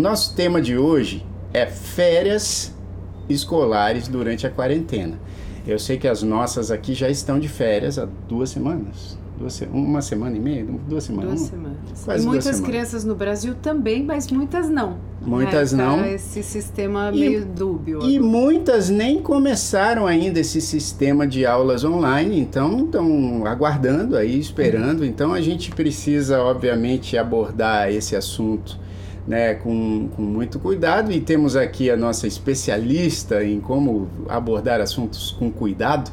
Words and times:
Nosso 0.00 0.34
tema 0.34 0.62
de 0.62 0.78
hoje 0.78 1.26
é 1.52 1.66
férias 1.66 2.74
escolares 3.28 4.08
durante 4.08 4.46
a 4.46 4.50
quarentena. 4.50 5.20
Eu 5.66 5.78
sei 5.78 5.98
que 5.98 6.08
as 6.08 6.22
nossas 6.22 6.70
aqui 6.70 6.94
já 6.94 7.10
estão 7.10 7.38
de 7.38 7.48
férias 7.48 7.98
há 7.98 8.08
duas 8.26 8.48
semanas. 8.48 9.18
Duas, 9.38 9.60
uma 9.70 10.00
semana 10.00 10.34
e 10.38 10.40
meia? 10.40 10.64
Duas 10.88 11.04
semanas? 11.04 11.34
Duas 11.34 11.50
semanas. 11.50 11.78
Quase 12.02 12.24
e 12.24 12.26
muitas 12.26 12.44
semanas. 12.44 12.66
crianças 12.66 13.04
no 13.04 13.14
Brasil 13.14 13.54
também, 13.60 14.02
mas 14.02 14.30
muitas 14.30 14.70
não. 14.70 14.96
Muitas 15.20 15.70
não. 15.74 15.98
Tá 15.98 16.08
esse 16.08 16.42
sistema 16.42 17.10
e, 17.12 17.20
meio 17.20 17.44
dúbio. 17.44 18.00
E 18.02 18.18
muitas 18.18 18.88
nem 18.88 19.20
começaram 19.20 20.06
ainda 20.06 20.40
esse 20.40 20.62
sistema 20.62 21.26
de 21.26 21.44
aulas 21.44 21.84
online, 21.84 22.40
então 22.40 22.86
estão 22.86 23.46
aguardando 23.46 24.16
aí, 24.16 24.40
esperando. 24.40 25.00
Uhum. 25.00 25.06
Então 25.06 25.34
a 25.34 25.42
gente 25.42 25.70
precisa, 25.72 26.40
obviamente, 26.42 27.18
abordar 27.18 27.90
esse 27.90 28.16
assunto 28.16 28.78
né, 29.26 29.54
com, 29.54 30.08
com 30.14 30.22
muito 30.22 30.58
cuidado. 30.58 31.12
E 31.12 31.20
temos 31.20 31.56
aqui 31.56 31.90
a 31.90 31.96
nossa 31.96 32.26
especialista 32.26 33.44
em 33.44 33.60
como 33.60 34.08
abordar 34.28 34.80
assuntos 34.80 35.32
com 35.32 35.50
cuidado, 35.50 36.10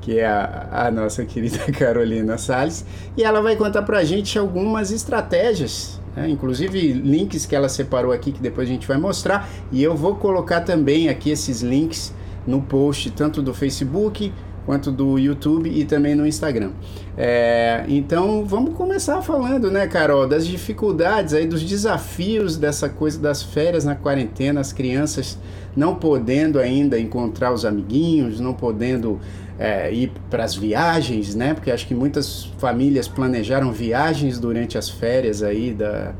que 0.00 0.18
é 0.18 0.26
a, 0.26 0.86
a 0.86 0.90
nossa 0.90 1.24
querida 1.24 1.58
Carolina 1.72 2.38
Salles, 2.38 2.84
e 3.16 3.22
ela 3.22 3.40
vai 3.40 3.56
contar 3.56 3.82
para 3.82 3.98
a 3.98 4.04
gente 4.04 4.38
algumas 4.38 4.90
estratégias, 4.90 6.00
né, 6.16 6.28
inclusive 6.28 6.92
links 6.92 7.46
que 7.46 7.54
ela 7.54 7.68
separou 7.68 8.12
aqui 8.12 8.32
que 8.32 8.40
depois 8.40 8.68
a 8.68 8.72
gente 8.72 8.86
vai 8.86 8.96
mostrar, 8.96 9.48
e 9.70 9.82
eu 9.82 9.94
vou 9.94 10.16
colocar 10.16 10.62
também 10.62 11.08
aqui 11.08 11.30
esses 11.30 11.60
links 11.60 12.14
no 12.46 12.62
post 12.62 13.10
tanto 13.10 13.42
do 13.42 13.52
Facebook 13.52 14.32
quanto 14.70 14.92
do 14.92 15.18
YouTube 15.18 15.68
e 15.68 15.84
também 15.84 16.14
no 16.14 16.24
Instagram. 16.24 16.70
É, 17.18 17.84
então 17.88 18.44
vamos 18.46 18.74
começar 18.74 19.20
falando, 19.20 19.68
né, 19.68 19.88
Carol, 19.88 20.28
das 20.28 20.46
dificuldades 20.46 21.34
aí, 21.34 21.44
dos 21.44 21.64
desafios 21.64 22.56
dessa 22.56 22.88
coisa 22.88 23.18
das 23.18 23.42
férias 23.42 23.84
na 23.84 23.96
quarentena, 23.96 24.60
as 24.60 24.72
crianças 24.72 25.36
não 25.74 25.96
podendo 25.96 26.60
ainda 26.60 27.00
encontrar 27.00 27.52
os 27.52 27.64
amiguinhos, 27.64 28.38
não 28.38 28.54
podendo 28.54 29.18
é, 29.58 29.92
ir 29.92 30.12
para 30.30 30.44
as 30.44 30.54
viagens, 30.54 31.34
né? 31.34 31.52
Porque 31.52 31.72
acho 31.72 31.88
que 31.88 31.94
muitas 31.94 32.44
famílias 32.58 33.08
planejaram 33.08 33.72
viagens 33.72 34.38
durante 34.38 34.78
as 34.78 34.88
férias 34.88 35.42
aí 35.42 35.74
da, 35.74 36.14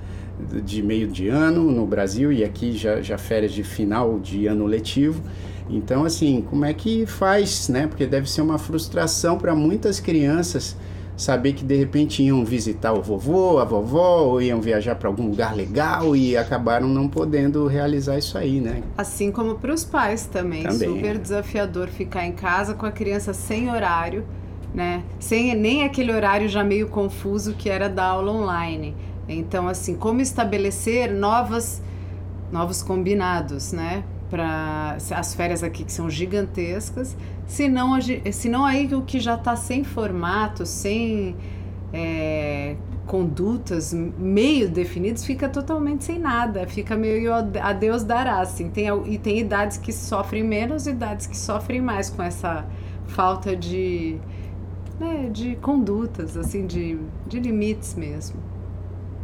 de 0.64 0.82
meio 0.82 1.06
de 1.06 1.28
ano 1.28 1.70
no 1.70 1.86
Brasil 1.86 2.32
e 2.32 2.42
aqui 2.42 2.76
já, 2.76 3.00
já 3.00 3.16
férias 3.16 3.52
de 3.52 3.62
final 3.62 4.18
de 4.18 4.48
ano 4.48 4.66
letivo. 4.66 5.22
Então, 5.70 6.04
assim, 6.04 6.44
como 6.48 6.64
é 6.64 6.74
que 6.74 7.06
faz, 7.06 7.68
né? 7.68 7.86
Porque 7.86 8.06
deve 8.06 8.28
ser 8.28 8.42
uma 8.42 8.58
frustração 8.58 9.38
para 9.38 9.54
muitas 9.54 10.00
crianças 10.00 10.76
saber 11.16 11.52
que 11.52 11.62
de 11.62 11.76
repente 11.76 12.22
iam 12.22 12.44
visitar 12.44 12.92
o 12.94 13.02
vovô, 13.02 13.58
a 13.58 13.64
vovó, 13.64 14.22
ou 14.22 14.42
iam 14.42 14.60
viajar 14.60 14.94
para 14.94 15.06
algum 15.06 15.28
lugar 15.28 15.54
legal 15.54 16.16
e 16.16 16.36
acabaram 16.36 16.88
não 16.88 17.06
podendo 17.06 17.66
realizar 17.66 18.16
isso 18.16 18.38
aí, 18.38 18.58
né? 18.58 18.82
Assim 18.96 19.30
como 19.30 19.56
para 19.56 19.72
os 19.72 19.84
pais 19.84 20.26
também. 20.26 20.62
também. 20.62 20.88
Super 20.88 21.18
desafiador 21.18 21.88
ficar 21.88 22.26
em 22.26 22.32
casa 22.32 22.74
com 22.74 22.86
a 22.86 22.90
criança 22.90 23.34
sem 23.34 23.70
horário, 23.70 24.24
né? 24.74 25.04
Sem 25.18 25.54
nem 25.54 25.84
aquele 25.84 26.10
horário 26.10 26.48
já 26.48 26.64
meio 26.64 26.88
confuso 26.88 27.52
que 27.52 27.68
era 27.68 27.88
da 27.88 28.06
aula 28.06 28.32
online. 28.32 28.96
Então, 29.28 29.68
assim, 29.68 29.94
como 29.94 30.20
estabelecer 30.22 31.12
novas 31.12 31.82
novos 32.50 32.82
combinados, 32.82 33.72
né? 33.72 34.02
Para 34.30 34.96
as 35.10 35.34
férias 35.34 35.62
aqui 35.62 35.84
que 35.84 35.92
são 35.92 36.08
gigantescas, 36.08 37.16
senão, 37.46 37.98
senão 38.32 38.64
aí 38.64 38.94
o 38.94 39.02
que 39.02 39.18
já 39.18 39.34
está 39.34 39.56
sem 39.56 39.82
formato, 39.82 40.64
sem 40.64 41.34
é, 41.92 42.76
condutas 43.06 43.92
meio 43.92 44.70
definidas, 44.70 45.24
fica 45.24 45.48
totalmente 45.48 46.04
sem 46.04 46.18
nada, 46.18 46.64
fica 46.68 46.96
meio 46.96 47.32
a 47.34 47.72
Deus 47.72 48.04
dará, 48.04 48.40
assim. 48.40 48.70
Tem, 48.70 48.86
e 49.06 49.18
tem 49.18 49.40
idades 49.40 49.76
que 49.76 49.92
sofrem 49.92 50.44
menos, 50.44 50.86
idades 50.86 51.26
que 51.26 51.36
sofrem 51.36 51.80
mais 51.80 52.08
com 52.08 52.22
essa 52.22 52.64
falta 53.08 53.56
de, 53.56 54.16
né, 55.00 55.28
de 55.32 55.56
condutas, 55.56 56.36
assim, 56.36 56.66
de, 56.66 56.98
de 57.26 57.40
limites 57.40 57.96
mesmo. 57.96 58.36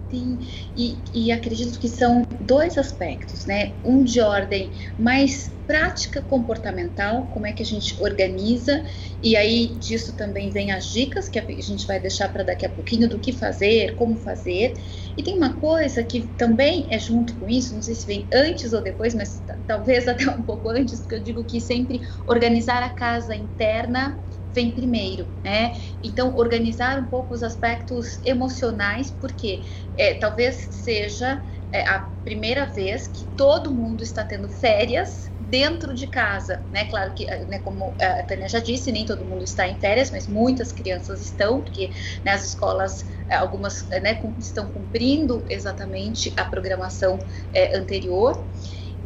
Sim, 0.09 0.39
e, 0.77 1.03
e 1.13 1.33
acredito 1.33 1.81
que 1.81 1.89
são 1.89 2.23
dois 2.41 2.79
aspectos, 2.79 3.45
né? 3.45 3.77
Um 3.85 4.05
de 4.05 4.21
ordem 4.21 4.73
mais 4.97 5.57
prática 5.67 6.23
comportamental, 6.23 7.27
como 7.27 7.45
é 7.45 7.53
que 7.53 7.61
a 7.61 7.67
gente 7.67 8.01
organiza, 8.01 8.85
e 9.21 9.35
aí 9.37 9.77
disso 9.81 10.15
também 10.15 10.51
vem 10.51 10.71
as 10.71 10.87
dicas 10.93 11.29
que 11.29 11.41
a 11.41 11.45
gente 11.61 11.87
vai 11.89 11.99
deixar 11.99 12.29
para 12.33 12.45
daqui 12.45 12.65
a 12.65 12.69
pouquinho 12.69 13.09
do 13.09 13.19
que 13.19 13.33
fazer, 13.33 13.97
como 13.97 14.17
fazer. 14.17 14.75
E 15.17 15.25
tem 15.25 15.37
uma 15.37 15.59
coisa 15.59 16.05
que 16.05 16.29
também 16.29 16.87
é 16.89 17.01
junto 17.01 17.37
com 17.37 17.49
isso, 17.49 17.75
não 17.75 17.83
sei 17.83 17.97
se 17.97 18.07
vem 18.07 18.29
antes 18.33 18.73
ou 18.73 18.81
depois, 18.81 19.13
mas 19.13 19.43
talvez 19.67 20.07
até 20.07 20.31
um 20.31 20.43
pouco 20.45 20.69
antes, 20.69 21.01
porque 21.01 21.17
eu 21.17 21.23
digo 21.23 21.45
que 21.45 21.61
sempre 21.61 22.01
organizar 22.29 22.81
a 22.85 22.91
casa 22.91 23.35
interna 23.35 24.21
vem 24.57 24.75
primeiro, 24.75 25.31
né? 25.45 25.75
Então, 26.03 26.35
organizar 26.35 26.99
um 26.99 27.09
pouco 27.09 27.35
os 27.35 27.43
aspectos 27.43 28.19
emocionais, 28.25 29.11
porque 29.11 29.61
é, 29.95 30.15
talvez 30.15 30.69
seja 30.71 31.41
é, 31.71 31.83
a 31.83 31.99
primeira 32.25 32.65
vez 32.65 33.07
que 33.07 33.27
todo 33.37 33.71
mundo 33.71 34.03
está 34.03 34.25
tendo 34.25 34.49
férias 34.49 35.31
dentro 35.39 35.95
de 35.95 36.07
casa, 36.07 36.65
né? 36.71 36.87
Claro 36.87 37.15
que, 37.15 37.27
né, 37.47 37.59
como 37.59 37.95
a 38.01 38.23
Tânia 38.23 38.49
já 38.49 38.59
disse, 38.59 38.91
nem 38.91 39.05
todo 39.05 39.27
mundo 39.27 39.45
está 39.45 39.69
em 39.69 39.79
férias, 39.79 40.11
mas 40.11 40.27
muitas 40.27 40.73
crianças 40.73 41.21
estão, 41.21 41.61
porque 41.61 41.91
né, 42.25 42.33
as 42.33 42.45
escolas, 42.47 43.05
algumas 43.29 43.87
né, 43.91 44.19
estão 44.39 44.73
cumprindo 44.73 45.45
exatamente 45.51 46.33
a 46.37 46.45
programação 46.47 47.19
é, 47.53 47.77
anterior. 47.77 48.51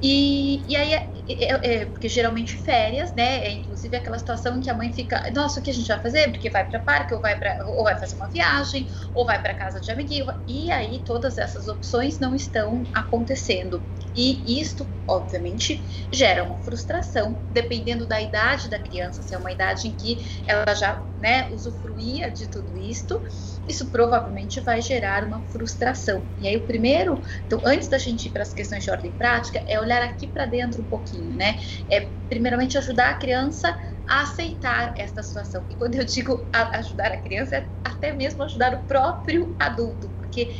E, 0.02 0.64
e 0.70 0.76
aí, 0.76 0.94
é, 0.94 1.10
é, 1.28 1.74
é, 1.82 1.86
porque 1.86 2.08
geralmente 2.08 2.56
férias, 2.56 3.14
né? 3.14 3.44
É 3.46 3.50
inclusive 3.52 3.94
aquela 3.96 4.18
situação 4.18 4.56
em 4.56 4.60
que 4.60 4.70
a 4.70 4.74
mãe 4.74 4.92
fica, 4.92 5.30
nossa, 5.34 5.60
o 5.60 5.62
que 5.62 5.70
a 5.70 5.74
gente 5.74 5.86
vai 5.88 6.00
fazer? 6.00 6.30
Porque 6.30 6.48
vai 6.48 6.66
para 6.66 6.80
parque, 6.80 7.14
ou 7.14 7.20
vai 7.20 7.38
para, 7.38 7.58
ou 7.66 7.84
vai 7.84 7.98
fazer 7.98 8.16
uma 8.16 8.28
viagem, 8.28 8.88
ou 9.12 9.26
vai 9.26 9.40
para 9.40 9.54
casa 9.54 9.80
de 9.80 9.90
amiguinho. 9.90 10.26
E 10.46 10.70
aí 10.70 11.02
todas 11.04 11.36
essas 11.36 11.68
opções 11.68 12.18
não 12.18 12.34
estão 12.34 12.88
acontecendo. 12.94 13.86
E 14.14 14.60
isto, 14.60 14.92
obviamente, 15.06 15.86
gera 16.12 16.42
uma 16.42 16.58
frustração, 16.62 17.44
dependendo 17.48 18.06
da 18.06 18.20
idade 18.20 18.68
da 18.68 18.78
criança, 18.78 19.22
se 19.22 19.34
é 19.34 19.38
uma 19.38 19.52
idade 19.52 19.86
em 19.86 19.92
que 19.92 20.26
ela 20.46 20.74
já, 20.74 21.00
né, 21.18 21.48
usufruía 21.52 22.30
de 22.30 22.48
tudo 22.48 22.76
isto 22.76 23.22
isso 23.70 23.90
provavelmente 23.90 24.60
vai 24.60 24.82
gerar 24.82 25.24
uma 25.24 25.42
frustração. 25.46 26.28
E 26.38 26.46
aí 26.46 26.56
o 26.56 26.66
primeiro, 26.66 27.20
então 27.46 27.60
antes 27.64 27.88
da 27.88 27.98
gente 27.98 28.26
ir 28.26 28.32
para 28.32 28.42
as 28.42 28.52
questões 28.52 28.84
de 28.84 28.90
ordem 28.90 29.12
prática, 29.12 29.62
é 29.66 29.80
olhar 29.80 30.02
aqui 30.02 30.26
para 30.26 30.46
dentro 30.46 30.82
um 30.82 30.84
pouquinho, 30.84 31.34
né? 31.34 31.56
É 31.88 32.12
primeiramente 32.28 32.76
ajudar 32.76 33.10
a 33.10 33.14
criança 33.14 33.74
a 34.06 34.22
aceitar 34.22 34.92
esta 34.96 35.22
situação. 35.22 35.64
E 35.70 35.76
quando 35.76 35.94
eu 35.94 36.04
digo 36.04 36.48
ajudar 36.52 37.12
a 37.12 37.16
criança, 37.16 37.56
é 37.56 37.68
até 37.84 38.12
mesmo 38.12 38.42
ajudar 38.42 38.74
o 38.74 38.84
próprio 38.84 39.54
adulto, 39.58 40.10
porque 40.10 40.50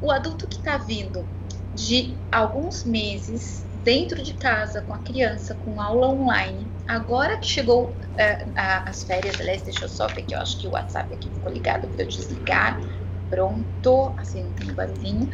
o 0.00 0.10
adulto 0.10 0.46
que 0.46 0.56
está 0.56 0.76
vindo 0.78 1.28
de 1.72 2.20
alguns 2.30 2.84
meses 2.84 3.66
dentro 3.72 4.22
de 4.22 4.34
casa 4.34 4.82
com 4.82 4.92
a 4.92 5.02
criança, 5.02 5.54
com 5.54 5.80
aula 5.80 6.08
online, 6.08 6.74
agora 6.90 7.38
que 7.38 7.46
chegou 7.46 7.96
a, 8.56 8.90
as 8.90 9.04
férias, 9.04 9.40
aliás, 9.40 9.62
deixa 9.62 9.84
eu 9.84 9.88
só 9.88 10.08
ver 10.08 10.22
que 10.22 10.34
eu 10.34 10.40
acho 10.40 10.58
que 10.58 10.66
o 10.66 10.72
WhatsApp 10.72 11.14
aqui 11.14 11.30
ficou 11.30 11.52
ligado 11.52 11.88
para 11.88 12.04
eu 12.04 12.08
desligar. 12.08 12.80
Pronto, 13.28 14.12
assim 14.18 14.42
não 14.42 14.52
tem 14.52 14.74
barulhinho. 14.74 15.28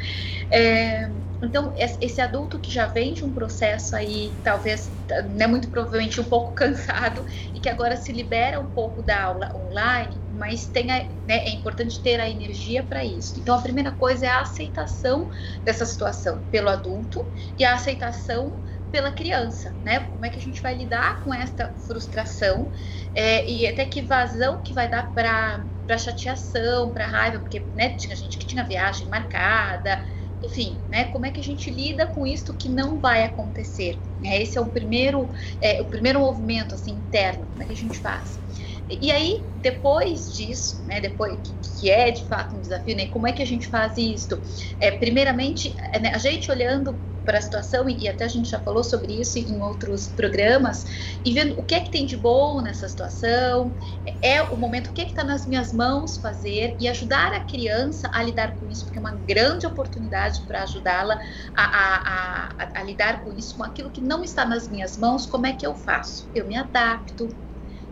É, 0.51 1.09
então, 1.43 1.73
esse 1.79 2.21
adulto 2.21 2.61
que 2.61 2.71
já 2.71 2.87
vem 2.87 3.15
de 3.15 3.25
um 3.25 3.33
processo 3.33 3.97
aí, 3.97 4.39
talvez, 4.43 4.93
né, 5.31 5.47
muito 5.47 5.71
provavelmente 5.71 6.21
um 6.21 6.25
pouco 6.25 6.53
cansado, 6.55 7.25
e 7.55 7.59
que 7.59 7.71
agora 7.71 7.97
se 7.97 8.13
libera 8.13 8.61
um 8.61 8.67
pouco 8.67 9.03
da 9.03 9.23
aula 9.23 9.51
online, 9.57 10.23
mas 10.29 10.67
tem 10.67 10.91
a, 10.91 11.09
né, 11.25 11.39
é 11.39 11.51
importante 11.53 12.03
ter 12.03 12.21
a 12.21 12.29
energia 12.29 12.85
para 12.85 13.03
isso. 13.03 13.41
Então, 13.41 13.55
a 13.55 13.63
primeira 13.63 13.93
coisa 13.93 14.27
é 14.27 14.29
a 14.29 14.43
aceitação 14.43 15.31
dessa 15.63 15.87
situação 15.87 16.45
pelo 16.51 16.69
adulto 16.69 17.27
e 17.59 17.65
a 17.65 17.73
aceitação 17.73 18.61
pela 18.91 19.13
criança, 19.13 19.77
né? 19.83 20.01
Como 20.01 20.25
é 20.25 20.31
que 20.31 20.39
a 20.39 20.43
gente 20.43 20.61
vai 20.63 20.75
lidar 20.75 21.23
com 21.23 21.33
esta 21.35 21.75
frustração 21.87 22.71
é, 23.15 23.49
e 23.49 23.67
até 23.67 23.85
que 23.85 24.03
vazão 24.03 24.63
que 24.63 24.73
vai 24.75 24.89
dar 24.89 25.13
para 25.13 25.67
para 25.87 25.99
chateação, 25.99 26.93
para 26.93 27.07
raiva, 27.07 27.39
porque 27.39 27.71
né, 27.73 27.91
tinha 27.97 28.17
gente 28.17 28.39
que 28.39 28.47
tinha 28.47 28.67
viagem 28.67 29.09
marcada, 29.09 30.03
enfim, 30.43 30.85
né? 30.89 31.07
Como 31.07 31.25
é 31.27 31.31
que 31.31 31.41
a 31.41 31.45
gente 31.45 31.71
lida 31.71 32.07
com 32.07 32.27
isto 32.27 32.57
que 32.57 32.69
não 32.69 33.01
vai 33.01 33.25
acontecer? 33.25 34.03
É, 34.25 34.43
esse 34.43 34.59
é 34.59 34.61
o 34.61 34.71
primeiro, 34.71 35.31
é, 35.61 35.81
o 35.81 35.89
primeiro 35.89 36.21
movimento 36.21 36.75
assim 36.75 36.93
interno. 36.93 37.47
Como 37.47 37.63
é 37.63 37.67
que 37.67 37.73
a 37.73 37.77
gente 37.77 38.01
faz? 38.01 38.41
E 38.89 39.11
aí, 39.11 39.51
depois 39.55 40.33
disso, 40.33 40.85
né, 40.87 41.01
depois 41.01 41.39
que 41.79 41.91
é 41.91 42.11
de 42.11 42.27
fato 42.27 42.57
um 42.57 42.61
desafio, 42.61 42.97
né, 42.97 43.07
como 43.09 43.27
é 43.27 43.33
que 43.33 43.43
a 43.43 43.47
gente 43.47 43.67
faz 43.69 43.97
isso? 43.97 44.41
É, 44.79 44.93
primeiramente, 44.93 45.75
é, 45.93 45.99
né, 45.99 46.13
a 46.15 46.19
gente 46.19 46.51
olhando 46.51 47.01
para 47.25 47.39
a 47.39 47.43
situação, 47.43 47.89
e 47.89 48.07
até 48.09 48.25
a 48.25 48.29
gente 48.29 48.49
já 48.49 48.61
falou 48.61 48.85
sobre 48.85 49.21
isso 49.21 49.37
em 49.37 49.61
outros 49.61 50.07
programas, 50.07 50.85
e 51.25 51.35
vendo 51.35 51.59
o 51.59 51.65
que 51.65 51.75
é 51.75 51.81
que 51.81 51.91
tem 51.91 52.07
de 52.07 52.17
bom 52.17 52.63
nessa 52.63 52.89
situação, 52.89 53.75
é 54.23 54.41
o 54.43 54.57
momento, 54.57 54.91
o 54.91 54.93
que 54.93 55.01
é 55.01 55.05
que 55.05 55.11
está 55.11 55.25
nas 55.25 55.45
minhas 55.45 55.73
mãos 55.73 56.19
fazer, 56.19 56.77
e 56.79 56.87
ajudar 56.87 57.33
a 57.33 57.41
criança 57.41 58.09
a 58.15 58.23
lidar 58.23 58.57
com 58.57 58.69
isso, 58.69 58.85
porque 58.85 58.99
é 58.99 59.01
uma 59.01 59.17
grande 59.17 59.67
oportunidade 59.67 60.41
para 60.47 60.63
ajudá-la 60.63 61.19
a, 61.53 61.65
a, 61.65 62.49
a, 62.59 62.81
a 62.81 62.83
lidar 62.85 63.25
com 63.25 63.33
isso, 63.33 63.57
com 63.57 63.65
aquilo 63.65 63.91
que 63.91 64.01
não 64.01 64.23
está 64.23 64.47
nas 64.47 64.69
minhas 64.69 64.97
mãos, 64.97 65.27
como 65.27 65.47
é 65.47 65.53
que 65.53 65.67
eu 65.67 65.75
faço? 65.75 66.31
Eu 66.33 66.47
me 66.47 66.57
adapto, 66.57 67.37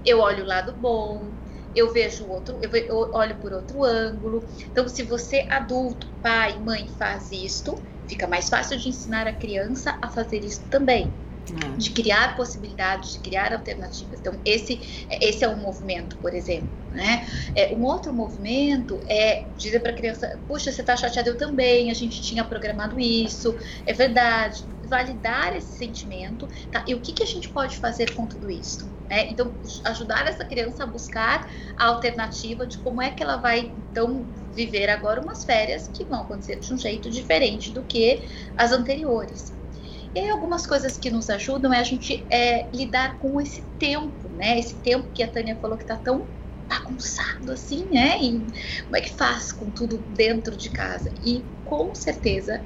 eu 0.04 0.20
olho 0.20 0.44
o 0.44 0.46
lado 0.46 0.72
bom, 0.72 1.32
eu 1.74 1.92
vejo 1.92 2.26
outro, 2.28 2.58
eu 2.62 3.10
olho 3.12 3.36
por 3.36 3.52
outro 3.52 3.82
ângulo. 3.82 4.44
Então, 4.70 4.88
se 4.88 5.02
você 5.02 5.46
adulto, 5.50 6.06
pai, 6.22 6.58
mãe 6.58 6.88
faz 6.88 7.32
isto, 7.32 7.82
fica 8.06 8.26
mais 8.26 8.48
fácil 8.48 8.78
de 8.78 8.88
ensinar 8.88 9.26
a 9.26 9.32
criança 9.32 9.98
a 10.00 10.08
fazer 10.08 10.44
isso 10.44 10.62
também. 10.70 11.10
É. 11.62 11.76
De 11.76 11.90
criar 11.90 12.36
possibilidades, 12.36 13.12
de 13.12 13.18
criar 13.18 13.52
alternativas. 13.52 14.18
Então, 14.18 14.40
esse, 14.46 15.06
esse 15.20 15.44
é 15.44 15.48
um 15.48 15.56
movimento, 15.56 16.16
por 16.16 16.32
exemplo. 16.32 16.70
Né? 16.90 17.28
É, 17.54 17.74
um 17.74 17.82
outro 17.82 18.14
movimento 18.14 18.98
é 19.06 19.46
dizer 19.58 19.80
para 19.80 19.90
a 19.90 19.94
criança: 19.94 20.40
puxa, 20.46 20.72
você 20.72 20.80
está 20.80 20.96
chateado, 20.96 21.28
eu 21.28 21.36
também, 21.36 21.90
a 21.90 21.94
gente 21.94 22.22
tinha 22.22 22.44
programado 22.44 22.98
isso, 22.98 23.54
é 23.84 23.92
verdade. 23.92 24.64
Validar 24.88 25.54
esse 25.54 25.76
sentimento, 25.76 26.48
tá? 26.70 26.82
E 26.86 26.94
o 26.94 27.00
que, 27.00 27.12
que 27.12 27.22
a 27.22 27.26
gente 27.26 27.48
pode 27.50 27.76
fazer 27.76 28.14
com 28.14 28.26
tudo 28.26 28.50
isso? 28.50 28.93
Né? 29.08 29.28
Então, 29.30 29.54
ajudar 29.84 30.26
essa 30.26 30.44
criança 30.44 30.84
a 30.84 30.86
buscar 30.86 31.48
a 31.76 31.86
alternativa 31.86 32.66
de 32.66 32.78
como 32.78 33.02
é 33.02 33.10
que 33.10 33.22
ela 33.22 33.36
vai, 33.36 33.72
então, 33.76 34.26
viver 34.52 34.88
agora 34.88 35.20
umas 35.20 35.44
férias 35.44 35.88
que 35.88 36.04
vão 36.04 36.20
acontecer 36.22 36.60
de 36.60 36.72
um 36.72 36.78
jeito 36.78 37.10
diferente 37.10 37.70
do 37.70 37.84
que 37.84 38.26
as 38.56 38.72
anteriores. 38.72 39.52
E 40.14 40.30
algumas 40.30 40.64
coisas 40.66 40.96
que 40.96 41.10
nos 41.10 41.28
ajudam 41.28 41.72
é 41.72 41.80
a 41.80 41.82
gente 41.82 42.24
é, 42.30 42.68
lidar 42.72 43.18
com 43.18 43.40
esse 43.40 43.62
tempo, 43.78 44.28
né? 44.28 44.58
Esse 44.58 44.76
tempo 44.76 45.10
que 45.10 45.22
a 45.22 45.28
Tânia 45.28 45.58
falou 45.60 45.76
que 45.76 45.82
está 45.82 45.96
tão 45.96 46.28
bagunçado 46.68 47.52
assim, 47.52 47.88
né? 47.90 48.16
E 48.22 48.46
como 48.84 48.96
é 48.96 49.00
que 49.00 49.16
faz 49.16 49.52
com 49.52 49.70
tudo 49.70 49.98
dentro 49.98 50.56
de 50.56 50.70
casa? 50.70 51.12
E 51.20 51.44
com 51.64 51.94
certeza 51.96 52.64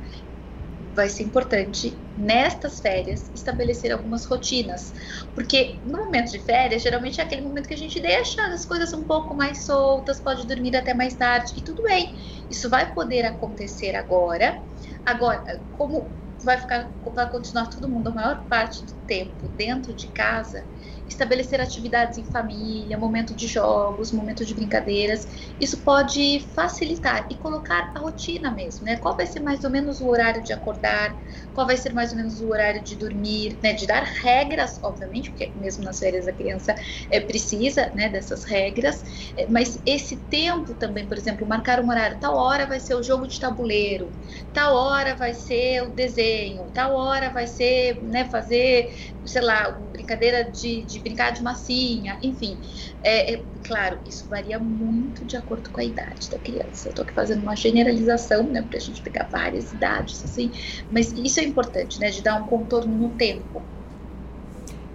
vai 0.98 1.08
ser 1.08 1.22
importante 1.22 2.02
nestas 2.16 2.80
férias 2.80 3.30
estabelecer 3.32 3.92
algumas 3.92 4.24
rotinas, 4.24 4.92
porque 5.32 5.80
no 5.84 6.06
momento 6.06 6.32
de 6.32 6.40
férias 6.40 6.82
geralmente 6.82 7.20
é 7.20 7.22
aquele 7.22 7.40
momento 7.40 7.68
que 7.68 7.74
a 7.74 7.78
gente 7.78 8.00
deixa 8.00 8.44
as 8.52 8.66
coisas 8.66 8.92
um 8.92 9.04
pouco 9.04 9.32
mais 9.32 9.64
soltas, 9.64 10.18
pode 10.18 10.44
dormir 10.44 10.76
até 10.76 10.92
mais 10.92 11.14
tarde 11.14 11.52
e 11.56 11.62
tudo 11.62 11.84
bem. 11.84 12.16
Isso 12.50 12.68
vai 12.68 12.92
poder 12.92 13.24
acontecer 13.24 13.94
agora. 13.94 14.60
Agora, 15.04 15.62
como 15.70 16.16
vai 16.42 16.58
ficar, 16.58 16.92
vai 17.14 17.30
continuar 17.30 17.66
todo 17.66 17.88
mundo 17.88 18.08
a 18.08 18.14
maior 18.14 18.48
parte 18.48 18.84
do 18.84 18.92
tempo 19.06 19.48
dentro 19.48 19.94
de 19.94 20.08
casa, 20.08 20.66
estabelecer 21.08 21.60
atividades 21.60 22.18
em 22.18 22.24
família, 22.24 22.98
momento 22.98 23.34
de 23.34 23.46
jogos, 23.46 24.12
momento 24.12 24.44
de 24.44 24.54
brincadeiras, 24.54 25.26
isso 25.58 25.82
pode 25.82 26.40
facilitar 26.54 27.26
e 27.30 27.36
colocar 27.36 27.90
a 27.94 27.98
rotina 27.98 28.50
mesmo, 28.50 28.84
né? 28.84 28.96
Qual 28.96 29.16
vai 29.16 29.26
ser 29.26 29.40
mais 29.40 29.64
ou 29.64 29.70
menos 29.70 30.00
o 30.00 30.08
horário 30.08 30.42
de 30.42 30.52
acordar, 30.52 31.16
qual 31.52 31.66
vai 31.66 31.76
ser 31.76 31.92
mais 31.92 32.10
ou 32.10 32.16
menos 32.16 32.40
o 32.40 32.48
horário 32.50 32.82
de 32.82 32.96
dormir, 32.96 33.58
né? 33.62 33.72
De 33.72 33.86
dar 33.86 34.02
regras, 34.02 34.78
obviamente, 34.82 35.30
porque 35.30 35.52
mesmo 35.56 35.84
nas 35.84 35.98
férias 35.98 36.28
a 36.28 36.32
criança 36.32 36.74
é, 37.10 37.20
precisa, 37.20 37.90
né, 37.94 38.08
dessas 38.08 38.44
regras, 38.44 39.02
é, 39.36 39.46
mas 39.48 39.80
esse 39.86 40.16
tempo 40.16 40.74
também, 40.74 41.06
por 41.08 41.16
exemplo, 41.16 41.46
marcar 41.46 41.80
um 41.80 41.88
horário, 41.88 42.18
tal 42.20 42.36
hora 42.36 42.66
vai 42.66 42.80
ser 42.80 42.94
o 42.94 43.02
jogo 43.02 43.26
de 43.26 43.38
tabuleiro, 43.38 44.12
tal 44.52 44.74
hora 44.74 45.14
vai 45.14 45.34
ser 45.34 45.82
o 45.82 45.90
desenho, 45.94 46.70
tal 46.72 46.94
hora 46.94 47.30
vai 47.30 47.46
ser, 47.46 48.02
né, 48.02 48.24
fazer, 48.30 48.88
sei 49.24 49.42
lá, 49.42 49.70
brincadeira 49.72 50.50
de, 50.50 50.84
de 50.98 51.04
brincar 51.04 51.30
de 51.30 51.42
massinha, 51.42 52.18
enfim. 52.22 52.58
É, 53.02 53.34
é, 53.34 53.42
claro, 53.64 53.98
isso 54.06 54.26
varia 54.28 54.58
muito 54.58 55.24
de 55.24 55.36
acordo 55.36 55.70
com 55.70 55.80
a 55.80 55.84
idade 55.84 56.30
da 56.30 56.38
criança. 56.38 56.88
Eu 56.88 56.90
estou 56.90 57.04
aqui 57.04 57.14
fazendo 57.14 57.42
uma 57.42 57.56
generalização, 57.56 58.42
né, 58.42 58.62
para 58.62 58.76
a 58.76 58.80
gente 58.80 59.00
pegar 59.00 59.28
várias 59.30 59.72
idades, 59.72 60.22
assim, 60.24 60.50
mas 60.90 61.12
isso 61.12 61.40
é 61.40 61.44
importante, 61.44 61.98
né, 62.00 62.10
de 62.10 62.22
dar 62.22 62.42
um 62.42 62.46
contorno 62.46 62.94
no 62.94 63.10
tempo. 63.10 63.62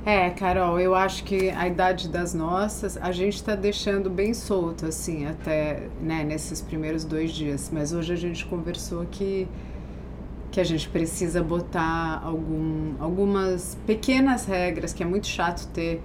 É, 0.05 0.29
Carol, 0.31 0.77
eu 0.81 0.93
acho 0.93 1.23
que 1.23 1.49
a 1.49 1.65
idade 1.65 2.09
das 2.09 2.33
nossas, 2.33 2.97
a 2.97 3.13
gente 3.13 3.35
está 3.35 3.55
deixando 3.55 4.09
bem 4.09 4.33
solto, 4.33 4.85
assim, 4.85 5.25
até 5.25 5.87
né, 6.01 6.25
nesses 6.25 6.61
primeiros 6.61 7.05
dois 7.05 7.31
dias. 7.31 7.69
Mas 7.71 7.93
hoje 7.93 8.11
a 8.11 8.17
gente 8.17 8.45
conversou 8.45 9.05
que 9.09 9.47
que 10.53 10.61
a 10.61 10.63
gente 10.63 10.87
precisa 10.87 11.41
botar 11.41 12.21
algum, 12.23 12.93
algumas 12.99 13.75
pequenas 13.87 14.45
regras, 14.45 14.93
que 14.93 15.01
é 15.01 15.05
muito 15.05 15.25
chato 15.25 15.67
ter 15.73 15.99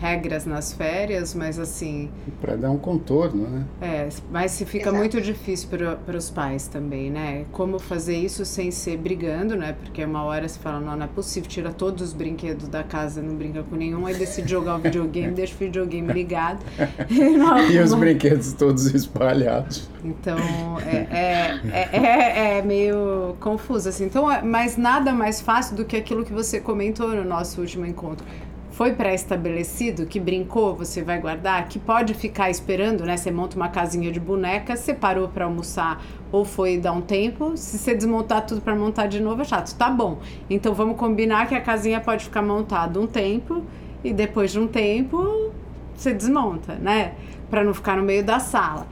regras 0.00 0.44
nas 0.44 0.72
férias, 0.72 1.34
mas 1.34 1.58
assim. 1.58 2.10
Para 2.40 2.56
dar 2.56 2.70
um 2.70 2.78
contorno, 2.78 3.48
né? 3.48 3.64
É, 3.80 4.08
mas 4.30 4.52
se 4.52 4.64
fica 4.64 4.84
Exato. 4.84 4.96
muito 4.96 5.20
difícil 5.20 5.68
para 5.68 6.16
os 6.16 6.30
pais 6.30 6.66
também, 6.66 7.10
né? 7.10 7.44
Como 7.52 7.78
fazer 7.78 8.16
isso 8.16 8.44
sem 8.44 8.70
ser 8.70 8.98
brigando, 8.98 9.56
né? 9.56 9.74
Porque 9.82 10.04
uma 10.04 10.24
hora 10.24 10.48
você 10.48 10.58
fala, 10.58 10.80
não, 10.80 10.96
não 10.96 11.04
é 11.04 11.08
possível, 11.08 11.48
tira 11.48 11.72
todos 11.72 12.02
os 12.02 12.12
brinquedos 12.12 12.68
da 12.68 12.82
casa, 12.82 13.22
não 13.22 13.34
brinca 13.34 13.62
com 13.62 13.76
nenhum, 13.76 14.06
aí 14.06 14.14
decide 14.14 14.50
jogar 14.50 14.76
o 14.76 14.78
videogame, 14.78 15.32
deixa 15.34 15.54
o 15.54 15.58
videogame 15.58 16.12
ligado. 16.12 16.62
e, 17.08 17.72
e 17.74 17.80
os 17.80 17.94
brinquedos 17.94 18.52
todos 18.52 18.86
espalhados. 18.94 19.88
Então, 20.04 20.38
é, 20.80 21.06
é, 21.10 21.88
é, 21.92 22.58
é, 22.58 22.62
meio 22.62 23.36
confuso, 23.40 23.88
assim. 23.88 24.04
Então, 24.04 24.26
mas 24.44 24.76
nada 24.76 25.12
mais 25.12 25.40
fácil 25.40 25.76
do 25.76 25.84
que 25.84 25.96
aquilo 25.96 26.24
que 26.24 26.32
você 26.32 26.60
comentou 26.60 27.08
no 27.08 27.24
nosso 27.24 27.60
último 27.60 27.86
encontro 27.86 28.26
foi 28.74 28.92
pré-estabelecido, 28.92 30.04
que 30.04 30.18
brincou, 30.18 30.74
você 30.74 31.00
vai 31.00 31.20
guardar, 31.20 31.68
que 31.68 31.78
pode 31.78 32.12
ficar 32.12 32.50
esperando, 32.50 33.04
né? 33.04 33.16
Você 33.16 33.30
monta 33.30 33.54
uma 33.54 33.68
casinha 33.68 34.10
de 34.10 34.18
boneca, 34.18 34.76
você 34.76 34.92
parou 34.92 35.28
para 35.28 35.44
almoçar 35.44 36.02
ou 36.32 36.44
foi 36.44 36.76
dar 36.76 36.90
um 36.90 37.00
tempo, 37.00 37.56
se 37.56 37.78
você 37.78 37.94
desmontar 37.94 38.44
tudo 38.44 38.60
para 38.60 38.74
montar 38.74 39.06
de 39.06 39.20
novo 39.20 39.42
é 39.42 39.44
chato. 39.44 39.72
Tá 39.76 39.88
bom. 39.88 40.18
Então 40.50 40.74
vamos 40.74 40.96
combinar 40.96 41.46
que 41.46 41.54
a 41.54 41.60
casinha 41.60 42.00
pode 42.00 42.24
ficar 42.24 42.42
montada 42.42 43.00
um 43.00 43.06
tempo 43.06 43.62
e 44.02 44.12
depois 44.12 44.50
de 44.50 44.58
um 44.58 44.66
tempo 44.66 45.52
você 45.94 46.12
desmonta, 46.12 46.74
né? 46.74 47.12
Para 47.48 47.62
não 47.62 47.72
ficar 47.72 47.96
no 47.96 48.02
meio 48.02 48.24
da 48.24 48.40
sala. 48.40 48.88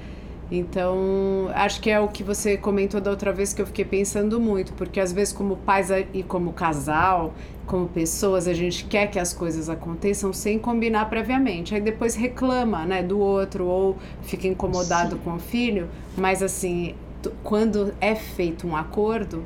Então, 0.55 1.49
acho 1.55 1.81
que 1.81 1.89
é 1.89 1.99
o 1.99 2.09
que 2.09 2.23
você 2.23 2.59
comentou 2.59 3.01
da 3.01 3.11
outra 3.11 3.33
vez 3.33 3.55
que 3.55 3.63
eu 3.63 3.67
fiquei 3.67 3.87
pensando 3.87 4.39
muito, 4.39 4.75
porque 4.75 5.01
às 5.01 5.11
vezes, 5.11 5.33
como 5.33 5.57
pais 5.57 5.89
e 6.13 6.23
como 6.23 6.53
casal, 6.53 7.33
como 7.65 7.89
pessoas, 7.89 8.47
a 8.47 8.53
gente 8.53 8.85
quer 8.85 9.07
que 9.07 9.19
as 9.19 9.33
coisas 9.33 9.71
aconteçam 9.71 10.31
sem 10.31 10.59
combinar 10.59 11.09
previamente. 11.09 11.75
Aí 11.75 11.81
depois 11.81 12.15
reclama, 12.15 12.85
né, 12.85 13.03
do 13.03 13.19
outro 13.19 13.65
ou 13.65 13.97
fica 14.21 14.47
incomodado 14.47 15.17
Sim. 15.17 15.23
com 15.25 15.37
o 15.37 15.39
filho, 15.39 15.89
mas 16.19 16.43
assim, 16.43 16.97
quando 17.43 17.95
é 17.99 18.15
feito 18.15 18.67
um 18.67 18.77
acordo, 18.77 19.43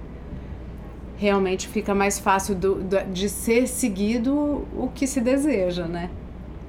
realmente 1.17 1.69
fica 1.69 1.94
mais 1.94 2.19
fácil 2.19 2.56
do, 2.56 2.75
do, 2.82 3.05
de 3.12 3.29
ser 3.29 3.69
seguido 3.69 4.67
o 4.77 4.91
que 4.93 5.06
se 5.06 5.20
deseja, 5.20 5.86
né? 5.86 6.10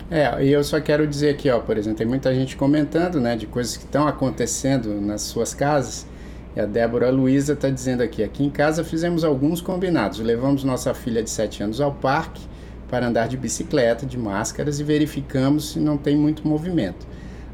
É, 0.09 0.41
e 0.43 0.51
eu 0.51 0.63
só 0.63 0.79
quero 0.79 1.05
dizer 1.05 1.29
aqui, 1.29 1.49
ó, 1.49 1.59
por 1.59 1.77
exemplo, 1.77 1.97
tem 1.97 2.07
muita 2.07 2.33
gente 2.33 2.55
comentando, 2.55 3.19
né, 3.19 3.35
de 3.35 3.45
coisas 3.45 3.75
que 3.75 3.83
estão 3.83 4.07
acontecendo 4.07 5.01
nas 5.01 5.21
suas 5.23 5.53
casas. 5.53 6.07
E 6.55 6.59
a 6.61 6.65
Débora 6.65 7.11
Luiza 7.11 7.53
está 7.53 7.69
dizendo 7.69 8.01
aqui: 8.01 8.23
aqui 8.23 8.43
em 8.43 8.49
casa 8.49 8.83
fizemos 8.83 9.23
alguns 9.23 9.59
combinados. 9.59 10.19
Levamos 10.19 10.63
nossa 10.63 10.93
filha 10.93 11.21
de 11.21 11.29
7 11.29 11.63
anos 11.63 11.81
ao 11.81 11.93
parque 11.93 12.41
para 12.89 13.07
andar 13.07 13.27
de 13.27 13.35
bicicleta, 13.35 14.05
de 14.05 14.17
máscaras 14.17 14.79
e 14.79 14.83
verificamos 14.83 15.73
se 15.73 15.79
não 15.79 15.97
tem 15.97 16.15
muito 16.15 16.47
movimento. 16.47 17.05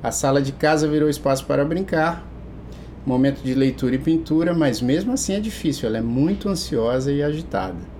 A 0.02 0.12
sala 0.12 0.42
de 0.42 0.52
casa 0.52 0.88
virou 0.88 1.10
espaço 1.10 1.46
para 1.46 1.66
brincar, 1.66 2.26
momento 3.06 3.42
de 3.42 3.54
leitura 3.56 3.96
e 3.96 3.98
pintura, 3.98 4.54
mas 4.54 4.80
mesmo 4.80 5.14
assim 5.14 5.34
é 5.34 5.40
difícil, 5.40 5.88
ela 5.88 5.98
é 5.98 6.02
muito 6.02 6.50
ansiosa 6.50 7.12
e 7.12 7.24
agitada. 7.24 7.93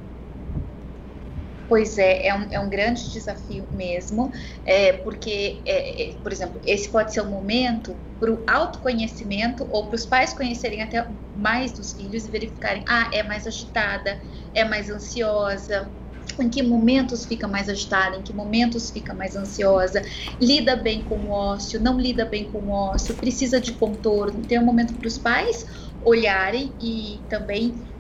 Pois 1.74 1.98
é, 1.98 2.28
é 2.28 2.36
um, 2.36 2.48
é 2.52 2.60
um 2.60 2.70
grande 2.70 3.10
desafio 3.12 3.68
mesmo, 3.72 4.30
é, 4.64 4.94
porque, 4.94 5.64
é, 5.66 6.12
é, 6.12 6.16
por 6.22 6.32
exemplo, 6.32 6.62
esse 6.64 6.88
pode 6.88 7.12
ser 7.12 7.22
um 7.22 7.32
momento 7.32 7.98
para 8.20 8.32
o 8.32 8.44
autoconhecimento 8.46 9.68
ou 9.72 9.88
para 9.88 9.96
os 9.96 10.06
pais 10.06 10.34
conhecerem 10.34 10.84
até 10.84 11.04
mais 11.34 11.72
dos 11.72 11.94
filhos 11.94 12.28
e 12.28 12.30
verificarem, 12.30 12.84
ah, 12.88 13.10
é 13.12 13.24
mais 13.24 13.48
agitada, 13.48 14.22
é 14.54 14.64
mais 14.64 14.88
ansiosa, 14.88 15.92
em 16.40 16.48
que 16.48 16.62
momentos 16.62 17.26
fica 17.26 17.48
mais 17.48 17.68
agitada, 17.68 18.18
em 18.18 18.22
que 18.22 18.34
momentos 18.34 18.92
fica 18.92 19.16
mais 19.16 19.36
ansiosa, 19.36 20.00
lida 20.40 20.76
bem 20.76 21.04
com 21.04 21.22
o 21.22 21.32
ócio, 21.32 21.82
não 21.82 22.00
lida 22.00 22.24
bem 22.24 22.52
com 22.52 22.60
o 22.60 22.70
ócio, 22.70 23.16
precisa 23.16 23.60
de 23.60 23.74
contorno. 23.74 24.46
Tem 24.46 24.60
um 24.60 24.66
momento 24.66 24.94
para 24.94 25.08
os 25.08 25.18
pais 25.18 25.66
olharem 26.00 26.76
e 26.80 27.26
também 27.28 27.74
é, 27.74 27.93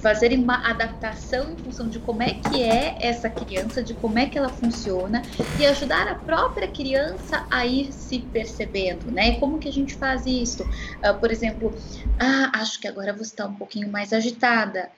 fazerem 0.00 0.42
uma 0.42 0.68
adaptação 0.68 1.52
em 1.52 1.56
função 1.56 1.88
de 1.88 1.98
como 1.98 2.22
é 2.22 2.34
que 2.34 2.62
é 2.62 2.96
essa 3.00 3.28
criança, 3.28 3.82
de 3.82 3.94
como 3.94 4.18
é 4.18 4.26
que 4.26 4.38
ela 4.38 4.48
funciona 4.48 5.22
e 5.58 5.66
ajudar 5.66 6.08
a 6.08 6.14
própria 6.14 6.68
criança 6.68 7.46
a 7.50 7.66
ir 7.66 7.92
se 7.92 8.20
percebendo, 8.20 9.10
né? 9.10 9.38
Como 9.38 9.58
que 9.58 9.68
a 9.68 9.72
gente 9.72 9.94
faz 9.94 10.26
isso? 10.26 10.62
Uh, 10.62 11.18
por 11.18 11.30
exemplo, 11.30 11.74
ah, 12.18 12.52
acho 12.54 12.80
que 12.80 12.88
agora 12.88 13.12
você 13.12 13.30
está 13.30 13.46
um 13.46 13.54
pouquinho 13.54 13.88
mais 13.90 14.12
agitada. 14.12 14.90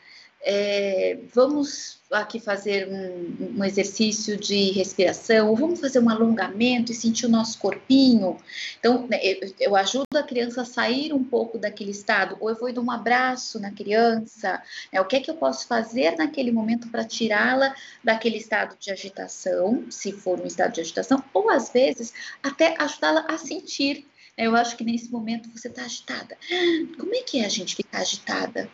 é, 0.42 1.18
vamos 1.34 1.97
aqui 2.10 2.40
fazer 2.40 2.88
um, 2.88 3.58
um, 3.58 3.64
exercício 3.64 4.36
de 4.36 4.70
respiração, 4.72 5.50
ou 5.50 5.56
vamos 5.56 5.80
fazer 5.80 5.98
um 5.98 6.08
alongamento 6.08 6.90
e 6.90 6.94
sentir 6.94 7.26
o 7.26 7.28
nosso 7.28 7.58
corpinho. 7.58 8.38
Então, 8.78 9.06
né, 9.06 9.18
eu, 9.22 9.52
eu, 9.60 9.76
ajudo 9.76 10.16
a 10.16 10.22
criança 10.22 10.62
a 10.62 10.64
sair 10.64 11.12
um 11.12 11.22
pouco 11.22 11.58
daquele 11.58 11.90
estado, 11.90 12.36
ou 12.40 12.48
eu 12.48 12.56
vou 12.56 12.72
dar 12.72 12.80
um 12.80 12.90
abraço 12.90 13.60
na 13.60 13.70
criança, 13.70 14.62
né, 14.92 15.00
o 15.00 15.04
que 15.04 15.16
é 15.16 15.20
que 15.20 15.30
eu 15.30 15.34
posso 15.34 15.66
fazer 15.66 16.16
naquele 16.16 16.50
momento 16.50 16.88
para 16.88 17.04
tirá-la 17.04 17.74
daquele 18.02 18.38
estado 18.38 18.76
de 18.78 18.90
agitação, 18.90 19.84
se 19.90 20.12
for 20.12 20.40
um 20.40 20.46
estado 20.46 20.72
de 20.72 20.80
agitação, 20.80 21.22
ou 21.34 21.50
às 21.50 21.70
vezes 21.70 22.12
até 22.42 22.74
ajudá-la 22.78 23.26
a 23.28 23.36
sentir. 23.36 24.06
Eu 24.36 24.54
acho 24.54 24.76
que 24.76 24.84
nesse 24.84 25.10
momento 25.10 25.50
você 25.50 25.66
está 25.66 25.82
agitada. 25.82 26.38
Como 26.96 27.12
é 27.12 27.22
que 27.22 27.40
é 27.40 27.44
a 27.44 27.48
gente 27.48 27.74
ficar 27.74 27.98
agitada? 27.98 28.70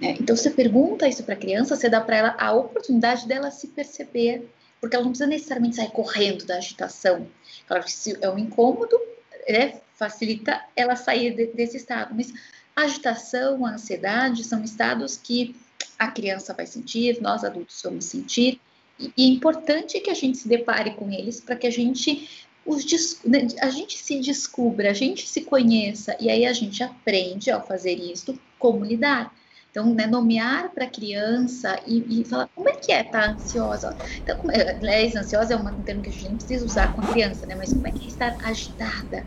É, 0.00 0.10
então, 0.12 0.36
você 0.36 0.50
pergunta 0.50 1.08
isso 1.08 1.22
para 1.22 1.34
a 1.34 1.38
criança, 1.38 1.76
você 1.76 1.88
dá 1.88 2.00
para 2.00 2.16
ela 2.16 2.36
a 2.38 2.52
oportunidade 2.52 3.26
dela 3.28 3.50
se 3.50 3.68
perceber, 3.68 4.48
porque 4.80 4.96
ela 4.96 5.04
não 5.04 5.12
precisa 5.12 5.28
necessariamente 5.28 5.76
sair 5.76 5.90
correndo 5.90 6.44
da 6.44 6.56
agitação. 6.56 7.26
Claro 7.66 7.84
que 7.84 7.92
se 7.92 8.16
é 8.20 8.28
um 8.28 8.38
incômodo, 8.38 9.00
né, 9.48 9.80
facilita 9.94 10.60
ela 10.74 10.96
sair 10.96 11.34
de, 11.34 11.46
desse 11.46 11.76
estado, 11.76 12.14
mas 12.14 12.32
a 12.74 12.82
agitação, 12.82 13.64
a 13.64 13.74
ansiedade 13.74 14.42
são 14.42 14.62
estados 14.64 15.16
que 15.16 15.54
a 15.98 16.08
criança 16.10 16.52
vai 16.52 16.66
sentir, 16.66 17.20
nós 17.20 17.44
adultos 17.44 17.80
vamos 17.82 18.04
sentir, 18.04 18.60
e, 18.98 19.12
e 19.16 19.24
é 19.24 19.32
importante 19.32 20.00
que 20.00 20.10
a 20.10 20.14
gente 20.14 20.38
se 20.38 20.48
depare 20.48 20.94
com 20.94 21.10
eles 21.10 21.40
para 21.40 21.56
que 21.56 21.66
a 21.66 21.70
gente 21.70 22.28
os, 22.66 23.20
né, 23.24 23.46
a 23.60 23.68
gente 23.68 23.98
se 23.98 24.20
descubra, 24.20 24.90
a 24.90 24.94
gente 24.94 25.28
se 25.28 25.42
conheça, 25.42 26.16
e 26.18 26.30
aí 26.30 26.46
a 26.46 26.52
gente 26.52 26.82
aprende 26.82 27.50
ao 27.50 27.64
fazer 27.64 27.94
isso 27.94 28.38
como 28.58 28.84
lidar. 28.84 29.34
Então, 29.74 29.92
né, 29.92 30.06
nomear 30.06 30.70
para 30.70 30.84
a 30.84 30.88
criança 30.88 31.80
e, 31.84 32.20
e, 32.20 32.24
falar 32.24 32.48
como 32.54 32.68
é 32.68 32.74
que 32.74 32.92
é 32.92 33.00
estar 33.00 33.22
tá 33.22 33.30
ansiosa. 33.32 33.96
Então, 34.22 34.36
como 34.36 34.52
é, 34.52 35.08
ansiosa 35.18 35.54
é 35.54 35.56
um 35.56 35.82
termo 35.82 36.00
que 36.00 36.10
a 36.10 36.12
gente 36.12 36.36
precisa 36.36 36.64
usar 36.64 36.92
com 36.92 37.00
a 37.00 37.06
criança, 37.08 37.44
né? 37.44 37.56
Mas 37.56 37.72
como 37.72 37.88
é 37.88 37.90
que 37.90 38.04
é 38.04 38.06
estar 38.06 38.36
agitada? 38.44 39.24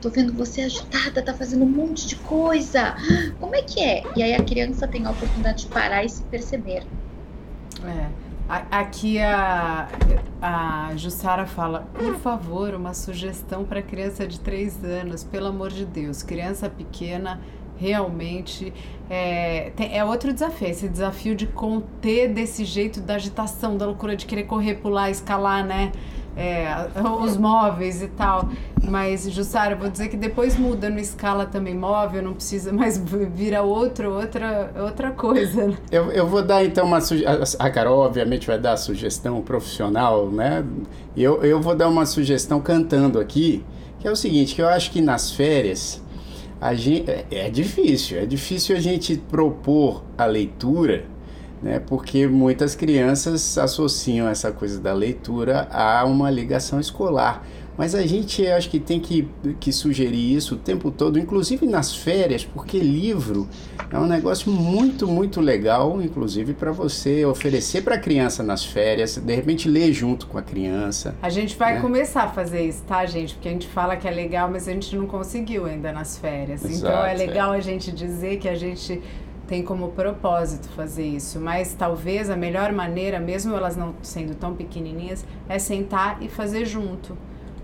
Tô 0.00 0.08
vendo 0.08 0.32
você 0.32 0.60
agitada, 0.62 1.20
tá 1.20 1.34
fazendo 1.34 1.64
um 1.64 1.68
monte 1.68 2.06
de 2.06 2.14
coisa. 2.14 2.94
Como 3.40 3.56
é 3.56 3.62
que 3.62 3.82
é? 3.82 4.04
E 4.14 4.22
aí 4.22 4.34
a 4.34 4.44
criança 4.44 4.86
tem 4.86 5.04
a 5.04 5.10
oportunidade 5.10 5.64
de 5.64 5.66
parar 5.66 6.04
e 6.04 6.08
se 6.08 6.22
perceber. 6.22 6.86
É. 7.84 8.28
Aqui 8.48 9.18
a, 9.18 9.88
a 10.40 10.92
Jussara 10.96 11.44
fala, 11.44 11.88
por 11.92 12.14
favor, 12.14 12.72
uma 12.72 12.94
sugestão 12.94 13.64
para 13.64 13.82
criança 13.82 14.26
de 14.28 14.38
3 14.40 14.84
anos, 14.84 15.22
pelo 15.24 15.48
amor 15.48 15.70
de 15.70 15.84
Deus, 15.84 16.22
criança 16.22 16.70
pequena 16.70 17.40
realmente 17.78 18.72
é, 19.10 19.72
é 19.78 20.04
outro 20.04 20.32
desafio, 20.32 20.68
esse 20.68 20.88
desafio 20.88 21.34
de 21.34 21.46
conter 21.46 22.28
desse 22.28 22.64
jeito 22.64 23.00
da 23.00 23.14
agitação, 23.14 23.76
da 23.76 23.86
loucura 23.86 24.14
de 24.14 24.26
querer 24.26 24.44
correr, 24.44 24.74
pular, 24.74 25.10
escalar, 25.10 25.64
né? 25.64 25.92
É, 26.36 26.68
os 27.22 27.36
móveis 27.36 28.02
e 28.02 28.08
tal. 28.08 28.48
Mas, 28.82 29.28
Jussara, 29.30 29.74
vou 29.74 29.88
dizer 29.88 30.08
que 30.08 30.16
depois 30.16 30.56
muda 30.56 30.88
no 30.90 30.98
escala 31.00 31.46
também 31.46 31.74
móvel, 31.74 32.22
não 32.22 32.34
precisa 32.34 32.72
mais 32.72 32.98
vira 33.34 33.62
outro, 33.62 34.12
outra, 34.12 34.72
outra 34.78 35.10
coisa. 35.10 35.68
Né? 35.68 35.76
Eu, 35.90 36.12
eu 36.12 36.26
vou 36.26 36.42
dar 36.42 36.64
então 36.64 36.86
uma 36.86 37.00
sugestão. 37.00 37.66
A 37.66 37.70
Carol, 37.70 38.00
obviamente, 38.00 38.46
vai 38.46 38.58
dar 38.58 38.72
a 38.72 38.76
sugestão 38.76 39.40
profissional, 39.40 40.28
né? 40.28 40.64
E 41.16 41.22
eu, 41.22 41.42
eu 41.42 41.60
vou 41.60 41.74
dar 41.74 41.88
uma 41.88 42.04
sugestão 42.04 42.60
cantando 42.60 43.18
aqui, 43.18 43.64
que 43.98 44.06
é 44.06 44.10
o 44.10 44.16
seguinte: 44.16 44.54
que 44.54 44.62
eu 44.62 44.68
acho 44.68 44.90
que 44.90 45.00
nas 45.00 45.32
férias 45.32 46.02
a 46.60 46.74
gente, 46.74 47.10
é, 47.10 47.26
é 47.30 47.50
difícil, 47.50 48.18
é 48.18 48.26
difícil 48.26 48.76
a 48.76 48.80
gente 48.80 49.16
propor 49.16 50.02
a 50.16 50.24
leitura, 50.24 51.04
né, 51.62 51.80
porque 51.80 52.26
muitas 52.26 52.74
crianças 52.74 53.58
associam 53.58 54.28
essa 54.28 54.52
coisa 54.52 54.80
da 54.80 54.92
leitura 54.92 55.68
a 55.70 56.04
uma 56.04 56.30
ligação 56.30 56.78
escolar. 56.78 57.44
Mas 57.78 57.94
a 57.94 58.04
gente 58.04 58.44
acho 58.44 58.68
que 58.68 58.80
tem 58.80 58.98
que, 58.98 59.28
que 59.60 59.72
sugerir 59.72 60.34
isso 60.34 60.56
o 60.56 60.58
tempo 60.58 60.90
todo, 60.90 61.16
inclusive 61.16 61.64
nas 61.64 61.94
férias, 61.94 62.44
porque 62.44 62.80
livro 62.80 63.48
é 63.88 63.96
um 63.96 64.06
negócio 64.06 64.50
muito, 64.50 65.06
muito 65.06 65.40
legal, 65.40 66.02
inclusive 66.02 66.54
para 66.54 66.72
você 66.72 67.24
oferecer 67.24 67.84
para 67.84 67.94
a 67.94 67.98
criança 67.98 68.42
nas 68.42 68.64
férias, 68.64 69.16
de 69.16 69.32
repente 69.32 69.68
ler 69.68 69.92
junto 69.92 70.26
com 70.26 70.36
a 70.36 70.42
criança. 70.42 71.14
A 71.22 71.30
gente 71.30 71.56
vai 71.56 71.74
né? 71.74 71.80
começar 71.80 72.24
a 72.24 72.28
fazer 72.28 72.62
isso, 72.62 72.82
tá, 72.82 73.06
gente? 73.06 73.34
Porque 73.34 73.48
a 73.48 73.52
gente 73.52 73.68
fala 73.68 73.96
que 73.96 74.08
é 74.08 74.10
legal, 74.10 74.50
mas 74.50 74.66
a 74.66 74.72
gente 74.72 74.96
não 74.96 75.06
conseguiu 75.06 75.64
ainda 75.64 75.92
nas 75.92 76.18
férias. 76.18 76.64
Exato, 76.64 76.78
então 76.78 77.06
é 77.06 77.14
legal 77.14 77.54
é. 77.54 77.58
a 77.58 77.60
gente 77.60 77.92
dizer 77.92 78.38
que 78.38 78.48
a 78.48 78.56
gente 78.56 79.00
tem 79.46 79.62
como 79.62 79.92
propósito 79.92 80.68
fazer 80.70 81.06
isso, 81.06 81.38
mas 81.38 81.74
talvez 81.74 82.28
a 82.28 82.36
melhor 82.36 82.72
maneira, 82.72 83.20
mesmo 83.20 83.54
elas 83.54 83.76
não 83.76 83.94
sendo 84.02 84.34
tão 84.34 84.52
pequenininhas, 84.54 85.24
é 85.48 85.60
sentar 85.60 86.20
e 86.20 86.28
fazer 86.28 86.66
junto 86.66 87.16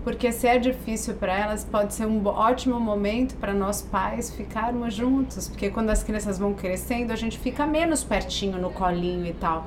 porque 0.05 0.31
se 0.31 0.47
é 0.47 0.59
difícil 0.59 1.15
para 1.15 1.35
elas, 1.35 1.65
pode 1.65 1.95
ser 1.95 2.05
um 2.05 2.23
ótimo 2.27 2.79
momento 2.79 3.33
para 3.37 3.55
nós 3.55 3.81
pais 3.81 4.31
ficarmos 4.31 4.93
juntos, 4.93 5.47
porque 5.47 5.71
quando 5.71 5.89
as 5.89 6.03
crianças 6.03 6.37
vão 6.37 6.53
crescendo, 6.53 7.11
a 7.11 7.15
gente 7.15 7.39
fica 7.39 7.65
menos 7.65 8.03
pertinho 8.03 8.59
no 8.59 8.69
colinho 8.69 9.25
e 9.25 9.33
tal, 9.33 9.65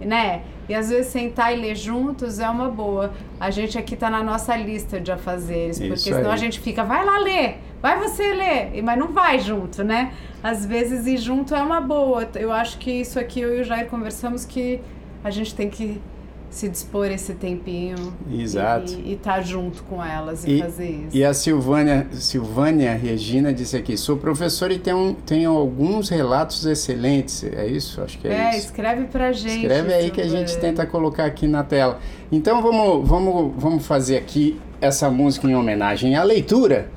né? 0.00 0.42
E 0.68 0.74
às 0.74 0.90
vezes 0.90 1.12
sentar 1.12 1.56
e 1.56 1.60
ler 1.60 1.76
juntos 1.76 2.40
é 2.40 2.50
uma 2.50 2.68
boa. 2.68 3.12
A 3.38 3.50
gente 3.52 3.78
aqui 3.78 3.94
tá 3.94 4.10
na 4.10 4.20
nossa 4.20 4.56
lista 4.56 5.00
de 5.00 5.12
afazeres, 5.12 5.78
porque 5.78 5.94
Isso 5.94 6.04
senão 6.06 6.30
aí. 6.30 6.34
a 6.34 6.36
gente 6.36 6.58
fica, 6.58 6.82
vai 6.82 7.04
lá 7.04 7.20
ler, 7.20 7.58
vai 7.80 8.00
você 8.00 8.32
ler, 8.34 8.82
mas 8.82 8.98
não 8.98 9.12
vai 9.12 9.38
junto, 9.38 9.84
né? 9.84 10.12
Às 10.42 10.66
vezes 10.66 11.06
ir 11.06 11.18
junto 11.18 11.54
é 11.54 11.62
uma 11.62 11.80
boa. 11.80 12.28
Eu 12.34 12.50
acho 12.50 12.78
que 12.78 12.90
isso 12.90 13.16
aqui 13.16 13.40
eu 13.42 13.56
e 13.56 13.60
o 13.60 13.64
Jair 13.64 13.86
conversamos 13.86 14.44
que 14.44 14.80
a 15.22 15.30
gente 15.30 15.54
tem 15.54 15.70
que 15.70 16.00
se 16.50 16.68
dispor 16.68 17.06
esse 17.06 17.34
tempinho 17.34 18.14
Exato. 18.32 18.92
e 19.04 19.12
estar 19.12 19.34
tá 19.34 19.40
junto 19.42 19.82
com 19.84 20.02
elas 20.04 20.44
e, 20.44 20.52
e, 20.52 20.60
fazer 20.60 20.88
isso. 20.88 21.16
E 21.16 21.24
a 21.24 21.34
Silvânia, 21.34 22.06
Silvânia 22.12 22.94
Regina 22.94 23.52
disse 23.52 23.76
aqui, 23.76 23.96
sou 23.96 24.16
professora 24.16 24.72
e 24.72 24.78
tenho, 24.78 25.16
tenho 25.26 25.50
alguns 25.50 26.08
relatos 26.08 26.64
excelentes, 26.64 27.44
é 27.44 27.66
isso? 27.66 28.00
Acho 28.00 28.18
que 28.18 28.28
é, 28.28 28.32
é 28.32 28.50
isso. 28.50 28.66
escreve 28.66 29.04
pra 29.04 29.32
gente. 29.32 29.62
Escreve 29.62 29.92
aí 29.92 30.10
que 30.10 30.20
a 30.20 30.28
gente 30.28 30.56
tenta 30.58 30.86
colocar 30.86 31.24
aqui 31.24 31.46
na 31.46 31.62
tela. 31.62 31.98
Então 32.32 32.62
vamos, 32.62 33.08
vamos, 33.08 33.52
vamos 33.56 33.86
fazer 33.86 34.16
aqui 34.16 34.58
essa 34.80 35.10
música 35.10 35.46
em 35.46 35.54
homenagem 35.54 36.16
à 36.16 36.22
leitura, 36.22 36.88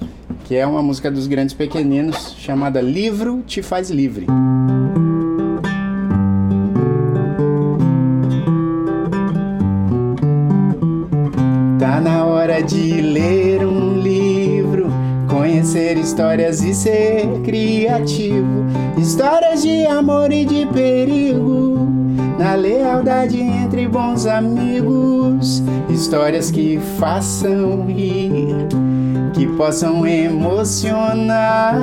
que 0.46 0.56
é 0.56 0.66
uma 0.66 0.82
música 0.82 1.10
dos 1.12 1.28
Grandes 1.28 1.54
Pequeninos, 1.54 2.36
chamada 2.38 2.82
Livro 2.82 3.42
Te 3.46 3.62
Faz 3.62 3.90
Livre. 3.90 4.28
Histórias 16.02 16.62
e 16.64 16.74
ser 16.74 17.28
criativo. 17.44 18.66
Histórias 18.98 19.62
de 19.62 19.86
amor 19.86 20.32
e 20.32 20.44
de 20.44 20.66
perigo, 20.66 21.88
na 22.40 22.56
lealdade 22.56 23.40
entre 23.40 23.88
bons 23.88 24.26
amigos. 24.26 25.62
Histórias 25.90 26.50
que 26.50 26.80
façam 26.98 27.86
rir, 27.86 28.68
que 29.34 29.46
possam 29.46 30.06
emocionar. 30.08 31.76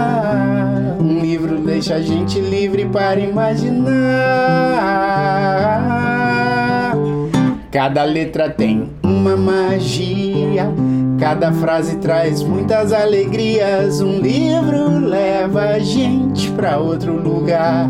Um 1.01 1.21
livro 1.21 1.59
deixa 1.59 1.95
a 1.95 2.01
gente 2.01 2.41
livre 2.41 2.85
para 2.87 3.21
imaginar. 3.21 3.79
Cada 7.71 8.03
letra 8.03 8.51
tem 8.51 8.91
uma 9.03 9.37
magia. 9.37 10.69
Cada 11.19 11.53
frase 11.53 11.97
traz 11.97 12.43
muitas 12.43 12.93
alegrias. 12.93 14.01
Um 14.01 14.19
livro 14.19 15.01
leva 15.01 15.63
a 15.71 15.79
gente 15.81 16.51
para 16.53 16.79
outro 16.79 17.13
lugar. 17.13 17.89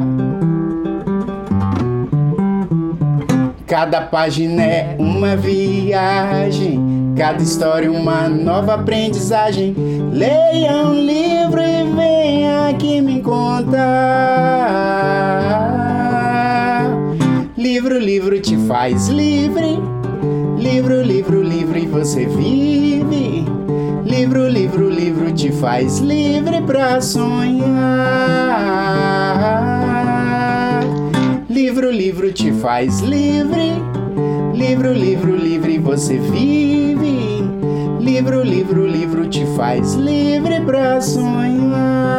Cada 3.66 4.00
página 4.00 4.62
é 4.62 4.96
uma 4.98 5.36
viagem, 5.36 7.12
cada 7.16 7.42
história 7.42 7.92
uma 7.92 8.28
nova 8.30 8.74
aprendizagem. 8.74 9.74
Leia 10.10 10.86
um 10.86 10.94
livro 10.94 11.60
e 11.60 11.84
venha 11.94 12.68
aqui 12.70 13.02
me 13.02 13.20
contar. 13.20 13.78
Livro, 17.58 17.98
livro 17.98 18.40
te 18.40 18.56
faz 18.66 19.08
livre 19.08 19.78
Livro, 20.58 21.00
livro, 21.02 21.40
livro 21.40 21.78
e 21.78 21.86
você 21.86 22.26
vive. 22.26 22.97
Livro, 24.18 24.48
livro, 24.48 24.90
livro 24.90 25.32
te 25.32 25.52
faz 25.52 26.00
livre 26.00 26.60
pra 26.62 27.00
sonhar. 27.00 27.68
Livro, 31.48 31.88
livro 31.88 32.32
te 32.32 32.50
faz 32.50 32.98
livre. 32.98 33.74
Livro, 34.52 34.92
livro, 34.92 35.36
livre 35.36 35.78
você 35.78 36.18
vive. 36.18 37.44
Livro, 38.00 38.42
livro, 38.42 38.88
livro 38.88 39.28
te 39.28 39.46
faz 39.56 39.94
livre 39.94 40.62
pra 40.62 41.00
sonhar. 41.00 42.18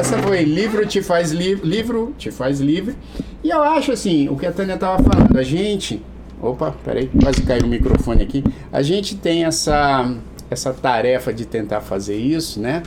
essa 0.00 0.18
foi 0.18 0.42
livro 0.42 0.84
te 0.86 1.02
faz 1.02 1.30
livre, 1.30 1.66
livro 1.66 2.14
te 2.18 2.30
faz 2.30 2.60
livre. 2.60 2.94
E 3.42 3.48
eu 3.48 3.62
acho 3.62 3.92
assim, 3.92 4.28
o 4.28 4.36
que 4.36 4.44
a 4.44 4.52
Tânia 4.52 4.74
estava 4.74 5.02
falando, 5.02 5.38
a 5.38 5.42
gente, 5.42 6.02
opa, 6.42 6.74
peraí, 6.84 7.10
quase 7.22 7.42
caiu 7.42 7.64
o 7.64 7.68
microfone 7.68 8.22
aqui. 8.22 8.44
A 8.72 8.82
gente 8.82 9.16
tem 9.16 9.44
essa 9.44 10.14
essa 10.50 10.72
tarefa 10.72 11.32
de 11.32 11.46
tentar 11.46 11.80
fazer 11.80 12.16
isso, 12.16 12.60
né? 12.60 12.82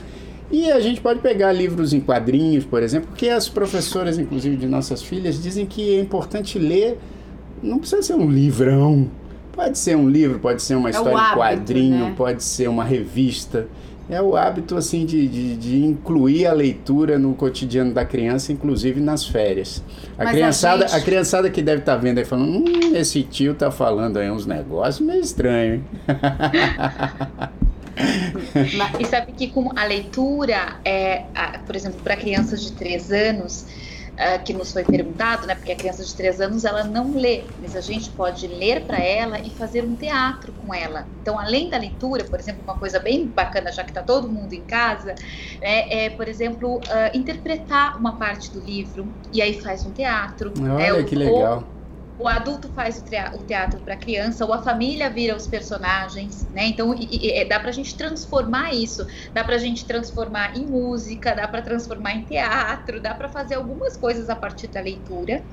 E 0.50 0.70
a 0.70 0.78
gente 0.80 1.00
pode 1.00 1.20
pegar 1.20 1.50
livros 1.52 1.94
em 1.94 2.00
quadrinhos, 2.00 2.64
por 2.64 2.82
exemplo, 2.82 3.08
porque 3.08 3.28
as 3.28 3.48
professoras, 3.48 4.18
inclusive 4.18 4.56
de 4.56 4.66
nossas 4.66 5.02
filhas, 5.02 5.42
dizem 5.42 5.64
que 5.64 5.96
é 5.96 6.00
importante 6.00 6.58
ler, 6.58 6.98
não 7.62 7.78
precisa 7.78 8.02
ser 8.02 8.14
um 8.14 8.30
livrão. 8.30 9.10
Pode 9.52 9.78
ser 9.78 9.96
um 9.96 10.08
livro, 10.08 10.38
pode 10.38 10.62
ser 10.62 10.74
uma 10.74 10.88
é 10.88 10.92
história 10.92 11.16
em 11.16 11.34
quadrinho, 11.34 12.04
né? 12.06 12.14
pode 12.16 12.42
ser 12.42 12.68
uma 12.68 12.84
revista 12.84 13.66
é 14.08 14.20
o 14.20 14.36
hábito 14.36 14.76
assim 14.76 15.06
de, 15.06 15.26
de, 15.26 15.56
de, 15.56 15.84
incluir 15.84 16.46
a 16.46 16.52
leitura 16.52 17.18
no 17.18 17.34
cotidiano 17.34 17.92
da 17.92 18.04
criança, 18.04 18.52
inclusive 18.52 19.00
nas 19.00 19.26
férias. 19.26 19.82
A 20.18 20.26
criançada, 20.26 20.84
a, 20.84 20.88
gente... 20.88 21.00
a, 21.00 21.04
criançada 21.04 21.50
que 21.50 21.62
deve 21.62 21.80
estar 21.80 21.94
tá 21.94 21.98
vendo 21.98 22.18
aí 22.18 22.24
falando, 22.24 22.58
hum, 22.58 22.94
esse 22.94 23.22
tio 23.22 23.54
tá 23.54 23.70
falando 23.70 24.18
aí 24.18 24.30
uns 24.30 24.46
negócios 24.46 25.00
meio 25.00 25.20
estranhos. 25.20 25.82
e 29.00 29.04
sabe 29.06 29.32
que 29.32 29.48
com 29.48 29.70
a 29.74 29.84
leitura, 29.84 30.76
é, 30.84 31.24
a, 31.34 31.58
por 31.58 31.74
exemplo, 31.74 32.00
para 32.02 32.16
crianças 32.16 32.62
de 32.62 32.72
3 32.72 33.12
anos, 33.12 33.66
uh, 34.14 34.42
que 34.44 34.52
nos 34.52 34.72
foi 34.72 34.84
perguntado, 34.84 35.46
né? 35.46 35.54
Porque 35.54 35.72
a 35.72 35.76
criança 35.76 36.04
de 36.04 36.14
3 36.14 36.40
anos 36.40 36.64
ela 36.64 36.84
não 36.84 37.14
lê, 37.14 37.44
mas 37.60 37.74
a 37.76 37.80
gente 37.80 38.10
pode 38.10 38.46
ler 38.46 38.86
para 38.86 38.98
ela 38.98 39.38
e 39.40 39.50
fazer 39.50 39.84
um 39.84 39.96
teatro 39.96 40.52
com 40.52 40.72
ela. 40.72 41.06
Então, 41.20 41.38
além 41.38 41.68
da 41.70 41.78
leitura, 41.78 42.24
por 42.24 42.38
exemplo, 42.38 42.62
uma 42.62 42.76
coisa 42.76 42.98
bem 42.98 43.28
bacana, 43.28 43.72
já 43.72 43.82
que 43.82 43.90
está 43.90 44.02
todo 44.02 44.28
mundo 44.28 44.52
em 44.52 44.62
casa, 44.62 45.14
é, 45.60 46.06
é 46.06 46.10
por 46.10 46.28
exemplo, 46.28 46.76
uh, 46.76 47.16
interpretar 47.16 47.98
uma 47.98 48.18
parte 48.18 48.52
do 48.52 48.60
livro 48.60 49.12
e 49.32 49.42
aí 49.42 49.60
faz 49.60 49.84
um 49.84 49.92
teatro. 49.92 50.52
Olha 50.60 51.00
é, 51.00 51.02
que 51.02 51.14
legal. 51.14 51.73
O 52.16 52.28
adulto 52.28 52.72
faz 52.72 53.02
o 53.34 53.44
teatro 53.44 53.80
para 53.82 53.94
a 53.94 53.98
criança, 53.98 54.44
ou 54.44 54.52
a 54.52 54.62
família 54.62 55.10
vira 55.10 55.34
os 55.34 55.48
personagens, 55.48 56.48
né? 56.52 56.66
Então 56.66 56.94
e, 56.94 57.40
e, 57.40 57.44
dá 57.48 57.58
para 57.58 57.70
a 57.70 57.72
gente 57.72 57.96
transformar 57.96 58.72
isso, 58.72 59.04
dá 59.32 59.42
para 59.44 59.56
a 59.56 59.58
gente 59.58 59.84
transformar 59.86 60.56
em 60.56 60.66
música, 60.66 61.34
dá 61.34 61.48
para 61.48 61.62
transformar 61.62 62.14
em 62.14 62.24
teatro, 62.24 63.02
dá 63.02 63.14
para 63.14 63.28
fazer 63.28 63.56
algumas 63.56 63.96
coisas 63.96 64.28
a 64.28 64.36
partir 64.36 64.68
da 64.68 64.80
leitura. 64.80 65.44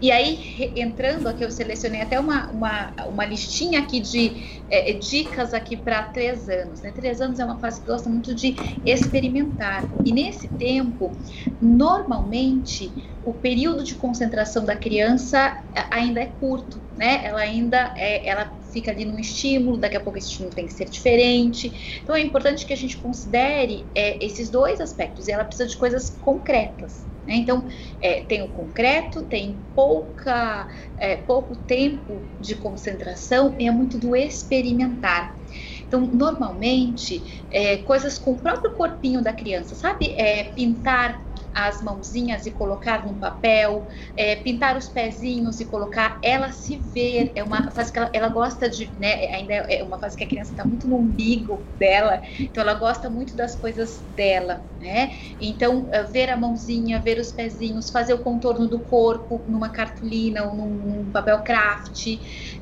E 0.00 0.10
aí, 0.10 0.72
entrando 0.76 1.28
aqui, 1.28 1.44
eu 1.44 1.50
selecionei 1.50 2.00
até 2.00 2.18
uma, 2.18 2.50
uma, 2.50 2.92
uma 3.06 3.24
listinha 3.26 3.80
aqui 3.80 4.00
de 4.00 4.62
é, 4.70 4.90
é 4.90 4.92
dicas 4.94 5.52
aqui 5.52 5.76
para 5.76 6.04
três 6.04 6.48
anos. 6.48 6.80
Né? 6.80 6.90
Três 6.90 7.20
anos 7.20 7.38
é 7.38 7.44
uma 7.44 7.58
fase 7.58 7.80
que 7.80 7.86
gosta 7.86 8.08
muito 8.08 8.34
de 8.34 8.54
experimentar. 8.86 9.84
E 10.04 10.12
nesse 10.12 10.48
tempo, 10.48 11.12
normalmente, 11.60 12.90
o 13.24 13.34
período 13.34 13.84
de 13.84 13.94
concentração 13.94 14.64
da 14.64 14.74
criança 14.74 15.62
ainda 15.90 16.20
é 16.20 16.26
curto, 16.26 16.80
né? 16.96 17.20
Ela 17.24 17.40
ainda 17.40 17.92
é, 17.96 18.26
ela 18.26 18.50
fica 18.72 18.90
ali 18.90 19.04
num 19.04 19.18
estímulo, 19.18 19.76
daqui 19.76 19.96
a 19.96 20.00
pouco 20.00 20.18
esse 20.18 20.28
estímulo 20.28 20.54
tem 20.54 20.66
que 20.66 20.72
ser 20.72 20.88
diferente. 20.88 22.00
Então 22.02 22.14
é 22.14 22.20
importante 22.20 22.64
que 22.64 22.72
a 22.72 22.76
gente 22.76 22.96
considere 22.96 23.84
é, 23.94 24.24
esses 24.24 24.48
dois 24.48 24.80
aspectos. 24.80 25.28
E 25.28 25.32
ela 25.32 25.44
precisa 25.44 25.68
de 25.68 25.76
coisas 25.76 26.08
concretas? 26.08 27.09
Então, 27.26 27.66
é, 28.00 28.22
tem 28.22 28.42
o 28.42 28.48
concreto, 28.48 29.26
tem 29.26 29.64
pouca, 29.74 30.68
é, 30.96 31.16
pouco 31.16 31.56
tempo 31.56 32.30
de 32.38 32.56
concentração 32.56 33.56
e 33.58 33.66
é 33.66 33.70
muito 33.70 33.98
do 33.98 34.16
experimentar. 34.16 35.38
Então, 35.86 36.06
normalmente, 36.06 37.44
é, 37.50 37.78
coisas 37.78 38.18
com 38.18 38.32
o 38.32 38.40
próprio 38.40 38.74
corpinho 38.76 39.22
da 39.22 39.32
criança, 39.32 39.74
sabe? 39.74 40.12
É, 40.12 40.44
pintar 40.44 41.29
as 41.54 41.82
mãozinhas 41.82 42.46
e 42.46 42.50
colocar 42.50 43.06
num 43.06 43.18
papel, 43.18 43.86
é, 44.16 44.36
pintar 44.36 44.76
os 44.76 44.88
pezinhos 44.88 45.60
e 45.60 45.64
colocar, 45.64 46.18
ela 46.22 46.52
se 46.52 46.78
ver, 46.78 47.32
é 47.34 47.42
uma 47.42 47.70
fase 47.70 47.92
que 47.92 47.98
ela, 47.98 48.10
ela 48.12 48.28
gosta 48.28 48.68
de, 48.68 48.92
né, 48.98 49.26
ainda 49.34 49.54
é 49.54 49.82
uma 49.82 49.98
fase 49.98 50.16
que 50.16 50.24
a 50.24 50.28
criança 50.28 50.52
está 50.52 50.64
muito 50.64 50.88
no 50.88 50.98
umbigo 50.98 51.66
dela, 51.78 52.20
então 52.38 52.62
ela 52.62 52.74
gosta 52.74 53.10
muito 53.10 53.34
das 53.36 53.56
coisas 53.56 54.04
dela, 54.08 54.64
né? 54.78 55.10
Então, 55.38 55.88
é, 55.92 56.02
ver 56.04 56.30
a 56.30 56.36
mãozinha, 56.36 57.00
ver 57.00 57.18
os 57.18 57.32
pezinhos, 57.32 57.90
fazer 57.90 58.14
o 58.14 58.22
contorno 58.22 58.68
do 58.68 58.80
corpo 58.80 59.44
numa 59.48 59.70
cartolina 59.70 60.44
ou 60.44 60.54
num, 60.54 60.74
num 60.74 61.10
papel 61.10 61.42
craft, 61.42 62.06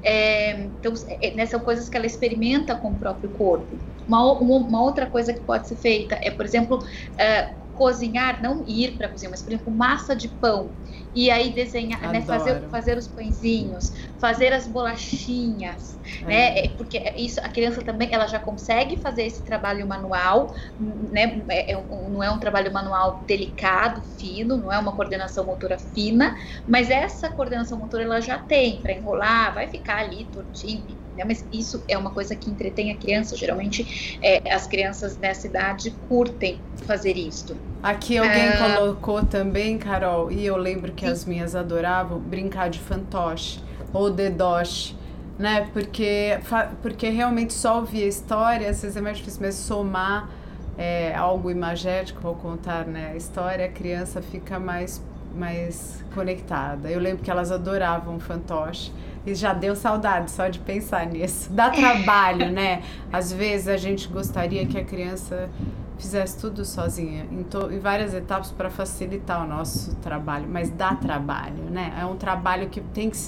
é, 0.03 0.64
então, 0.64 0.92
é, 1.09 1.35
né, 1.35 1.46
são 1.46 1.61
coisas 1.61 1.88
que 1.88 1.96
ela 1.96 2.07
experimenta 2.07 2.74
com 2.77 2.88
o 2.92 2.98
próprio 2.98 3.31
corpo. 3.31 3.79
Uma, 4.07 4.40
uma, 4.40 4.83
outra 4.83 5.07
coisa 5.07 5.35
que 5.35 5.40
pode 5.40 5.68
ser 5.68 5.77
feita 5.77 6.18
é, 6.22 6.31
por 6.31 6.46
exemplo, 6.46 6.79
uh, 6.79 7.67
cozinhar, 7.79 8.43
não 8.43 8.64
ir 8.67 8.99
para 8.99 9.07
a 9.07 9.11
cozinha, 9.11 9.31
mas 9.31 9.41
por 9.41 9.53
exemplo, 9.53 9.73
massa 9.73 10.14
de 10.14 10.29
pão. 10.29 10.75
E 11.14 11.31
aí 11.31 11.55
desenhar, 11.55 12.12
né, 12.12 12.21
fazer, 12.23 12.69
fazer 12.69 12.99
os 12.99 13.07
pãezinhos, 13.09 13.93
fazer 14.19 14.53
as 14.53 14.67
bolachinhas, 14.67 15.99
é. 16.23 16.27
né? 16.27 16.59
É, 16.59 16.69
porque 16.71 16.99
isso 17.17 17.41
a 17.41 17.49
criança 17.49 17.83
também 17.83 18.09
ela 18.12 18.27
já 18.27 18.38
consegue 18.38 19.01
fazer 19.01 19.25
esse 19.25 19.45
trabalho 19.45 19.87
manual, 19.87 20.55
né? 20.79 21.45
É, 21.49 21.73
é 21.73 21.87
não 21.88 22.23
é 22.23 22.31
um 22.31 22.41
trabalho 22.41 22.73
manual 22.73 23.25
delicado, 23.27 24.03
fino, 24.03 24.57
não 24.57 24.73
é 24.73 24.79
uma 24.79 24.95
coordenação 24.95 25.47
motora 25.47 25.79
fina, 25.79 26.37
mas 26.67 26.91
essa 26.91 27.31
coordenação 27.31 27.79
motora 27.79 28.03
ela 28.03 28.21
já 28.21 28.38
tem 28.38 28.83
para 28.83 28.93
enrolar, 28.93 29.55
vai 29.55 29.69
ficar 29.69 29.99
ali 29.99 30.27
tortinho, 30.27 30.99
né? 31.18 31.24
Mas 31.26 31.44
isso 31.52 31.83
é 31.88 31.98
uma 31.98 32.11
coisa 32.11 32.35
que 32.35 32.48
entretém 32.50 32.90
a 32.90 32.96
criança. 32.96 33.37
Geralmente, 33.37 34.18
é, 34.22 34.52
as 34.52 34.66
crianças 34.66 35.16
dessa 35.16 35.46
idade 35.46 35.94
curtem 36.09 36.61
fazer 36.87 37.16
isto. 37.16 37.57
Aqui 37.83 38.16
alguém 38.16 38.48
é... 38.48 38.57
colocou 38.57 39.24
também, 39.24 39.76
Carol, 39.76 40.33
e 40.33 40.46
eu 40.46 40.57
lembro 40.57 40.92
que 40.92 41.04
Sim. 41.04 41.12
as 41.12 41.24
minhas 41.24 41.54
adoravam 41.54 42.18
brincar 42.18 42.70
de 42.70 42.78
fantoche 42.78 43.61
ou 43.92 44.11
dedoche 44.11 44.96
né? 45.38 45.68
Porque, 45.72 46.38
porque 46.83 47.09
realmente 47.09 47.54
só 47.54 47.78
ouvir 47.78 48.02
a 48.02 48.07
história, 48.07 48.68
às 48.68 48.83
vezes 48.83 48.96
é 48.96 49.00
mais 49.00 49.18
difícil, 49.18 49.40
mas 49.40 49.54
somar 49.54 50.28
é, 50.76 51.14
algo 51.14 51.50
imagético 51.50 52.26
ao 52.26 52.35
contar 52.35 52.87
né, 52.87 53.12
a 53.12 53.16
história, 53.16 53.64
a 53.64 53.68
criança 53.68 54.20
fica 54.20 54.59
mais, 54.59 55.02
mais 55.35 56.04
conectada. 56.14 56.90
Eu 56.90 56.98
lembro 56.98 57.22
que 57.22 57.31
elas 57.31 57.52
adoravam 57.52 58.18
fantoche. 58.18 58.92
E 59.29 59.35
já 59.35 59.53
deu 59.53 59.77
saudade 59.77 60.31
só 60.31 60.49
de 60.49 60.59
pensar 60.59 61.07
nisso. 61.07 61.53
Dá 61.53 61.69
trabalho, 61.69 62.51
né? 62.51 62.83
Às 63.12 63.31
vezes 63.31 63.69
a 63.69 63.77
gente 63.77 64.09
gostaria 64.09 64.64
que 64.64 64.79
a 64.79 64.85
criança 64.85 65.51
fizesse 65.99 66.38
tudo 66.38 66.64
sozinha, 66.64 67.27
em, 67.31 67.43
to, 67.43 67.71
em 67.71 67.79
várias 67.79 68.14
etapas 68.14 68.51
para 68.53 68.71
facilitar 68.71 69.45
o 69.45 69.49
nosso 69.49 69.97
trabalho, 69.97 70.49
mas 70.49 70.71
dá 70.71 70.95
trabalho, 70.95 71.64
né? 71.64 71.93
É 72.01 72.07
um 72.07 72.17
trabalho 72.17 72.69
que 72.69 72.81
tem, 72.81 73.11
que, 73.11 73.19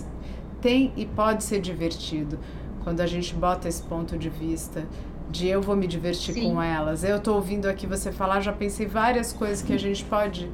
tem 0.61 0.93
e 0.97 1.05
pode 1.05 1.45
ser 1.45 1.61
divertido 1.61 2.39
quando 2.85 3.01
a 3.01 3.07
gente 3.07 3.35
bota 3.35 3.69
esse 3.69 3.83
ponto 3.83 4.17
de 4.17 4.31
vista 4.31 4.87
de 5.31 5.47
eu 5.47 5.63
vou 5.63 5.77
me 5.77 5.87
divertir 5.87 6.35
Sim. 6.35 6.51
com 6.51 6.63
elas. 6.63 7.05
Eu 7.05 7.19
estou 7.19 7.37
ouvindo 7.37 7.67
aqui 7.67 7.87
você 7.87 8.11
falar, 8.11 8.41
já 8.41 8.53
pensei 8.53 8.87
várias 8.87 9.33
coisas 9.33 9.63
que 9.63 9.73
a 9.73 9.79
gente 9.79 10.05
pode 10.05 10.51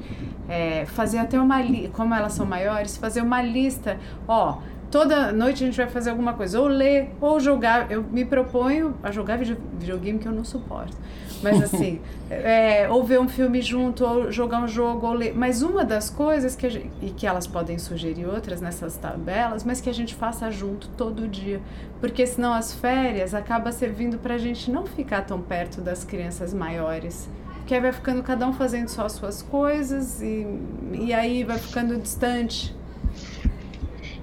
é, 0.47 0.85
fazer 0.85 1.17
até 1.17 1.39
uma 1.39 1.57
como 1.91 2.13
elas 2.13 2.33
são 2.33 2.45
maiores, 2.45 2.95
fazer 2.95 3.21
uma 3.21 3.41
lista. 3.41 3.97
Ó, 4.27 4.59
toda 4.89 5.31
noite 5.31 5.63
a 5.63 5.67
gente 5.67 5.77
vai 5.77 5.87
fazer 5.87 6.09
alguma 6.09 6.33
coisa, 6.33 6.59
ou 6.59 6.67
ler, 6.67 7.09
ou 7.19 7.39
jogar. 7.39 7.91
Eu 7.91 8.03
me 8.03 8.25
proponho 8.25 8.95
a 9.03 9.11
jogar 9.11 9.37
videogame 9.37 10.19
que 10.19 10.27
eu 10.27 10.31
não 10.31 10.43
suporto. 10.43 10.95
Mas 11.41 11.61
assim, 11.61 11.99
é, 12.29 12.87
ou 12.89 13.03
ver 13.03 13.19
um 13.19 13.27
filme 13.27 13.61
junto, 13.61 14.05
ou 14.05 14.31
jogar 14.31 14.59
um 14.59 14.67
jogo, 14.67 15.07
ou 15.07 15.13
ler. 15.13 15.33
Mas 15.35 15.61
uma 15.61 15.83
das 15.83 16.09
coisas 16.09 16.55
que 16.55 16.69
gente, 16.69 16.91
e 17.01 17.09
que 17.11 17.27
elas 17.27 17.45
podem 17.45 17.77
sugerir 17.77 18.25
outras 18.25 18.61
nessas 18.61 18.97
tabelas, 18.97 19.63
mas 19.63 19.81
que 19.81 19.89
a 19.89 19.93
gente 19.93 20.15
faça 20.15 20.49
junto 20.49 20.87
todo 20.89 21.27
dia. 21.27 21.61
Porque 21.99 22.25
senão 22.25 22.53
as 22.53 22.73
férias 22.73 23.33
acaba 23.33 23.71
servindo 23.71 24.17
para 24.17 24.35
a 24.35 24.37
gente 24.37 24.71
não 24.71 24.85
ficar 24.85 25.21
tão 25.21 25.41
perto 25.41 25.81
das 25.81 26.03
crianças 26.03 26.53
maiores. 26.53 27.29
Porque 27.57 27.75
aí 27.75 27.81
vai 27.81 27.91
ficando 27.91 28.23
cada 28.23 28.47
um 28.47 28.53
fazendo 28.53 28.87
só 28.87 29.05
as 29.05 29.11
suas 29.11 29.41
coisas 29.41 30.21
e, 30.21 30.47
e 30.93 31.13
aí 31.13 31.43
vai 31.43 31.57
ficando 31.57 31.97
distante 31.97 32.76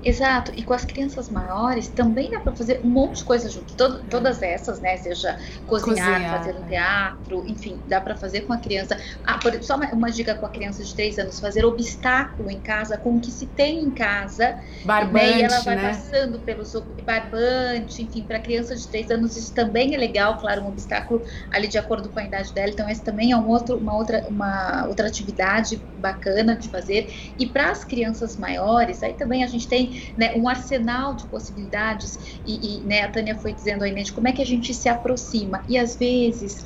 Exato, 0.05 0.53
e 0.55 0.63
com 0.63 0.75
as 0.75 0.85
crianças 0.85 1.31
maiores 1.31 1.89
também 1.89 2.31
dá 2.31 2.41
para 2.41 2.55
fazer 2.55 2.81
um 2.85 2.89
monte 2.89 3.19
de 3.19 3.25
coisa 3.25 3.49
junto. 3.49 3.75
Todo, 3.75 4.05
todas 4.05 4.43
essas, 4.43 4.81
né? 4.81 4.97
Seja 4.99 5.39
cozinhar, 5.67 6.13
cozinhar 6.13 6.39
fazer 6.39 6.55
um 6.57 6.63
teatro, 6.67 7.45
enfim, 7.47 7.81
dá 7.87 8.01
para 8.01 8.15
fazer 8.15 8.43
com 8.43 8.53
a 8.53 8.59
criança. 8.59 8.99
Ah, 9.25 9.39
por, 9.39 9.53
só 9.63 9.77
uma, 9.77 9.87
uma, 9.93 10.11
dica 10.11 10.35
com 10.35 10.45
a 10.45 10.51
criança 10.51 10.85
de 10.85 10.95
3 10.95 11.19
anos: 11.19 11.41
fazer 11.41 11.65
obstáculo 11.65 12.51
em 12.51 12.61
casa 12.61 12.99
com 12.99 13.17
o 13.17 13.21
que 13.21 13.31
se 13.31 13.47
tem 13.47 13.81
em 13.81 13.91
casa. 13.91 14.57
Barbante, 14.85 15.25
né? 15.25 15.39
E 15.39 15.43
ela 15.43 15.61
vai 15.61 15.77
né? 15.77 15.89
passando 15.89 16.39
pelos 16.41 16.75
barbante, 17.03 18.03
enfim, 18.03 18.23
para 18.23 18.39
criança 18.41 18.77
de 18.77 18.87
3 18.89 19.11
anos 19.11 19.37
isso 19.37 19.55
também 19.55 19.95
é 19.95 19.99
legal, 19.99 20.37
claro, 20.39 20.63
um 20.63 20.69
obstáculo 20.69 21.23
ali 21.51 21.67
de 21.67 21.79
acordo 21.79 22.11
com 22.11 22.19
a 22.19 22.25
idade 22.25 22.53
dela. 22.53 22.71
Então, 22.71 22.89
esse 22.89 23.03
também 23.03 23.33
é 23.33 23.37
um 23.37 23.49
outro, 23.49 23.79
uma, 23.79 23.97
outra, 23.97 24.27
uma 24.29 24.87
outra 24.87 25.07
atividade 25.07 25.83
bacana 25.97 26.57
de 26.57 26.69
fazer. 26.69 27.13
E 27.39 27.47
para 27.47 27.71
as 27.71 27.85
crianças 27.85 28.37
maiores, 28.37 29.03
aí 29.03 29.15
também 29.15 29.43
a 29.43 29.47
gente 29.47 29.67
tem 29.67 29.94
né, 30.17 30.35
um 30.37 30.49
arsenal 30.49 31.15
de 31.15 31.27
possibilidades 31.27 32.19
e, 32.47 32.79
e 32.79 32.81
né, 32.81 33.03
a 33.03 33.09
Tânia 33.09 33.35
foi 33.37 33.53
dizendo 33.53 33.85
aí, 33.85 33.93
né, 33.93 34.03
de 34.03 34.13
como 34.13 34.29
é 34.29 34.33
que 34.33 34.43
a 34.43 34.47
gente 34.47 34.73
se 34.73 34.89
aproxima 34.89 35.65
e 35.69 35.79
às 35.79 35.97
vezes 35.97 36.65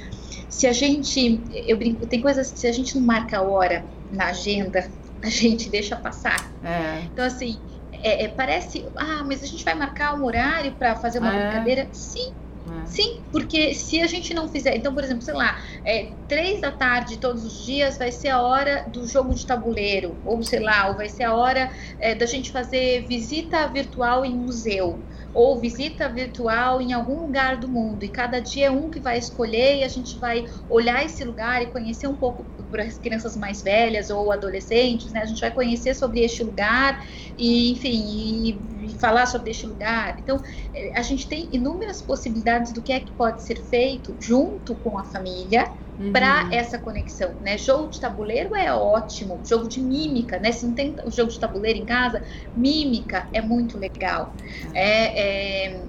se 0.49 0.67
a 0.67 0.73
gente, 0.73 1.41
eu 1.67 1.77
brinco, 1.77 2.07
tem 2.07 2.21
coisas 2.21 2.51
que 2.51 2.59
se 2.59 2.67
a 2.67 2.73
gente 2.73 2.99
não 2.99 3.07
marca 3.07 3.39
a 3.39 3.43
hora 3.43 3.85
na 4.11 4.27
agenda, 4.27 4.89
a 5.23 5.29
gente 5.29 5.69
deixa 5.69 5.95
passar. 5.95 6.51
É. 6.65 7.03
Então, 7.05 7.25
assim, 7.25 7.59
é, 7.93 8.25
é, 8.25 8.29
parece, 8.29 8.85
ah, 8.97 9.23
mas 9.25 9.43
a 9.43 9.47
gente 9.47 9.65
vai 9.65 9.75
marcar 9.75 10.15
um 10.15 10.25
horário 10.25 10.73
para 10.73 10.97
fazer 10.97 11.19
uma 11.19 11.35
é. 11.35 11.45
brincadeira? 11.45 11.89
Sim, 11.93 12.33
é. 12.73 12.87
Sim, 12.87 13.21
porque 13.31 13.75
se 13.75 14.01
a 14.01 14.07
gente 14.07 14.33
não 14.35 14.49
fizer, 14.49 14.77
então, 14.77 14.95
por 14.95 15.05
exemplo, 15.05 15.23
sei 15.23 15.35
lá, 15.35 15.59
é, 15.85 16.13
três 16.27 16.61
da 16.61 16.71
tarde 16.71 17.19
todos 17.19 17.45
os 17.45 17.65
dias 17.65 17.99
vai 17.99 18.11
ser 18.11 18.29
a 18.29 18.41
hora 18.41 18.85
do 18.89 19.07
jogo 19.07 19.35
de 19.35 19.47
tabuleiro, 19.47 20.17
ou 20.25 20.43
sei 20.43 20.61
lá, 20.61 20.89
ou 20.89 20.97
vai 20.97 21.09
ser 21.09 21.25
a 21.25 21.35
hora 21.35 21.71
é, 21.99 22.15
da 22.15 22.27
gente 22.27 22.51
fazer 22.51 23.07
visita 23.07 23.67
virtual 23.69 24.25
em 24.25 24.35
museu 24.35 25.05
ou 25.33 25.61
visita 25.61 26.09
virtual 26.09 26.81
em 26.81 26.93
algum 26.93 27.21
lugar 27.21 27.59
do 27.59 27.69
mundo 27.69 28.03
e 28.03 28.09
cada 28.09 28.41
dia 28.41 28.67
é 28.67 28.71
um 28.71 28.91
que 28.91 28.99
vai 28.99 29.19
escolher 29.19 29.77
e 29.77 29.85
a 29.85 29.89
gente 29.89 30.19
vai 30.19 30.45
olhar 30.69 31.05
esse 31.05 31.23
lugar 31.25 31.63
e 31.63 31.67
conhecer 31.67 32.09
um 32.09 32.17
pouco 32.17 32.45
para 32.71 32.85
as 32.85 32.99
crianças 32.99 33.37
mais 33.37 33.63
velhas 33.63 34.11
ou 34.11 34.31
adolescentes, 34.33 35.13
né? 35.13 35.23
A 35.23 35.27
gente 35.27 35.41
vai 35.41 35.51
conhecer 35.51 35.95
sobre 35.95 36.21
este 36.21 36.43
lugar 36.43 37.05
e, 37.37 37.73
enfim, 37.73 37.91
e, 37.91 38.51
e 38.85 38.89
falar 38.99 39.27
sobre 39.27 39.51
este 39.51 39.67
lugar. 39.67 40.19
Então, 40.19 40.41
eh, 40.75 40.93
a 40.95 41.03
gente 41.03 41.27
tem 41.27 41.49
inúmeras 41.53 42.01
possibilidades 42.03 42.73
do 42.73 42.83
que 42.83 42.93
é 42.93 43.01
que 43.01 43.13
pode 43.13 43.43
ser 43.43 43.63
feito 43.63 44.17
junto 44.21 44.75
com 44.75 44.99
a 44.99 45.05
família 45.05 45.71
uhum. 45.99 46.13
para 46.13 46.49
essa 46.53 46.79
conexão, 46.79 47.35
né? 47.41 47.59
Jogo 47.59 47.89
de 47.89 48.01
tabuleiro 48.01 48.55
é 48.55 48.73
ótimo, 48.73 49.41
jogo 49.45 49.69
de 49.69 49.81
mímica, 49.81 50.39
né? 50.39 50.53
Se 50.53 50.65
não 50.67 50.75
tem 50.75 50.97
o 51.05 51.11
jogo 51.11 51.31
de 51.31 51.39
tabuleiro 51.39 51.79
em 51.79 51.85
casa, 51.85 52.23
mímica 52.57 53.27
é 53.33 53.41
muito 53.41 53.77
legal. 53.77 54.33
É, 54.75 55.69
é, 55.69 55.83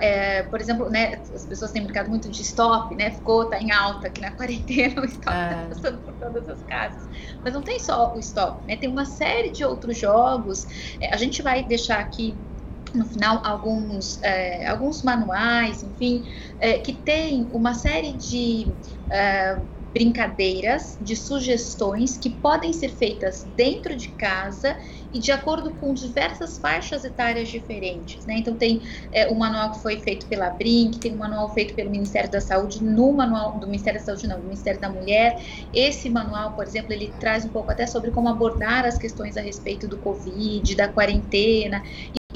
é, 0.00 0.42
por 0.44 0.60
exemplo, 0.60 0.90
né? 0.90 1.20
As 1.34 1.46
pessoas 1.46 1.70
têm 1.70 1.82
brincado 1.82 2.10
muito 2.10 2.28
de 2.28 2.42
stop, 2.42 2.94
né? 2.94 3.10
Ficou, 3.10 3.46
tá 3.46 3.60
em 3.60 3.70
alta 3.70 4.08
aqui 4.08 4.20
na 4.20 4.32
quarentena, 4.32 5.00
o 5.02 5.04
stop 5.04 5.24
tá 5.24 5.66
é. 5.66 5.68
passando 5.68 5.98
por 5.98 6.12
todas 6.22 6.48
as 6.48 6.62
casas. 6.62 7.02
Mas 7.44 7.52
não 7.52 7.62
tem 7.62 7.80
só 7.80 8.14
o 8.14 8.18
stop, 8.18 8.66
né? 8.66 8.76
Tem 8.76 8.88
uma 8.88 9.04
série 9.04 9.50
de 9.50 9.64
outros 9.64 9.98
jogos. 9.98 10.64
É, 11.00 11.12
a 11.12 11.16
gente 11.16 11.42
vai 11.42 11.64
deixar 11.64 11.98
aqui 11.98 12.38
no 12.94 13.06
final 13.06 13.40
alguns, 13.44 14.22
é, 14.22 14.66
alguns 14.68 15.02
manuais, 15.02 15.82
enfim, 15.82 16.24
é, 16.58 16.78
que 16.78 16.92
tem 16.92 17.48
uma 17.50 17.74
série 17.74 18.12
de 18.16 18.72
é, 19.10 19.58
brincadeiras, 19.92 20.96
de 21.00 21.14
sugestões 21.14 22.16
que 22.16 22.30
podem 22.30 22.72
ser 22.72 22.88
feitas 22.88 23.44
dentro 23.56 23.94
de 23.94 24.08
casa 24.08 24.76
e 25.12 25.18
de 25.18 25.30
acordo 25.30 25.74
com 25.74 25.92
diversas 25.92 26.58
faixas 26.58 27.04
etárias 27.04 27.48
diferentes. 27.48 28.24
Né? 28.24 28.36
Então, 28.38 28.56
tem 28.56 28.82
é, 29.12 29.30
manual 29.42 29.72
que 29.72 29.82
foi 29.82 29.98
feito 30.00 30.26
pela 30.26 30.50
Brinc, 30.50 30.98
tem 30.98 31.12
um 31.12 31.18
manual 31.18 31.52
feito 31.52 31.74
pelo 31.74 31.90
Ministério 31.90 32.30
da 32.30 32.40
Saúde, 32.40 32.82
no 32.82 33.12
manual 33.12 33.58
do 33.58 33.66
Ministério 33.66 34.00
da 34.00 34.06
Saúde, 34.06 34.26
não, 34.26 34.38
do 34.38 34.44
Ministério 34.44 34.80
da 34.80 34.88
Mulher. 34.88 35.42
Esse 35.74 36.08
manual, 36.08 36.52
por 36.52 36.64
exemplo, 36.64 36.92
ele 36.92 37.12
traz 37.18 37.44
um 37.44 37.48
pouco 37.48 37.70
até 37.70 37.86
sobre 37.86 38.10
como 38.10 38.28
abordar 38.28 38.86
as 38.86 38.96
questões 38.96 39.36
a 39.36 39.40
respeito 39.40 39.88
do 39.88 39.98
Covid, 39.98 40.74
da 40.74 40.88
quarentena. 40.88 41.82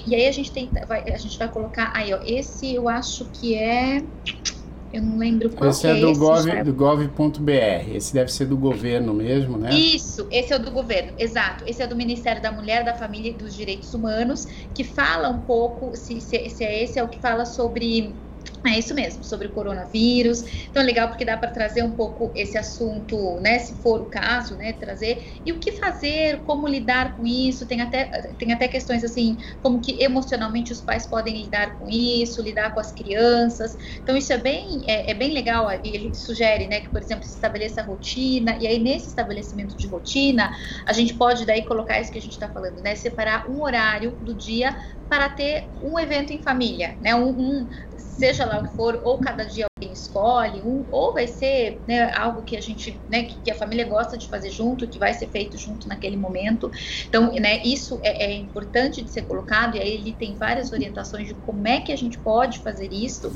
E 0.06 0.14
aí 0.14 0.26
a 0.26 0.32
gente 0.32 0.52
tenta, 0.52 0.84
vai, 0.86 1.02
a 1.02 1.16
gente 1.16 1.38
vai 1.38 1.48
colocar 1.48 1.92
aí, 1.94 2.12
ó, 2.12 2.20
esse 2.24 2.74
eu 2.74 2.88
acho 2.88 3.24
que 3.30 3.54
é 3.54 4.02
eu 4.96 5.02
não 5.02 5.18
lembro 5.18 5.50
qual 5.50 5.70
esse 5.70 5.86
é, 5.86 5.90
é 5.90 6.00
do 6.00 6.10
esse, 6.10 6.20
gov, 6.20 6.64
do 6.64 6.72
gov.br. 6.72 7.94
Esse 7.94 8.14
deve 8.14 8.32
ser 8.32 8.46
do 8.46 8.56
governo 8.56 9.12
mesmo, 9.12 9.58
né? 9.58 9.74
Isso, 9.74 10.26
esse 10.30 10.52
é 10.52 10.56
o 10.56 10.58
do 10.58 10.70
governo, 10.70 11.12
exato. 11.18 11.64
Esse 11.66 11.82
é 11.82 11.86
do 11.86 11.94
Ministério 11.94 12.40
da 12.40 12.50
Mulher, 12.50 12.84
da 12.84 12.94
Família 12.94 13.30
e 13.30 13.34
dos 13.34 13.54
Direitos 13.54 13.92
Humanos, 13.92 14.46
que 14.74 14.82
fala 14.82 15.28
um 15.28 15.40
pouco, 15.40 15.94
se, 15.94 16.20
se, 16.20 16.48
se 16.48 16.64
é 16.64 16.82
esse, 16.82 16.98
é 16.98 17.04
o 17.04 17.08
que 17.08 17.18
fala 17.18 17.44
sobre 17.44 18.14
é 18.66 18.78
isso 18.78 18.94
mesmo, 18.94 19.22
sobre 19.22 19.46
o 19.46 19.52
coronavírus. 19.52 20.42
Então 20.68 20.82
é 20.82 20.86
legal 20.86 21.08
porque 21.08 21.24
dá 21.24 21.36
para 21.36 21.50
trazer 21.50 21.82
um 21.82 21.92
pouco 21.92 22.32
esse 22.34 22.58
assunto, 22.58 23.38
né, 23.40 23.58
se 23.58 23.80
for 23.80 24.00
o 24.00 24.06
caso, 24.06 24.56
né, 24.56 24.72
trazer 24.72 25.22
e 25.44 25.52
o 25.52 25.60
que 25.60 25.72
fazer, 25.72 26.42
como 26.42 26.66
lidar 26.66 27.16
com 27.16 27.26
isso. 27.26 27.66
Tem 27.66 27.80
até 27.80 28.06
tem 28.38 28.52
até 28.52 28.66
questões 28.68 29.04
assim, 29.04 29.36
como 29.60 29.80
que 29.80 30.02
emocionalmente 30.02 30.72
os 30.72 30.80
pais 30.80 31.06
podem 31.06 31.42
lidar 31.42 31.78
com 31.78 31.88
isso, 31.88 32.42
lidar 32.42 32.74
com 32.74 32.80
as 32.80 32.92
crianças. 32.92 33.76
Então 34.02 34.16
isso 34.16 34.32
é 34.32 34.38
bem 34.38 34.84
é, 34.88 35.10
é 35.10 35.14
bem 35.14 35.32
legal. 35.32 35.70
Ele 35.84 36.14
sugere, 36.14 36.66
né, 36.66 36.80
que 36.80 36.90
por 36.90 37.02
exemplo 37.02 37.24
se 37.24 37.34
estabeleça 37.34 37.82
rotina 37.82 38.56
e 38.60 38.66
aí 38.66 38.78
nesse 38.78 39.08
estabelecimento 39.08 39.76
de 39.76 39.86
rotina 39.86 40.50
a 40.86 40.92
gente 40.92 41.14
pode 41.14 41.46
daí 41.46 41.64
colocar 41.64 42.00
isso 42.00 42.10
que 42.10 42.18
a 42.18 42.22
gente 42.22 42.32
está 42.32 42.48
falando, 42.48 42.80
né, 42.82 42.94
separar 42.94 43.48
um 43.48 43.62
horário 43.62 44.16
do 44.20 44.34
dia 44.34 44.74
para 45.08 45.28
ter 45.28 45.70
um 45.80 45.98
evento 45.98 46.32
em 46.32 46.42
família, 46.42 46.96
né? 47.00 47.14
Um, 47.14 47.30
um, 47.30 47.68
seja 48.16 48.44
lá 48.44 48.58
o 48.58 48.64
que 48.64 48.74
for, 48.74 49.00
ou 49.04 49.20
cada 49.20 49.44
dia 49.44 49.66
alguém 49.76 49.92
escolhe, 49.92 50.62
um, 50.62 50.86
ou 50.90 51.12
vai 51.12 51.26
ser 51.26 51.82
né, 51.86 52.10
algo 52.14 52.42
que 52.42 52.56
a 52.56 52.60
gente, 52.60 53.02
né, 53.08 53.24
que, 53.24 53.42
que, 53.42 53.50
a 53.50 53.54
família 53.54 53.86
gosta 53.86 54.16
de 54.16 54.28
fazer 54.28 54.50
junto, 54.50 54.88
que 54.88 54.98
vai 54.98 55.12
ser 55.12 55.28
feito 55.28 55.58
junto 55.58 55.86
naquele 55.86 56.16
momento. 56.16 56.70
Então, 57.08 57.32
né, 57.34 57.62
isso 57.62 58.00
é, 58.02 58.24
é, 58.24 58.32
importante 58.32 59.02
de 59.02 59.10
ser 59.10 59.22
colocado, 59.22 59.76
e 59.76 59.80
aí 59.80 59.90
ele 59.90 60.14
tem 60.14 60.34
várias 60.34 60.72
orientações 60.72 61.28
de 61.28 61.34
como 61.34 61.66
é 61.68 61.80
que 61.80 61.92
a 61.92 61.96
gente 61.96 62.18
pode 62.18 62.60
fazer 62.60 62.88
isso. 62.90 63.30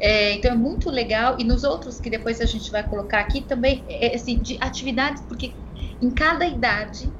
É, 0.00 0.32
então, 0.32 0.50
é 0.52 0.56
muito 0.56 0.90
legal, 0.90 1.36
e 1.38 1.44
nos 1.44 1.62
outros 1.62 2.00
que 2.00 2.10
depois 2.10 2.40
a 2.40 2.46
gente 2.46 2.70
vai 2.70 2.86
colocar 2.86 3.20
aqui 3.20 3.42
também, 3.42 3.84
é, 3.88 4.14
assim, 4.14 4.42
de 4.42 4.58
atividades, 4.60 5.22
porque 5.28 5.54
em 6.02 6.10
cada 6.10 6.46
idade 6.46 7.12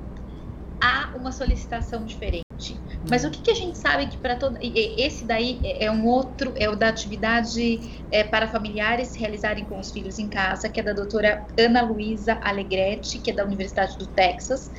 há 0.82 1.12
uma 1.16 1.32
solicitação 1.32 2.04
diferente. 2.04 2.80
Mas 3.08 3.24
o 3.24 3.30
que, 3.30 3.40
que 3.40 3.50
a 3.50 3.54
gente 3.54 3.78
sabe 3.78 4.06
que 4.08 4.18
para 4.18 4.36
todo. 4.36 4.58
Esse 4.60 5.24
daí 5.24 5.60
é, 5.64 5.84
é 5.84 5.90
um 5.90 6.06
outro, 6.06 6.52
é 6.56 6.68
o 6.68 6.74
da 6.74 6.88
atividade 6.88 8.04
é, 8.10 8.24
para 8.24 8.48
familiares 8.48 9.14
realizarem 9.14 9.64
com 9.64 9.78
os 9.78 9.90
filhos 9.92 10.18
em 10.18 10.28
casa, 10.28 10.68
que 10.68 10.80
é 10.80 10.82
da 10.82 10.92
doutora 10.92 11.46
Ana 11.58 11.82
Luísa 11.82 12.38
Alegretti, 12.42 13.18
que 13.18 13.30
é 13.30 13.34
da 13.34 13.44
Universidade 13.44 13.96
do 13.96 14.06
Texas, 14.06 14.72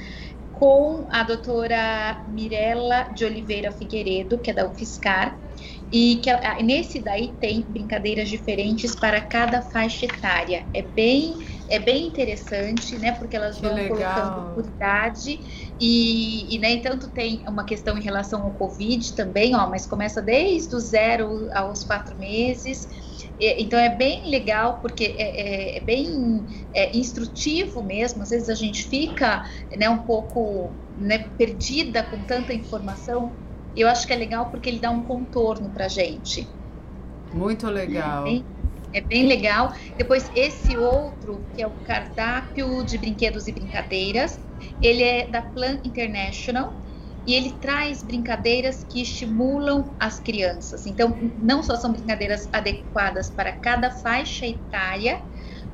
com 0.51 1.07
a 1.09 1.23
doutora 1.23 2.25
Mirella 2.27 3.03
de 3.15 3.23
Oliveira 3.23 3.71
Figueiredo, 3.71 4.39
que 4.39 4.51
é 4.51 4.53
da 4.53 4.67
UFSCar, 4.67 5.39
e 5.91 6.17
que 6.17 6.29
nesse 6.63 6.99
daí 6.99 7.33
tem 7.39 7.61
brincadeiras 7.61 8.29
diferentes 8.29 8.95
para 8.95 9.21
cada 9.21 9.61
faixa 9.61 10.05
etária. 10.05 10.65
É 10.73 10.81
bem 10.81 11.35
é 11.69 11.79
bem 11.79 12.07
interessante, 12.07 12.97
né? 12.97 13.11
Porque 13.11 13.35
elas 13.35 13.59
vão 13.59 13.75
colocando 13.87 14.55
por 14.55 14.65
idade 14.65 15.39
e, 15.79 16.55
e 16.55 16.59
né, 16.59 16.77
tanto 16.77 17.09
tem 17.09 17.43
uma 17.47 17.65
questão 17.65 17.97
em 17.97 18.01
relação 18.01 18.43
ao 18.43 18.53
Covid 18.53 19.13
também, 19.15 19.53
ó, 19.55 19.69
mas 19.69 19.85
começa 19.85 20.21
desde 20.21 20.73
o 20.75 20.79
zero 20.79 21.49
aos 21.53 21.83
quatro 21.83 22.17
meses. 22.17 22.87
Então 23.39 23.77
é 23.77 23.95
bem 23.95 24.29
legal 24.29 24.79
porque 24.81 25.03
é, 25.17 25.75
é, 25.75 25.77
é 25.77 25.81
bem 25.81 26.45
é, 26.73 26.97
instrutivo 26.97 27.83
mesmo. 27.83 28.23
Às 28.23 28.29
vezes 28.29 28.49
a 28.49 28.55
gente 28.55 28.83
fica 28.83 29.43
né, 29.75 29.89
um 29.89 29.99
pouco 29.99 30.71
né, 30.97 31.19
perdida 31.37 32.03
com 32.03 32.23
tanta 32.23 32.53
informação. 32.53 33.46
Eu 33.77 33.87
acho 33.87 34.07
que 34.07 34.13
é 34.13 34.15
legal 34.15 34.49
porque 34.49 34.69
ele 34.69 34.79
dá 34.79 34.89
um 34.89 35.03
contorno 35.03 35.69
para 35.69 35.87
gente. 35.87 36.47
Muito 37.31 37.67
legal. 37.67 38.25
É 38.25 38.29
bem, 38.29 38.45
é 38.93 39.01
bem 39.01 39.27
legal. 39.27 39.71
Depois, 39.97 40.29
esse 40.35 40.75
outro, 40.75 41.45
que 41.53 41.61
é 41.61 41.67
o 41.67 41.71
cardápio 41.71 42.83
de 42.83 42.97
brinquedos 42.97 43.47
e 43.47 43.51
brincadeiras, 43.51 44.39
ele 44.81 45.03
é 45.03 45.27
da 45.27 45.41
Plan 45.41 45.79
International 45.83 46.73
e 47.25 47.33
ele 47.33 47.51
traz 47.59 48.01
brincadeiras 48.01 48.83
que 48.83 49.01
estimulam 49.01 49.95
as 49.99 50.19
crianças. 50.19 50.85
Então, 50.85 51.15
não 51.37 51.61
só 51.61 51.75
são 51.75 51.91
brincadeiras 51.91 52.47
adequadas 52.53 53.29
para 53.29 53.51
cada 53.51 53.91
faixa 53.91 54.47
etária, 54.47 55.21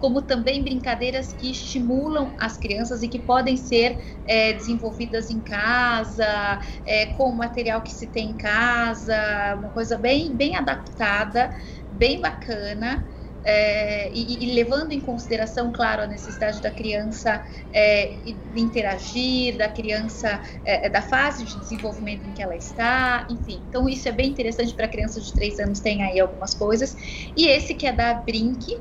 como 0.04 0.22
também 0.22 0.62
brincadeiras 0.62 1.32
que 1.32 1.50
estimulam 1.50 2.36
as 2.38 2.58
crianças 2.58 3.02
e 3.02 3.08
que 3.08 3.20
podem 3.20 3.56
ser 3.56 3.98
é, 4.26 4.52
desenvolvidas 4.52 5.30
em 5.30 5.40
casa, 5.40 6.60
é, 6.86 7.06
com 7.06 7.30
o 7.30 7.38
material 7.38 7.82
que 7.82 7.94
se 7.94 8.08
tem 8.08 8.32
em 8.32 8.36
casa, 8.36 9.16
uma 9.58 9.70
coisa 9.70 9.98
bem, 9.98 10.36
bem 10.36 10.58
adaptada, 10.58 11.50
bem 11.90 12.20
bacana 12.20 13.08
é, 13.46 14.12
e, 14.14 14.44
e, 14.44 14.54
levando 14.54 14.92
em 14.92 15.00
consideração, 15.00 15.72
claro, 15.72 16.02
a 16.02 16.08
necessidade 16.08 16.62
da 16.62 16.70
criança 16.70 17.42
é, 17.72 18.20
interagir, 18.54 19.58
da 19.58 19.70
criança, 19.70 20.42
é, 20.66 20.90
da 20.90 21.02
fase 21.02 21.46
de 21.46 21.58
desenvolvimento 21.60 22.26
em 22.26 22.34
que 22.34 22.42
ela 22.42 22.58
está, 22.58 23.26
enfim. 23.30 23.64
Então, 23.70 23.88
isso 23.88 24.10
é 24.10 24.12
bem 24.12 24.32
interessante 24.32 24.74
para 24.74 24.86
crianças 24.90 25.26
de 25.26 25.34
3 25.34 25.60
anos, 25.60 25.80
tem 25.80 26.04
aí 26.04 26.20
algumas 26.20 26.54
coisas. 26.54 26.94
E 27.38 27.48
esse 27.48 27.74
que 27.74 27.88
é 27.88 27.94
da 27.94 28.14
Brinque, 28.14 28.74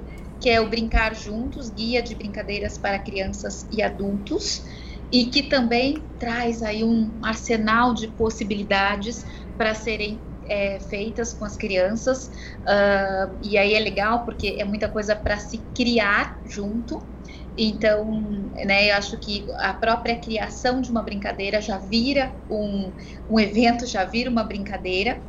que 0.43 0.51
é 0.51 0.61
o 0.61 0.69
Brincar 0.69 1.15
Juntos, 1.15 1.71
guia 1.71 2.03
de 2.03 2.17
brincadeiras 2.17 2.77
para 2.77 2.99
crianças 2.99 3.65
e 3.71 3.81
adultos, 3.81 4.65
e 5.11 5.27
que 5.27 5.45
também 5.45 6.11
traz 6.19 6.63
aí 6.63 6.83
um 6.83 7.21
arsenal 7.23 7.95
de 7.95 8.09
possibilidades 8.09 9.25
para 9.57 9.73
serem 9.73 10.27
é, 10.45 10.81
feitas 10.81 11.33
com 11.33 11.45
as 11.45 11.57
crianças, 11.57 12.27
uh, 12.67 13.39
e 13.41 13.57
aí 13.57 13.73
é 13.75 13.79
legal 13.79 14.25
porque 14.25 14.57
é 14.59 14.65
muita 14.65 14.89
coisa 14.89 15.15
para 15.15 15.39
se 15.39 15.65
criar 15.73 16.41
junto. 16.45 17.09
Então, 17.57 18.21
né, 18.65 18.91
eu 18.91 18.97
acho 18.97 19.17
que 19.21 19.47
a 19.61 19.73
própria 19.75 20.19
criação 20.19 20.81
de 20.81 20.91
uma 20.91 21.05
brincadeira 21.05 21.61
já 21.61 21.79
vira 21.79 22.35
um, 22.51 22.93
um 23.29 23.39
evento, 23.39 23.87
já 23.87 24.05
vira 24.05 24.29
uma 24.29 24.43
brincadeira. 24.43 25.23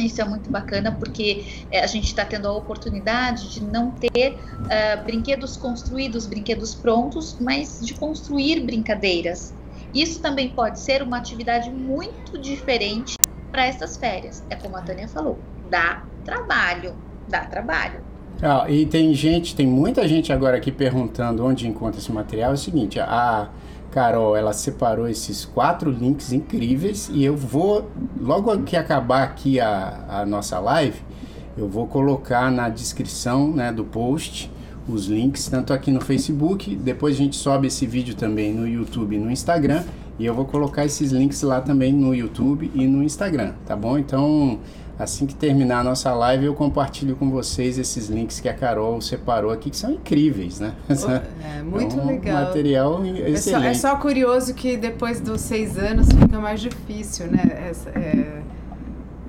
Isso 0.00 0.20
é 0.20 0.24
muito 0.24 0.50
bacana 0.50 0.92
porque 0.92 1.44
é, 1.70 1.82
a 1.82 1.86
gente 1.86 2.06
está 2.06 2.24
tendo 2.24 2.48
a 2.48 2.52
oportunidade 2.52 3.52
de 3.52 3.62
não 3.62 3.90
ter 3.90 4.32
uh, 4.32 5.04
brinquedos 5.04 5.56
construídos, 5.56 6.26
brinquedos 6.26 6.74
prontos, 6.74 7.36
mas 7.40 7.80
de 7.82 7.94
construir 7.94 8.60
brincadeiras. 8.60 9.54
Isso 9.94 10.20
também 10.20 10.50
pode 10.50 10.78
ser 10.78 11.02
uma 11.02 11.16
atividade 11.16 11.70
muito 11.70 12.38
diferente 12.38 13.16
para 13.50 13.66
essas 13.66 13.96
férias. 13.96 14.44
É 14.50 14.56
como 14.56 14.76
a 14.76 14.82
Tânia 14.82 15.08
falou, 15.08 15.38
dá 15.70 16.04
trabalho, 16.24 16.94
dá 17.28 17.40
trabalho. 17.40 18.00
Ah, 18.40 18.66
e 18.68 18.86
tem 18.86 19.12
gente, 19.14 19.56
tem 19.56 19.66
muita 19.66 20.06
gente 20.06 20.32
agora 20.32 20.56
aqui 20.56 20.70
perguntando 20.70 21.44
onde 21.44 21.66
encontra 21.66 22.00
esse 22.00 22.12
material. 22.12 22.52
É 22.52 22.54
o 22.54 22.58
seguinte, 22.58 23.00
a 23.00 23.48
Carol, 23.90 24.36
ela 24.36 24.52
separou 24.52 25.08
esses 25.08 25.44
quatro 25.44 25.90
links 25.90 26.32
incríveis 26.32 27.10
e 27.12 27.24
eu 27.24 27.36
vou, 27.36 27.90
logo 28.20 28.56
que 28.62 28.76
acabar 28.76 29.22
aqui 29.22 29.58
a, 29.58 30.04
a 30.08 30.26
nossa 30.26 30.58
live, 30.58 31.00
eu 31.56 31.68
vou 31.68 31.86
colocar 31.86 32.50
na 32.50 32.68
descrição 32.68 33.52
né, 33.52 33.72
do 33.72 33.84
post 33.84 34.50
os 34.88 35.06
links, 35.06 35.48
tanto 35.48 35.72
aqui 35.72 35.90
no 35.90 36.00
Facebook, 36.00 36.74
depois 36.74 37.14
a 37.14 37.18
gente 37.18 37.36
sobe 37.36 37.66
esse 37.66 37.86
vídeo 37.86 38.14
também 38.14 38.54
no 38.54 38.66
YouTube 38.66 39.16
e 39.16 39.18
no 39.18 39.30
Instagram, 39.30 39.84
e 40.18 40.24
eu 40.24 40.34
vou 40.34 40.46
colocar 40.46 40.84
esses 40.84 41.12
links 41.12 41.42
lá 41.42 41.60
também 41.60 41.92
no 41.92 42.14
YouTube 42.14 42.70
e 42.74 42.86
no 42.86 43.02
Instagram, 43.02 43.52
tá 43.66 43.76
bom? 43.76 43.98
Então, 43.98 44.58
assim 44.98 45.26
que 45.26 45.34
terminar 45.34 45.80
a 45.80 45.84
nossa 45.84 46.12
live, 46.12 46.46
eu 46.46 46.54
compartilho 46.54 47.14
com 47.14 47.30
vocês 47.30 47.78
esses 47.78 48.08
links 48.08 48.40
que 48.40 48.48
a 48.48 48.54
Carol 48.54 49.00
separou 49.00 49.52
aqui, 49.52 49.70
que 49.70 49.76
são 49.76 49.92
incríveis, 49.92 50.58
né? 50.58 50.74
É, 50.88 51.62
muito 51.62 51.98
é 51.98 52.02
um 52.02 52.06
legal. 52.06 52.44
Material 52.46 53.04
excelente. 53.04 53.66
É 53.66 53.74
só, 53.74 53.90
é 53.90 53.92
só, 53.92 53.96
curioso 53.96 54.54
que 54.54 54.76
depois 54.76 55.20
dos 55.20 55.40
seis 55.40 55.78
anos 55.78 56.08
fica 56.08 56.40
mais 56.40 56.60
difícil, 56.60 57.26
né? 57.26 57.72
É, 57.94 58.42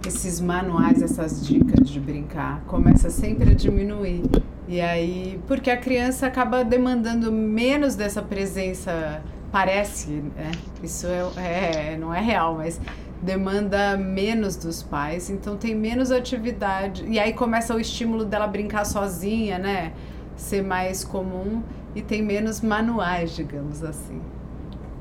esses 0.07 0.39
manuais, 0.39 1.01
essas 1.01 1.45
dicas 1.45 1.89
de 1.89 1.99
brincar, 1.99 2.61
começa 2.65 3.09
sempre 3.09 3.51
a 3.51 3.53
diminuir. 3.53 4.23
E 4.67 4.79
aí, 4.81 5.39
porque 5.47 5.69
a 5.69 5.77
criança 5.77 6.27
acaba 6.27 6.63
demandando 6.63 7.31
menos 7.31 7.95
dessa 7.95 8.21
presença, 8.21 9.21
parece, 9.51 10.09
né? 10.09 10.51
Isso 10.81 11.07
é, 11.07 11.93
é 11.93 11.97
não 11.97 12.13
é 12.13 12.21
real, 12.21 12.55
mas 12.55 12.79
demanda 13.21 13.97
menos 13.97 14.55
dos 14.55 14.81
pais, 14.81 15.29
então 15.29 15.57
tem 15.57 15.75
menos 15.75 16.11
atividade. 16.11 17.05
E 17.07 17.19
aí 17.19 17.33
começa 17.33 17.75
o 17.75 17.79
estímulo 17.79 18.25
dela 18.25 18.47
brincar 18.47 18.85
sozinha, 18.85 19.57
né? 19.57 19.93
Ser 20.35 20.63
mais 20.63 21.03
comum 21.03 21.61
e 21.95 22.01
tem 22.01 22.21
menos 22.21 22.61
manuais, 22.61 23.35
digamos 23.35 23.83
assim. 23.83 24.21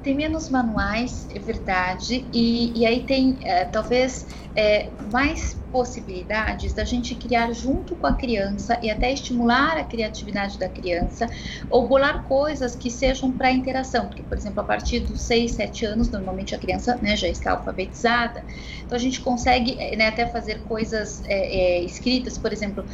Tem 0.08 0.16
menos 0.16 0.48
manuais, 0.48 1.26
é 1.28 1.38
verdade, 1.38 2.30
e, 2.32 2.80
e 2.80 2.86
aí 2.86 3.04
tem 3.04 3.38
é, 3.42 3.66
talvez 3.66 4.26
é, 4.56 4.90
mais 5.12 5.60
possibilidades 5.70 6.72
da 6.72 6.82
gente 6.82 7.14
criar 7.14 7.52
junto 7.52 7.94
com 7.94 8.06
a 8.06 8.14
criança 8.14 8.80
e 8.82 8.90
até 8.90 9.12
estimular 9.12 9.76
a 9.76 9.84
criatividade 9.84 10.58
da 10.58 10.66
criança 10.66 11.26
ou 11.68 11.86
bolar 11.86 12.24
coisas 12.24 12.74
que 12.74 12.90
sejam 12.90 13.36
para 13.36 13.52
interação, 13.52 14.06
porque, 14.06 14.22
por 14.22 14.38
exemplo, 14.38 14.60
a 14.62 14.64
partir 14.64 15.00
dos 15.00 15.20
6, 15.20 15.56
7 15.56 15.84
anos, 15.84 16.10
normalmente 16.10 16.54
a 16.54 16.58
criança 16.58 16.98
né, 17.02 17.14
já 17.14 17.28
está 17.28 17.50
alfabetizada, 17.50 18.42
então 18.86 18.96
a 18.96 18.98
gente 18.98 19.20
consegue 19.20 19.78
é, 19.78 19.94
né, 19.94 20.08
até 20.08 20.24
fazer 20.24 20.62
coisas 20.64 21.22
é, 21.26 21.80
é, 21.80 21.84
escritas, 21.84 22.38
por 22.38 22.50
exemplo, 22.50 22.86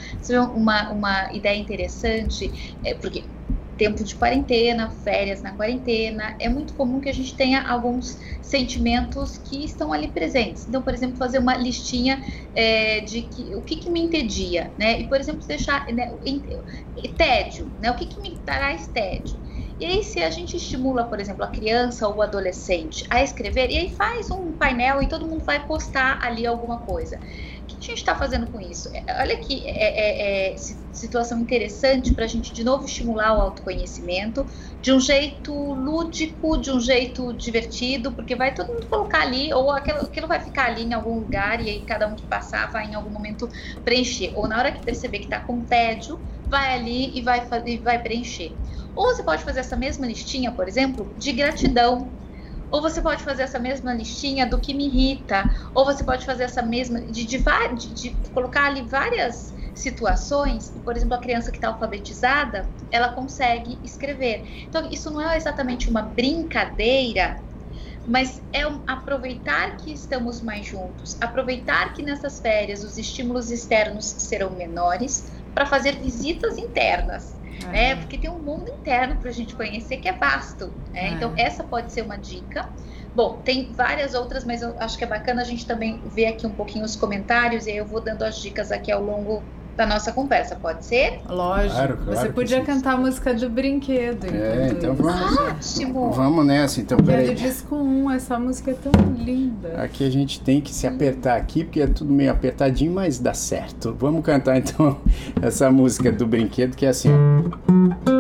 uma, 0.53 0.91
uma 0.91 1.33
ideia 1.33 1.61
interessante, 1.61 2.77
é, 2.83 2.93
porque 2.95 3.29
tempo 3.77 4.03
de 4.05 4.15
quarentena, 4.15 4.91
férias 4.91 5.43
na 5.43 5.53
quarentena, 5.53 6.37
é 6.41 6.49
muito 6.49 6.75
comum 6.75 7.01
que 7.01 7.09
a 7.09 7.15
gente 7.15 7.37
tenha 7.37 7.63
alguns 7.63 8.19
sentimentos 8.43 9.37
que 9.37 9.65
estão 9.65 9.93
ali 9.93 10.09
presentes. 10.09 10.69
Então, 10.69 10.83
por 10.83 10.95
exemplo, 10.95 11.17
fazer 11.17 11.39
uma 11.39 11.57
listinha 11.57 12.23
é, 12.55 13.01
de 13.01 13.23
que, 13.23 13.55
o 13.55 13.63
que, 13.63 13.77
que, 13.77 13.91
me 13.91 14.01
entedia, 14.01 14.73
né? 14.79 15.01
E, 15.01 15.09
por 15.09 15.19
exemplo, 15.21 15.47
deixar 15.47 15.87
né, 15.93 16.11
tédio, 17.17 17.73
né? 17.81 17.91
O 17.91 17.97
que, 17.97 18.07
que 18.07 18.21
me 18.21 18.39
traz 18.39 18.89
tédio? 18.89 19.43
E 19.79 19.85
aí, 19.85 20.05
se 20.05 20.21
a 20.21 20.31
gente 20.31 20.57
estimula, 20.57 21.05
por 21.05 21.19
exemplo, 21.19 21.45
a 21.45 21.49
criança 21.49 22.07
ou 22.07 22.17
o 22.17 22.23
adolescente 22.23 23.05
a 23.11 23.23
escrever, 23.25 23.71
e 23.71 23.77
aí 23.77 23.97
faz 23.97 24.31
um 24.31 24.53
painel 24.53 25.03
e 25.03 25.09
todo 25.09 25.27
mundo 25.27 25.45
vai 25.45 25.67
postar 25.67 26.21
ali 26.23 26.47
alguma 26.47 26.79
coisa 26.79 27.19
a 27.91 27.95
gente 27.95 27.99
está 27.99 28.15
fazendo 28.15 28.51
com 28.51 28.61
isso? 28.61 28.89
É, 28.93 29.21
olha 29.21 29.37
que 29.37 29.67
é, 29.67 30.51
é, 30.51 30.53
é 30.53 30.57
situação 30.93 31.41
interessante 31.41 32.15
para 32.15 32.25
a 32.25 32.29
gente 32.29 32.53
de 32.53 32.65
novo 32.65 32.85
estimular 32.85 33.37
o 33.37 33.41
autoconhecimento 33.41 34.47
de 34.81 34.93
um 34.93 35.01
jeito 35.01 35.53
lúdico, 35.75 36.57
de 36.59 36.71
um 36.71 36.81
jeito 36.81 37.33
divertido, 37.35 38.13
porque 38.13 38.37
vai 38.37 38.55
todo 38.55 38.69
mundo 38.69 38.87
colocar 38.89 39.23
ali, 39.23 39.53
ou 39.53 39.71
aquilo, 39.71 39.99
aquilo 39.99 40.29
vai 40.29 40.41
ficar 40.41 40.67
ali 40.67 40.85
em 40.85 40.93
algum 40.93 41.19
lugar 41.19 41.65
e 41.65 41.71
aí 41.71 41.85
cada 41.85 42.07
um 42.07 42.15
que 42.15 42.27
passar 42.27 42.71
vai 42.71 42.91
em 42.91 42.95
algum 42.95 43.11
momento 43.11 43.49
preencher. 43.85 44.33
Ou 44.35 44.49
na 44.49 44.59
hora 44.59 44.73
que 44.73 44.85
perceber 44.85 45.19
que 45.19 45.25
está 45.25 45.41
com 45.41 45.65
tédio, 45.65 46.21
vai 46.47 46.75
ali 46.75 47.19
e 47.19 47.23
vai, 47.23 47.47
e 47.67 47.79
vai 47.79 48.03
preencher. 48.03 48.53
Ou 48.95 49.07
você 49.07 49.23
pode 49.23 49.43
fazer 49.43 49.61
essa 49.61 49.77
mesma 49.77 50.07
listinha, 50.07 50.53
por 50.53 50.69
exemplo, 50.69 51.13
de 51.17 51.33
gratidão 51.33 52.13
ou 52.75 52.83
você 52.83 53.01
pode 53.01 53.23
fazer 53.23 53.45
essa 53.45 53.61
mesma 53.61 53.95
listinha 53.95 54.45
do 54.45 54.61
que 54.61 54.75
me 54.75 54.89
irrita, 54.89 55.49
ou 55.73 55.85
você 55.85 56.03
pode 56.03 56.27
fazer 56.27 56.43
essa 56.43 56.61
mesma 56.61 57.01
de, 57.03 57.25
de, 57.25 57.39
de, 57.95 58.17
colocar 58.33 58.67
ali 58.67 58.83
várias 58.83 59.55
situações, 59.73 60.71
por 60.85 60.97
exemplo, 60.97 61.15
a 61.15 61.21
criança 61.21 61.53
que 61.53 61.59
está 61.59 61.69
alfabetizada, 61.69 62.69
ela 62.91 63.13
consegue 63.13 63.79
escrever. 63.85 64.43
Então, 64.69 64.91
isso 64.91 65.09
não 65.13 65.21
é 65.21 65.37
exatamente 65.37 65.89
uma 65.89 66.03
brincadeira, 66.03 67.41
mas 68.05 68.43
é 68.53 68.67
um, 68.67 68.83
aproveitar 68.89 69.77
que 69.77 69.93
estamos 69.93 70.43
mais 70.43 70.67
juntos, 70.67 71.17
aproveitar 71.21 71.95
que 71.95 72.03
nessas 72.03 72.41
férias 72.41 72.83
os 72.83 72.97
estímulos 72.97 73.53
externos 73.53 74.17
serão 74.19 74.51
menores 74.51 75.31
para 75.55 75.65
fazer 75.65 76.01
visitas 76.01 76.59
internas 76.59 77.37
né? 77.61 77.97
Porque 77.97 78.19
tem 78.19 78.31
um 78.31 78.43
mundo 78.43 78.69
interno 78.69 79.17
para 79.17 79.31
a 79.31 79.33
gente 79.33 79.55
conhecer 79.55 79.99
que 79.99 80.09
é 80.09 80.13
vasto. 80.13 80.75
Né? 80.93 81.09
É. 81.09 81.09
Então, 81.11 81.35
essa 81.37 81.65
pode 81.65 81.93
ser 81.93 82.03
uma 82.03 82.17
dica. 82.17 82.69
Bom, 83.15 83.43
tem 83.43 83.73
várias 83.73 84.15
outras, 84.15 84.45
mas 84.45 84.61
eu 84.61 84.77
acho 84.79 84.99
que 84.99 85.05
é 85.05 85.07
bacana 85.07 85.43
a 85.43 85.45
gente 85.45 85.67
também 85.67 86.03
ver 86.07 86.27
aqui 86.27 86.47
um 86.47 86.55
pouquinho 86.55 86.85
os 86.85 86.97
comentários 86.97 87.67
e 87.67 87.71
aí 87.71 87.77
eu 87.77 87.87
vou 87.87 88.03
dando 88.03 88.23
as 88.23 88.41
dicas 88.41 88.73
aqui 88.73 88.91
ao 88.91 89.03
longo 89.03 89.49
da 89.77 89.87
nossa 89.87 90.13
conversa, 90.13 90.57
pode 90.57 90.85
ser? 90.85 91.21
Lógico. 91.29 91.75
Claro, 91.75 91.97
claro 91.97 92.21
Você 92.21 92.29
podia 92.33 92.63
cantar 92.63 92.95
a 92.95 92.97
música 92.97 93.35
do 93.35 93.49
brinquedo. 93.49 94.27
É, 94.27 94.69
então 94.71 94.95
vamos. 94.95 95.39
Ótimo. 95.39 96.13
Vamos 96.13 96.47
nessa, 96.47 96.81
então. 96.81 96.99
Peraí. 96.99 97.31
É 97.31 97.33
do 97.33 97.35
disco 97.35 97.77
1, 97.77 98.11
essa 98.13 98.39
música 98.39 98.71
é 98.71 98.75
tão 98.75 98.93
linda. 99.17 99.83
Aqui 99.83 100.07
a 100.07 100.11
gente 100.11 100.41
tem 100.41 100.61
que 100.61 100.73
se 100.73 100.87
apertar 100.87 101.37
aqui, 101.37 101.65
porque 101.65 101.81
é 101.81 101.87
tudo 101.87 102.13
meio 102.13 102.31
apertadinho, 102.31 102.93
mas 102.93 103.19
dá 103.19 103.35
certo. 103.35 103.97
Vamos 103.99 104.25
cantar 104.25 104.59
então 104.59 104.99
essa 105.43 105.71
música 105.71 106.13
do 106.13 106.27
brinquedo 106.27 106.77
que 106.77 106.87
é 106.87 106.91
assim. 106.91 107.11
Vrum, 107.11 108.14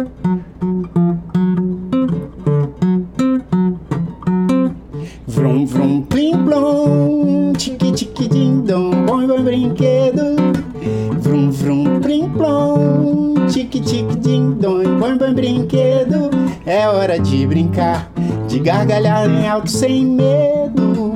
gargalhar 18.64 19.28
em 19.28 19.46
alto 19.46 19.70
sem 19.70 20.06
medo. 20.06 21.12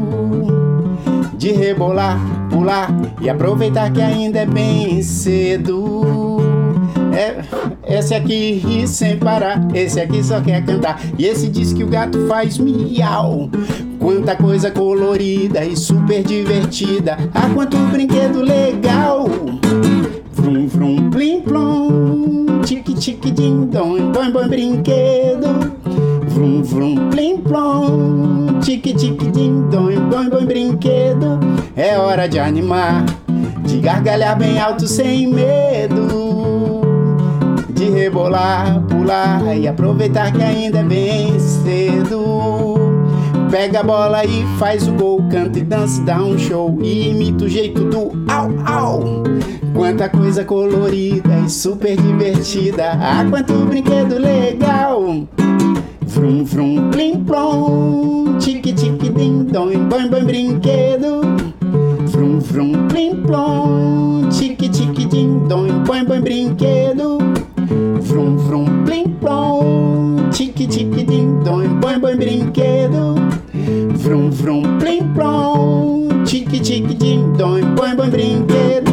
De 1.34 1.50
rebolar, 1.50 2.20
pular 2.50 2.90
e 3.22 3.30
aproveitar 3.30 3.90
que 3.90 4.02
ainda 4.02 4.40
é 4.40 4.46
bem 4.46 5.00
cedo. 5.02 6.36
É, 7.12 7.42
esse 7.96 8.14
aqui 8.14 8.62
ri 8.64 8.86
sem 8.86 9.16
parar, 9.16 9.66
esse 9.74 9.98
aqui 9.98 10.22
só 10.22 10.40
quer 10.42 10.62
cantar. 10.64 11.00
E 11.18 11.24
esse 11.24 11.48
diz 11.48 11.72
que 11.72 11.82
o 11.82 11.88
gato 11.88 12.26
faz 12.28 12.58
miau. 12.58 13.48
Quanta 13.98 14.36
coisa 14.36 14.70
colorida 14.70 15.64
e 15.64 15.74
super 15.74 16.22
divertida. 16.22 17.16
Ah, 17.34 17.48
quanto 17.54 17.78
brinquedo 17.90 18.42
legal! 18.42 19.26
Vrum, 20.32 20.68
vrum, 20.68 21.10
plim, 21.10 21.40
plom. 21.40 22.60
Tique, 22.64 22.94
tique, 22.94 23.30
din, 23.30 23.66
dom, 23.66 24.12
bom, 24.12 24.30
bom 24.30 24.48
brinquedo. 24.48 25.77
Vrum, 26.38 26.62
vrum, 26.62 27.10
plim, 27.10 27.38
plom. 27.38 28.60
Tique, 28.60 28.94
tique, 28.94 29.26
din, 29.32 29.68
dom, 29.70 29.90
bom, 30.08 30.30
bom 30.30 30.46
brinquedo. 30.46 31.40
É 31.74 31.98
hora 31.98 32.28
de 32.28 32.38
animar, 32.38 33.04
de 33.66 33.80
gargalhar 33.80 34.38
bem 34.38 34.56
alto 34.56 34.86
sem 34.86 35.26
medo 35.26 36.78
de 37.72 37.90
rebolar, 37.90 38.80
pular 38.82 39.56
e 39.56 39.66
aproveitar 39.66 40.30
que 40.30 40.40
ainda 40.40 40.78
é 40.78 40.82
bem 40.84 41.40
cedo. 41.40 42.76
Pega 43.50 43.80
a 43.80 43.82
bola 43.82 44.24
e 44.24 44.46
faz 44.60 44.86
o 44.86 44.92
gol, 44.92 45.20
canta 45.28 45.58
e 45.58 45.62
dança, 45.62 46.00
dá 46.02 46.22
um 46.22 46.38
show 46.38 46.78
e 46.80 47.08
imita 47.08 47.46
o 47.46 47.48
jeito 47.48 47.82
do 47.86 48.12
au 48.30 48.52
au. 48.64 49.24
Quanta 49.74 50.08
coisa 50.08 50.44
colorida 50.44 51.36
e 51.44 51.50
super 51.50 51.96
divertida, 51.96 52.92
ah, 52.92 53.26
quanto 53.28 53.54
brinquedo 53.66 54.18
legal. 54.18 55.26
Vrum 56.08 56.44
vrum 56.44 56.90
plim 56.90 57.24
plom, 57.24 58.38
tique 58.40 58.72
tique 58.74 59.12
din 59.12 59.46
dom, 59.52 59.88
bom 59.88 60.08
bom 60.10 60.24
brinquedo. 60.24 61.38
Vrum 62.18 62.40
vrum, 62.40 62.88
plim, 62.88 63.22
plom, 63.22 64.28
tique, 64.30 64.68
tique, 64.70 65.06
din, 65.06 65.46
dom, 65.46 65.84
põe, 65.84 66.04
põe, 66.04 66.20
brinquedo. 66.20 67.18
Vrum, 68.08 68.38
vrum, 68.38 68.84
plim, 68.84 69.14
plom, 69.20 70.30
tique, 70.32 70.66
tique, 70.66 71.04
din, 71.04 71.42
dom, 71.44 71.78
põe, 71.80 72.00
põe, 72.00 72.16
brinquedo. 72.16 73.14
Vrum, 74.02 74.30
vrum, 74.30 74.78
plim, 74.78 75.14
plom, 75.14 76.24
tique, 76.24 76.60
tique, 76.60 76.96
din, 76.96 77.32
dom, 77.36 77.74
põe, 77.76 77.94
põe, 77.94 78.10
brinquedo. 78.10 78.87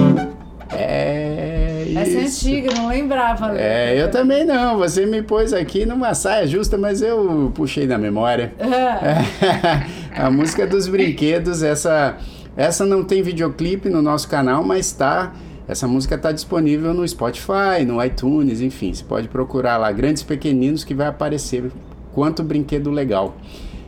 Antiga, 2.25 2.73
não 2.73 2.87
lembrava. 2.87 3.57
É, 3.57 4.01
eu 4.01 4.09
também 4.09 4.45
não. 4.45 4.77
Você 4.77 5.05
me 5.05 5.21
pôs 5.21 5.53
aqui 5.53 5.85
numa 5.85 6.13
saia 6.13 6.47
justa, 6.47 6.77
mas 6.77 7.01
eu 7.01 7.51
puxei 7.53 7.85
da 7.87 7.97
memória. 7.97 8.53
É. 8.59 10.19
a 10.21 10.29
música 10.29 10.65
dos 10.65 10.87
brinquedos, 10.87 11.63
essa, 11.63 12.17
essa 12.55 12.85
não 12.85 13.03
tem 13.03 13.21
videoclipe 13.21 13.89
no 13.89 14.01
nosso 14.01 14.27
canal, 14.27 14.63
mas 14.63 14.91
tá. 14.91 15.33
Essa 15.67 15.87
música 15.87 16.13
está 16.15 16.31
disponível 16.31 16.93
no 16.93 17.07
Spotify, 17.07 17.83
no 17.85 18.03
iTunes, 18.03 18.61
enfim. 18.61 18.93
Você 18.93 19.03
pode 19.03 19.27
procurar 19.27 19.77
lá, 19.77 19.91
Grandes 19.91 20.21
Pequeninos, 20.21 20.83
que 20.83 20.93
vai 20.93 21.07
aparecer. 21.07 21.71
Quanto 22.13 22.43
brinquedo 22.43 22.91
legal. 22.91 23.35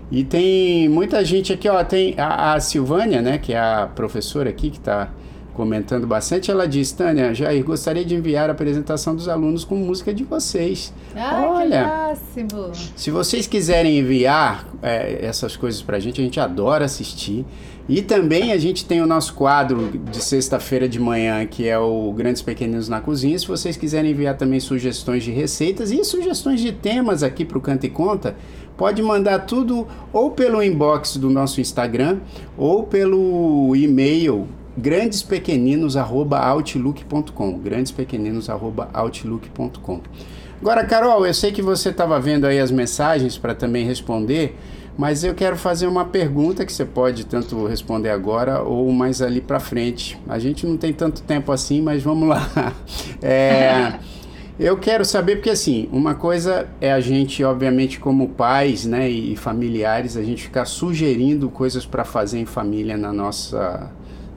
E 0.10 0.24
tem 0.24 0.90
muita 0.90 1.24
gente 1.24 1.54
aqui, 1.54 1.70
ó. 1.70 1.84
Tem 1.84 2.16
a, 2.18 2.54
a 2.54 2.60
Silvânia, 2.60 3.22
né, 3.22 3.38
que 3.38 3.54
é 3.54 3.60
a 3.60 3.88
professora 3.94 4.50
aqui 4.50 4.70
que 4.70 4.78
está 4.78 5.10
comentando 5.58 6.06
bastante, 6.06 6.52
ela 6.52 6.68
diz, 6.68 6.92
Tânia, 6.92 7.34
Jair, 7.34 7.66
gostaria 7.66 8.06
de 8.06 8.14
enviar 8.14 8.48
a 8.48 8.54
apresentação 8.54 9.16
dos 9.16 9.28
alunos 9.28 9.66
com 9.66 9.76
música 9.76 10.14
de 10.14 10.24
vocês. 10.24 10.94
Ah, 11.16 11.46
Olha, 11.50 11.84
que 11.84 12.44
máximo! 12.44 12.72
Se 12.96 13.10
vocês 13.10 13.48
quiserem 13.48 13.98
enviar 13.98 14.68
é, 14.84 15.26
essas 15.26 15.58
coisas 15.58 15.82
pra 15.82 16.00
gente, 16.00 16.22
a 16.22 16.24
gente 16.24 16.40
adora 16.40 16.86
assistir. 16.86 17.44
E 17.90 18.02
também 18.02 18.52
a 18.52 18.58
gente 18.58 18.86
tem 18.86 19.02
o 19.02 19.08
nosso 19.08 19.34
quadro 19.34 19.98
de 20.12 20.22
sexta-feira 20.22 20.90
de 20.90 21.00
manhã, 21.00 21.46
que 21.46 21.68
é 21.68 21.80
o 21.80 22.12
Grandes 22.12 22.42
Pequeninos 22.42 22.90
na 22.90 23.00
Cozinha. 23.00 23.40
Se 23.40 23.48
vocês 23.48 23.78
quiserem 23.78 24.12
enviar 24.12 24.36
também 24.36 24.60
sugestões 24.60 25.24
de 25.24 25.32
receitas 25.32 25.90
e 25.90 26.04
sugestões 26.04 26.60
de 26.60 26.74
temas 26.74 27.24
aqui 27.24 27.46
para 27.46 27.58
o 27.58 27.62
Canta 27.62 27.86
e 27.86 27.90
Conta, 27.90 28.36
pode 28.76 29.02
mandar 29.02 29.40
tudo 29.40 29.88
ou 30.12 30.32
pelo 30.32 30.62
inbox 30.62 31.16
do 31.16 31.30
nosso 31.30 31.62
Instagram 31.62 32.18
ou 32.58 32.84
pelo 32.84 33.74
e-mail 33.74 34.48
grandespequeninos@outlook.com, 34.78 37.60
grandespequeninos@outlook.com. 37.60 40.02
Agora, 40.62 40.86
Carol, 40.86 41.26
eu 41.26 41.34
sei 41.34 41.52
que 41.52 41.62
você 41.62 41.90
estava 41.90 42.18
vendo 42.20 42.46
aí 42.46 42.60
as 42.60 42.72
mensagens 42.72 43.38
para 43.38 43.54
também 43.54 43.86
responder, 43.86 44.58
mas 44.98 45.24
eu 45.24 45.36
quero 45.36 45.56
fazer 45.56 45.86
uma 45.86 46.06
pergunta 46.06 46.66
que 46.66 46.74
você 46.74 46.84
pode 46.84 47.26
tanto 47.26 47.68
responder 47.68 48.10
agora 48.10 48.64
ou 48.64 48.92
mais 48.92 49.22
ali 49.22 49.40
para 49.40 49.60
frente. 49.60 50.20
A 50.28 50.40
gente 50.40 50.66
não 50.66 50.76
tem 50.76 50.92
tanto 50.92 51.22
tempo 51.22 51.52
assim, 51.52 51.82
mas 51.82 52.02
vamos 52.02 52.28
lá. 52.28 52.48
É, 53.20 54.00
eu 54.60 54.78
quero 54.78 55.04
saber 55.04 55.38
porque 55.38 55.50
assim, 55.50 55.90
uma 55.92 56.14
coisa 56.14 56.68
é 56.80 56.92
a 56.92 57.00
gente, 57.00 57.44
obviamente, 57.44 58.00
como 58.00 58.30
pais, 58.30 58.86
né, 58.86 59.10
e 59.10 59.36
familiares, 59.36 60.16
a 60.16 60.24
gente 60.24 60.44
ficar 60.44 60.66
sugerindo 60.66 61.50
coisas 61.50 61.86
para 61.86 62.04
fazer 62.04 62.40
em 62.40 62.46
família 62.46 62.96
na 62.96 63.12
nossa 63.12 63.92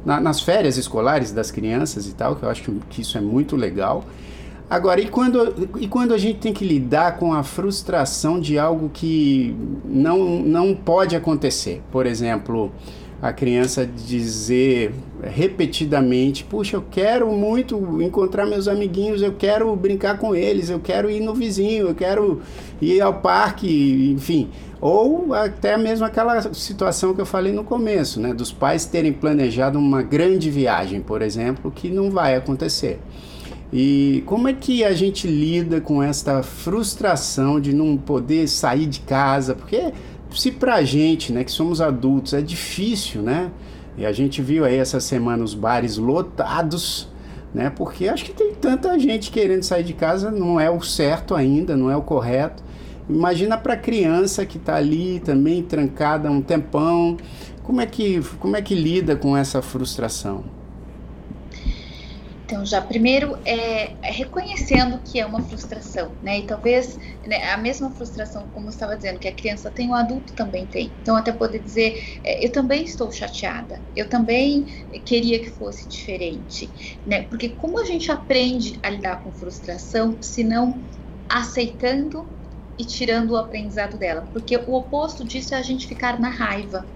na, 0.05 0.21
nas 0.21 0.41
férias 0.41 0.77
escolares 0.77 1.33
das 1.33 1.51
crianças 1.51 2.07
e 2.07 2.15
tal, 2.15 2.37
que 2.37 2.43
eu 2.43 2.49
acho 2.49 2.63
que, 2.89 3.01
isso 3.01 3.17
é 3.19 3.21
muito 3.21 3.57
legal. 3.57 4.05
Agora, 4.69 5.01
e 5.01 5.09
quando, 5.09 5.69
e 5.81 5.89
quando 5.89 6.15
a 6.15 6.19
gente 6.19 6.39
tem 6.39 6.53
que 6.53 6.65
lidar 6.65 7.19
com 7.19 7.35
a 7.35 7.43
frustração 7.43 8.39
de 8.39 8.57
algo 8.57 8.89
que 8.89 9.55
não, 9.85 10.41
não 10.41 10.75
pode 10.75 11.17
acontecer? 11.17 11.83
Por 11.91 12.07
exemplo, 12.07 12.71
a 13.23 13.33
criança 13.33 13.87
dizer 13.87 14.93
repetidamente: 15.23 16.45
Puxa, 16.45 16.77
eu 16.77 16.85
quero 16.91 17.31
muito 17.33 18.01
encontrar 18.03 18.47
meus 18.47 18.67
amiguinhos, 18.67 19.23
eu 19.23 19.33
quero 19.33 19.75
brincar 19.77 20.19
com 20.19 20.35
eles, 20.35 20.71
eu 20.71 20.81
quero 20.81 21.11
ir 21.11 21.21
no 21.21 21.35
vizinho, 21.35 21.89
eu 21.89 21.95
quero 21.95 22.41
ir 22.81 23.01
ao 23.01 23.15
parque, 23.15 24.13
enfim. 24.17 24.49
Ou 24.81 25.35
até 25.35 25.77
mesmo 25.77 26.07
aquela 26.07 26.41
situação 26.55 27.15
que 27.15 27.21
eu 27.21 27.27
falei 27.27 27.53
no 27.53 27.63
começo, 27.63 28.19
né? 28.19 28.33
Dos 28.33 28.51
pais 28.51 28.87
terem 28.87 29.13
planejado 29.13 29.79
uma 29.79 30.03
grande 30.03 30.51
viagem, 30.51 31.03
por 31.03 31.21
exemplo, 31.21 31.71
que 31.71 31.91
não 31.91 32.11
vai 32.11 32.35
acontecer. 32.35 32.99
E 33.73 34.25
como 34.27 34.49
é 34.49 34.53
que 34.53 34.83
a 34.83 34.93
gente 34.93 35.29
lida 35.29 35.81
com 35.81 36.03
esta 36.03 36.43
frustração 36.43 37.61
de 37.61 37.73
não 37.73 37.97
poder 37.97 38.49
sair 38.49 38.87
de 38.87 39.01
casa? 39.01 39.55
Porque 39.55 39.93
se 40.33 40.51
pra 40.51 40.83
gente, 40.83 41.33
né, 41.33 41.45
que 41.45 41.51
somos 41.51 41.81
adultos, 41.81 42.35
é 42.35 42.41
difícil, 42.41 43.23
né? 43.23 43.51
E 43.97 44.07
a 44.07 44.13
gente 44.13 44.41
viu 44.41 44.65
aí 44.65 44.77
essa 44.77 45.01
semana 45.01 45.43
os 45.43 45.55
bares 45.55 45.97
lotados, 45.97 47.09
né? 47.53 47.71
Porque 47.71 48.09
acho 48.09 48.25
que 48.25 48.33
tem 48.33 48.55
tanta 48.55 48.99
gente 48.99 49.31
querendo 49.31 49.63
sair 49.63 49.85
de 49.85 49.93
casa, 49.93 50.31
não 50.31 50.59
é 50.59 50.71
o 50.71 50.81
certo 50.81 51.35
ainda, 51.35 51.77
não 51.77 51.91
é 51.91 51.97
o 51.97 52.03
correto. 52.03 52.63
Imagina 53.09 53.59
para 53.59 53.77
criança 53.77 54.47
que 54.47 54.57
está 54.57 54.77
ali 54.77 55.21
também 55.21 55.63
trancada 55.63 56.31
um 56.31 56.41
tempão. 56.41 57.17
Como 57.65 57.81
é 57.81 57.87
que 57.87 58.23
como 58.39 58.57
é 58.57 58.63
que 58.63 58.75
lida 58.75 59.17
com 59.17 59.37
essa 59.37 59.61
frustração? 59.61 60.45
Então, 62.51 62.67
já 62.67 62.83
primeiro 62.83 63.41
é, 63.45 63.97
é, 64.03 64.11
reconhecendo 64.11 65.01
que 65.05 65.21
é 65.21 65.25
uma 65.25 65.41
frustração, 65.41 66.17
né? 66.21 66.41
E 66.41 66.47
talvez 66.49 66.99
né, 67.25 67.53
a 67.53 67.57
mesma 67.57 67.95
frustração, 67.95 68.51
como 68.51 68.67
eu 68.67 68.71
estava 68.71 68.97
dizendo, 68.97 69.21
que 69.21 69.29
a 69.29 69.35
criança 69.35 69.71
tem, 69.71 69.89
o 69.89 69.95
adulto 69.95 70.35
também 70.35 70.67
tem. 70.67 70.97
Então, 71.01 71.15
até 71.15 71.31
poder 71.33 71.61
dizer, 71.61 72.03
é, 72.25 72.45
eu 72.45 72.51
também 72.51 72.83
estou 72.83 73.13
chateada, 73.13 73.81
eu 73.95 74.09
também 74.09 74.67
queria 75.07 75.39
que 75.39 75.51
fosse 75.51 75.89
diferente, 75.89 76.99
né? 77.07 77.23
Porque 77.23 77.51
como 77.51 77.79
a 77.81 77.85
gente 77.85 78.11
aprende 78.11 78.81
a 78.83 78.91
lidar 78.91 79.23
com 79.23 79.31
frustração, 79.31 80.21
se 80.21 80.43
não 80.43 80.85
aceitando 81.29 82.37
e 82.77 82.85
tirando 82.85 83.31
o 83.31 83.37
aprendizado 83.37 83.97
dela? 83.97 84.23
Porque 84.33 84.57
o 84.57 84.73
oposto 84.75 85.25
disso 85.25 85.55
é 85.55 85.59
a 85.59 85.63
gente 85.63 85.87
ficar 85.87 86.19
na 86.19 86.31
raiva, 86.31 86.91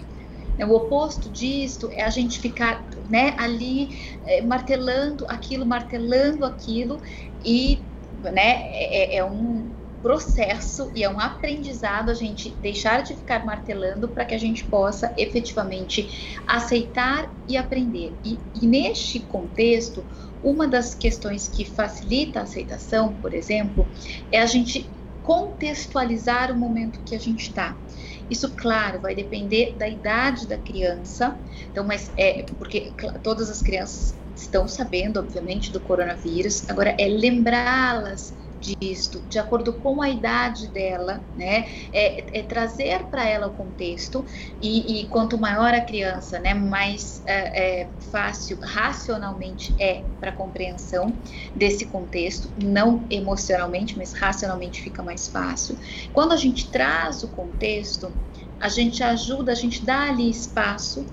o 0.63 0.75
oposto 0.75 1.29
disto 1.29 1.91
é 1.93 2.05
a 2.05 2.11
gente 2.11 2.39
ficar 2.39 2.85
né, 3.09 3.35
ali 3.37 3.99
é, 4.25 4.43
martelando 4.43 5.25
aquilo, 5.29 5.67
martelando 5.67 6.45
aquilo, 6.45 7.01
e 7.45 7.81
né, 8.23 8.63
é, 8.73 9.17
é, 9.17 9.25
um 9.25 9.69
processo 10.03 10.93
e 10.95 11.03
é 11.03 11.09
um 11.09 11.19
aprendizado 11.19 12.11
a 12.11 12.15
gente 12.15 12.51
deixar 12.61 13.03
de 13.03 13.15
ficar 13.15 13.45
martelando 13.45 14.07
para 14.07 14.25
que 14.25 14.35
a 14.35 14.39
gente 14.39 14.63
possa 14.65 15.13
efetivamente 15.17 16.39
aceitar 16.47 17.33
e 17.49 17.57
aprender. 17.57 18.13
E, 18.23 18.39
e 18.61 18.67
neste 18.67 19.21
contexto, 19.21 20.05
uma 20.43 20.69
das 20.69 20.95
questões 20.95 21.49
que 21.49 21.65
facilita 21.65 22.41
a 22.41 22.43
aceitação, 22.43 23.15
por 23.15 23.33
exemplo, 23.33 23.89
é 24.31 24.43
a 24.43 24.47
gente 24.47 24.91
contextualizar 25.25 26.53
o 26.53 26.57
momento 26.57 27.01
que 27.03 27.15
a 27.15 27.19
gente 27.19 27.49
está. 27.49 27.81
Isso, 28.29 28.55
claro, 28.55 29.01
vai 29.01 29.15
depender 29.15 29.75
da 29.79 29.89
idade 29.89 30.47
da 30.47 30.59
criança. 30.59 31.41
Então, 31.71 31.83
mas 31.83 32.13
é 32.17 32.45
porque 32.59 32.95
todas 33.23 33.49
as 33.49 33.63
crianças 33.63 34.21
estão 34.37 34.69
sabendo, 34.69 35.19
obviamente, 35.19 35.73
do 35.73 35.81
coronavírus. 35.81 36.69
Agora 36.69 36.95
é 36.99 37.09
lembrá-las 37.09 38.35
disto, 38.65 39.21
de 39.29 39.39
acordo 39.39 39.73
com 39.75 40.01
a 40.01 40.09
idade 40.09 40.69
dela, 40.69 41.21
né? 41.37 41.67
É, 41.93 42.41
é 42.41 42.43
trazer 42.43 43.05
para 43.05 43.29
ela 43.29 43.49
o 43.49 43.55
contexto 43.55 44.25
e, 44.63 45.03
e, 45.03 45.09
quanto 45.09 45.37
maior 45.37 45.75
a 45.75 45.81
criança, 45.81 46.39
né, 46.39 46.55
mais 46.55 47.23
é, 47.27 47.83
é 47.83 47.89
fácil 48.11 48.59
racionalmente 48.63 49.75
é 49.79 50.05
para 50.19 50.33
compreensão 50.33 51.13
desse 51.55 51.87
contexto, 51.87 52.51
não 52.63 53.05
emocionalmente, 53.11 53.99
mas 53.99 54.13
racionalmente 54.13 54.81
fica 54.81 55.03
mais 55.03 55.29
fácil. 55.29 55.77
Quando 56.13 56.33
a 56.33 56.37
gente 56.37 56.71
traz 56.71 57.23
o 57.23 57.29
contexto, 57.29 58.13
a 58.61 58.69
gente 58.69 59.03
ajuda, 59.03 59.53
a 59.53 59.55
gente 59.55 59.85
dá 59.85 60.09
ali 60.09 60.31
espaço 60.31 61.05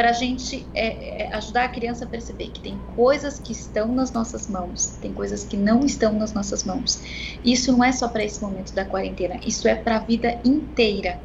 para 0.00 0.08
a 0.08 0.14
gente 0.14 0.66
é, 0.72 1.24
é, 1.24 1.34
ajudar 1.34 1.64
a 1.64 1.68
criança 1.68 2.06
a 2.06 2.08
perceber 2.08 2.46
que 2.46 2.60
tem 2.60 2.74
coisas 2.96 3.38
que 3.38 3.52
estão 3.52 3.94
nas 3.94 4.10
nossas 4.10 4.48
mãos, 4.48 4.96
tem 5.02 5.12
coisas 5.12 5.44
que 5.44 5.58
não 5.58 5.84
estão 5.84 6.14
nas 6.14 6.32
nossas 6.32 6.64
mãos. 6.64 7.02
Isso 7.44 7.70
não 7.70 7.84
é 7.84 7.92
só 7.92 8.08
para 8.08 8.24
esse 8.24 8.40
momento 8.40 8.72
da 8.74 8.82
quarentena, 8.82 9.38
isso 9.46 9.68
é 9.68 9.74
para 9.74 9.96
a 9.96 9.98
vida 9.98 10.40
inteira. 10.42 11.20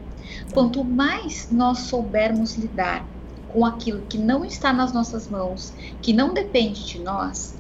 Quanto 0.54 0.84
mais 0.84 1.48
nós 1.50 1.88
soubermos 1.88 2.58
lidar 2.58 3.08
com 3.48 3.66
aquilo 3.66 4.02
que 4.08 4.18
não 4.18 4.44
está 4.44 4.74
nas 4.74 4.92
nossas 4.92 5.30
mãos, 5.30 5.72
que 6.02 6.12
não 6.12 6.34
depende 6.34 6.86
de 6.86 7.00
nós, 7.00 7.56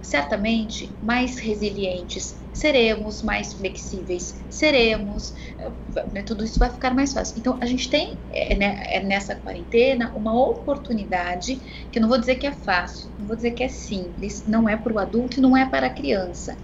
certamente 0.00 0.90
mais 1.02 1.36
resilientes 1.36 2.36
seremos, 2.54 3.22
mais 3.22 3.52
flexíveis 3.52 4.42
seremos, 4.48 5.34
né, 6.12 6.22
tudo 6.22 6.44
isso 6.44 6.58
vai 6.58 6.70
ficar 6.70 6.94
mais 6.94 7.12
fácil. 7.12 7.34
Então, 7.38 7.58
a 7.60 7.66
gente 7.66 7.90
tem 7.90 8.18
é, 8.30 8.54
né, 8.54 8.82
é 8.86 9.02
nessa 9.02 9.34
quarentena 9.34 10.12
uma 10.14 10.32
oportunidade, 10.32 11.60
que 11.90 11.98
eu 11.98 12.02
não 12.02 12.08
vou 12.08 12.18
dizer 12.18 12.36
que 12.36 12.46
é 12.46 12.52
fácil, 12.52 13.10
não 13.18 13.26
vou 13.26 13.36
dizer 13.36 13.50
que 13.50 13.64
é 13.64 13.68
simples, 13.68 14.46
não 14.46 14.68
é 14.68 14.76
para 14.76 14.92
o 14.92 14.98
adulto 14.98 15.38
e 15.38 15.42
não 15.42 15.56
é 15.56 15.68
para 15.68 15.88
a 15.88 15.90
criança, 15.90 16.56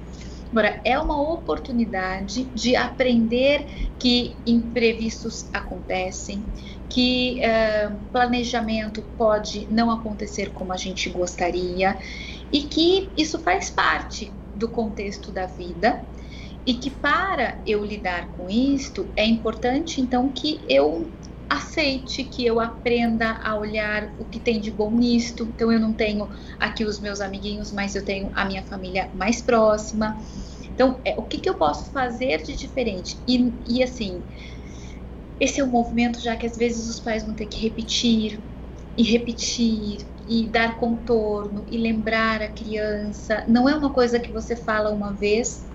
Agora, 0.50 0.80
é 0.84 0.98
uma 0.98 1.20
oportunidade 1.32 2.44
de 2.52 2.74
aprender 2.74 3.92
que 3.96 4.36
imprevistos 4.44 5.48
acontecem, 5.52 6.44
que 6.88 7.40
uh, 7.40 8.04
planejamento 8.10 9.00
pode 9.16 9.68
não 9.70 9.92
acontecer 9.92 10.50
como 10.52 10.72
a 10.72 10.76
gente 10.76 11.08
gostaria 11.08 11.96
e 12.52 12.64
que 12.64 13.12
isso 13.16 13.38
faz 13.44 13.70
parte 13.70 14.32
do 14.60 14.68
contexto 14.68 15.32
da 15.32 15.46
vida 15.46 16.06
e 16.64 16.74
que 16.74 16.90
para 16.90 17.60
eu 17.66 17.84
lidar 17.84 18.30
com 18.32 18.48
isto 18.48 19.10
é 19.16 19.24
importante 19.24 20.00
então 20.00 20.30
que 20.30 20.64
eu 20.68 21.10
aceite 21.48 22.22
que 22.22 22.46
eu 22.46 22.60
aprenda 22.60 23.32
a 23.42 23.56
olhar 23.58 24.14
o 24.16 24.24
que 24.24 24.38
tem 24.38 24.60
de 24.60 24.70
bom 24.70 24.96
nisto. 24.96 25.42
Então 25.52 25.72
eu 25.72 25.80
não 25.80 25.92
tenho 25.92 26.28
aqui 26.60 26.84
os 26.84 27.00
meus 27.00 27.20
amiguinhos, 27.20 27.72
mas 27.72 27.96
eu 27.96 28.04
tenho 28.04 28.30
a 28.34 28.44
minha 28.44 28.62
família 28.62 29.10
mais 29.12 29.42
próxima. 29.42 30.16
Então, 30.72 31.00
é, 31.04 31.16
o 31.18 31.24
que, 31.24 31.38
que 31.38 31.50
eu 31.50 31.54
posso 31.54 31.90
fazer 31.90 32.44
de 32.44 32.54
diferente? 32.54 33.20
E, 33.26 33.52
e 33.66 33.82
assim, 33.82 34.22
esse 35.40 35.60
é 35.60 35.64
um 35.64 35.70
movimento 35.70 36.20
já 36.20 36.36
que 36.36 36.46
às 36.46 36.56
vezes 36.56 36.88
os 36.88 37.00
pais 37.00 37.24
vão 37.24 37.34
ter 37.34 37.46
que 37.46 37.58
repetir 37.58 38.40
e 38.96 39.02
repetir 39.02 40.06
e 40.30 40.46
dar 40.48 40.78
contorno 40.78 41.64
e 41.66 41.76
lembrar 41.76 42.40
a 42.40 42.46
criança. 42.46 43.44
Não 43.48 43.68
é 43.68 43.74
uma 43.74 43.92
coisa 43.92 44.20
que 44.20 44.30
você 44.32 44.54
fala 44.54 44.94
uma 44.94 45.12
vez 45.12 45.68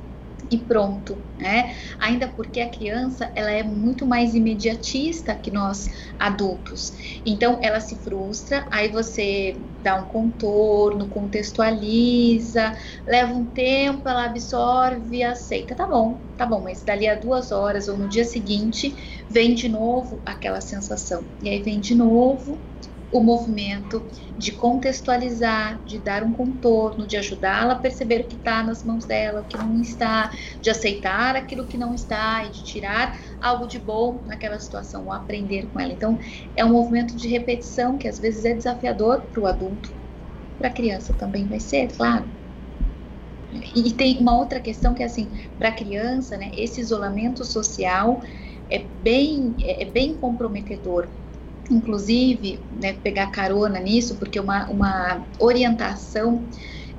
e 0.49 0.57
pronto, 0.57 1.21
né? 1.37 1.75
Ainda 1.99 2.29
porque 2.29 2.61
a 2.61 2.69
criança 2.69 3.29
ela 3.35 3.51
é 3.51 3.63
muito 3.63 4.05
mais 4.05 4.33
imediatista 4.33 5.35
que 5.35 5.51
nós 5.51 5.87
adultos. 6.17 6.93
Então 7.25 7.59
ela 7.61 7.81
se 7.81 7.97
frustra, 7.97 8.65
aí 8.71 8.87
você 8.87 9.61
dá 9.81 9.95
um 9.97 10.05
contorno, 10.05 11.09
contextualiza, 11.09 12.77
leva 13.05 13.33
um 13.33 13.47
tempo, 13.47 14.07
ela 14.07 14.23
absorve, 14.23 15.21
aceita, 15.21 15.75
tá 15.75 15.85
bom, 15.85 16.21
tá 16.37 16.45
bom, 16.45 16.61
mas 16.61 16.81
dali 16.81 17.09
a 17.09 17.15
duas 17.15 17.51
horas 17.51 17.89
ou 17.89 17.97
no 17.97 18.07
dia 18.07 18.23
seguinte 18.23 18.95
vem 19.29 19.53
de 19.53 19.67
novo 19.67 20.21
aquela 20.25 20.61
sensação 20.61 21.25
e 21.41 21.49
aí 21.49 21.61
vem 21.61 21.81
de 21.81 21.93
novo 21.93 22.63
o 23.11 23.21
movimento 23.21 24.05
de 24.37 24.51
contextualizar, 24.51 25.81
de 25.85 25.99
dar 25.99 26.23
um 26.23 26.33
contorno, 26.33 27.07
de 27.07 27.15
ajudá-la 27.17 27.73
a 27.73 27.79
perceber 27.79 28.21
o 28.21 28.27
que 28.27 28.35
está 28.35 28.63
nas 28.63 28.83
mãos 28.83 29.05
dela, 29.05 29.41
o 29.41 29.45
que 29.45 29.57
não 29.57 29.79
está, 29.79 30.31
de 30.61 30.69
aceitar 30.69 31.35
aquilo 31.35 31.67
que 31.67 31.77
não 31.77 31.93
está 31.93 32.43
e 32.45 32.51
de 32.51 32.63
tirar 32.63 33.17
algo 33.39 33.67
de 33.67 33.79
bom 33.79 34.21
naquela 34.25 34.59
situação, 34.59 35.05
ou 35.05 35.13
aprender 35.13 35.67
com 35.67 35.79
ela. 35.79 35.93
Então, 35.93 36.17
é 36.55 36.65
um 36.65 36.71
movimento 36.71 37.15
de 37.15 37.27
repetição 37.27 37.97
que 37.97 38.07
às 38.07 38.19
vezes 38.19 38.43
é 38.43 38.53
desafiador 38.53 39.21
para 39.31 39.41
o 39.41 39.45
adulto, 39.45 39.93
para 40.57 40.67
a 40.67 40.73
criança 40.73 41.13
também 41.13 41.47
vai 41.47 41.59
ser, 41.59 41.87
claro. 41.95 42.29
E, 43.75 43.93
tem 43.93 44.17
uma 44.19 44.37
outra 44.37 44.59
questão 44.59 44.93
que 44.93 45.03
é 45.03 45.05
assim, 45.05 45.31
para 45.57 45.69
a 45.69 45.71
criança, 45.71 46.37
né, 46.37 46.51
esse 46.53 46.81
isolamento 46.81 47.45
social 47.45 48.19
é 48.69 48.79
bem, 48.79 49.55
é, 49.61 49.83
é 49.83 49.91
bem 49.91 50.17
comprometedor 50.17 51.07
inclusive, 51.74 52.59
né, 52.72 52.93
pegar 52.93 53.28
carona 53.28 53.80
nisso, 53.80 54.16
porque 54.18 54.39
uma, 54.39 54.70
uma 54.70 55.28
orientação 55.39 56.47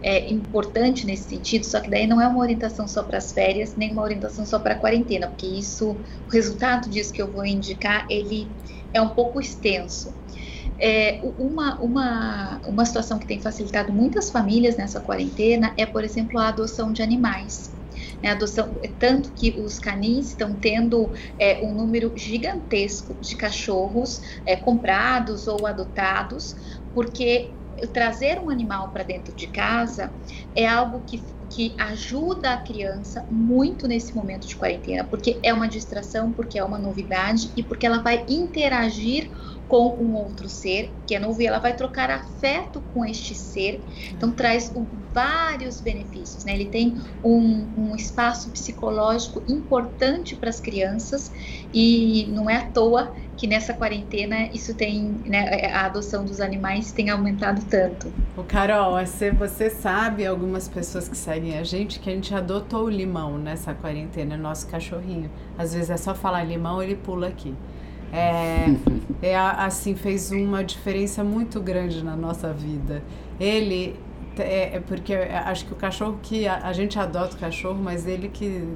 é 0.03 0.33
importante 0.33 1.07
nesse 1.07 1.29
sentido, 1.29 1.65
só 1.65 1.81
que 1.81 1.91
daí 1.91 2.07
não 2.07 2.21
é 2.21 2.29
uma 2.29 2.39
orientação 2.39 2.87
só 2.87 3.03
para 3.03 3.19
as 3.19 3.33
férias, 3.33 3.75
nem 3.77 3.93
uma 3.93 4.03
orientação 4.03 4.45
só 4.45 4.59
para 4.59 4.75
a 4.75 4.79
quarentena, 4.79 5.29
porque 5.29 5.47
isso, 5.47 5.91
o 5.93 6.33
resultado 6.33 6.89
disso 6.89 7.13
que 7.13 7.21
eu 7.21 7.33
vou 7.33 7.45
indicar, 7.45 8.07
ele 8.09 8.53
é 8.93 9.01
um 9.01 9.09
pouco 9.11 9.41
extenso. 9.41 10.15
É, 10.79 11.21
uma, 11.39 11.81
uma, 11.81 12.61
uma 12.67 12.85
situação 12.85 13.19
que 13.19 13.27
tem 13.27 13.41
facilitado 13.41 13.93
muitas 13.93 14.31
famílias 14.31 14.77
nessa 14.77 15.01
quarentena 15.01 15.75
é, 15.77 15.87
por 15.87 16.05
exemplo, 16.05 16.39
a 16.39 16.49
adoção 16.49 16.93
de 16.93 17.03
animais 17.03 17.76
né, 18.23 18.31
adoção, 18.31 18.79
é 18.83 18.89
tanto 18.89 19.33
que 19.33 19.59
os 19.59 19.79
canis 19.79 20.29
estão 20.29 20.55
tendo 20.55 21.13
é, 21.39 21.65
um 21.65 21.75
número 21.75 22.13
gigantesco 22.17 23.17
de 23.21 23.37
cachorros 23.37 24.21
é, 24.45 24.57
comprados 24.57 25.47
ou 25.47 25.67
adotados, 25.67 26.55
porque 26.93 27.57
trazer 27.93 28.39
um 28.39 28.49
animal 28.49 28.91
para 28.91 29.03
dentro 29.03 29.35
de 29.35 29.47
casa 29.47 30.15
é 30.55 30.67
algo 30.67 31.03
que, 31.03 31.25
que 31.51 31.75
ajuda 31.79 32.53
a 32.53 32.57
criança 32.57 33.27
muito 33.31 33.87
nesse 33.87 34.15
momento 34.15 34.47
de 34.47 34.57
quarentena, 34.57 35.05
porque 35.05 35.39
é 35.43 35.53
uma 35.53 35.69
distração, 35.69 36.33
porque 36.33 36.59
é 36.59 36.65
uma 36.65 36.79
novidade 36.79 37.53
e 37.57 37.63
porque 37.63 37.87
ela 37.87 38.03
vai 38.03 38.25
interagir 38.29 39.31
com 39.69 39.97
um 39.97 40.15
outro 40.15 40.49
ser, 40.49 40.93
que 41.07 41.15
é 41.15 41.19
novo, 41.19 41.41
e 41.43 41.47
ela 41.47 41.59
vai 41.59 41.75
trocar 41.75 42.11
afeto 42.11 42.83
com 42.95 43.05
este 43.05 43.35
ser. 43.35 43.81
Então 44.13 44.31
traz 44.31 44.73
vários 45.13 45.81
benefícios, 45.81 46.45
né? 46.45 46.55
Ele 46.55 46.67
tem 46.67 46.97
um, 47.25 47.67
um 47.77 47.97
espaço 47.97 48.51
psicológico 48.51 49.43
importante 49.49 50.37
para 50.37 50.51
as 50.51 50.61
crianças 50.61 51.33
e 51.73 52.27
não 52.31 52.49
é 52.49 52.57
à 52.57 52.67
toa 52.67 53.15
que 53.37 53.47
nessa 53.47 53.75
quarentena 53.75 54.47
isso 54.53 54.75
tem, 54.75 55.15
né, 55.27 55.67
a 55.67 55.85
adoção 55.85 56.25
dos 56.25 56.41
animais 56.41 56.91
tem 56.93 57.11
aumentado 57.11 57.63
tanto. 57.69 58.11
O 58.37 58.43
Carol, 58.43 58.99
você, 58.99 59.31
você 59.31 59.69
sabe 59.69 60.25
algumas 60.25 60.69
pessoas 60.69 61.09
que 61.09 61.17
seguem 61.17 61.59
a 61.59 61.63
gente 61.63 62.01
que 62.01 62.09
a 62.09 62.13
gente 62.13 62.35
adotou 62.35 62.85
o 62.85 62.91
limão 62.91 63.37
nessa 63.37 63.75
quarentena, 63.75 64.37
nosso 64.37 64.67
cachorrinho. 64.69 65.31
Às 65.59 65.75
vezes 65.75 65.91
é 65.91 65.97
só 65.97 66.15
falar 66.15 66.45
limão, 66.45 66.83
ele 66.83 66.97
pula 66.97 67.29
aqui. 67.29 67.55
É, 68.13 68.67
é, 69.23 69.37
assim, 69.37 69.95
fez 69.95 70.31
uma 70.31 70.63
diferença 70.63 71.25
muito 71.25 71.61
grande 71.61 72.03
na 72.05 72.17
nossa 72.17 72.53
vida. 72.53 73.03
Ele, 73.39 73.97
é, 74.39 74.77
é 74.77 74.81
porque 74.81 75.15
acho 75.15 75.67
que 75.67 75.73
o 75.73 75.77
cachorro 75.77 76.19
que 76.23 76.47
a, 76.47 76.67
a, 76.67 76.73
gente 76.73 76.99
adota 76.99 77.37
o 77.37 77.39
cachorro, 77.39 77.79
mas 77.83 78.07
ele 78.07 78.29
que, 78.29 78.67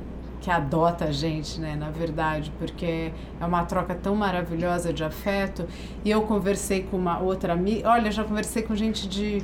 que 0.41 0.51
adota 0.51 1.07
a 1.07 1.13
gente, 1.13 1.61
né, 1.61 1.77
na 1.77 1.91
verdade, 1.91 2.53
porque 2.59 3.13
é 3.41 3.45
uma 3.45 3.65
troca 3.65 3.95
tão 3.95 4.15
maravilhosa 4.15 4.93
de 4.93 5.05
afeto. 5.05 5.67
E 6.05 6.11
eu 6.11 6.23
conversei 6.23 6.83
com 6.83 6.97
uma 6.97 7.19
outra 7.19 7.53
amiga, 7.53 7.89
olha, 7.89 8.11
já 8.11 8.25
conversei 8.25 8.63
com 8.63 8.75
gente 8.75 9.09
de 9.09 9.43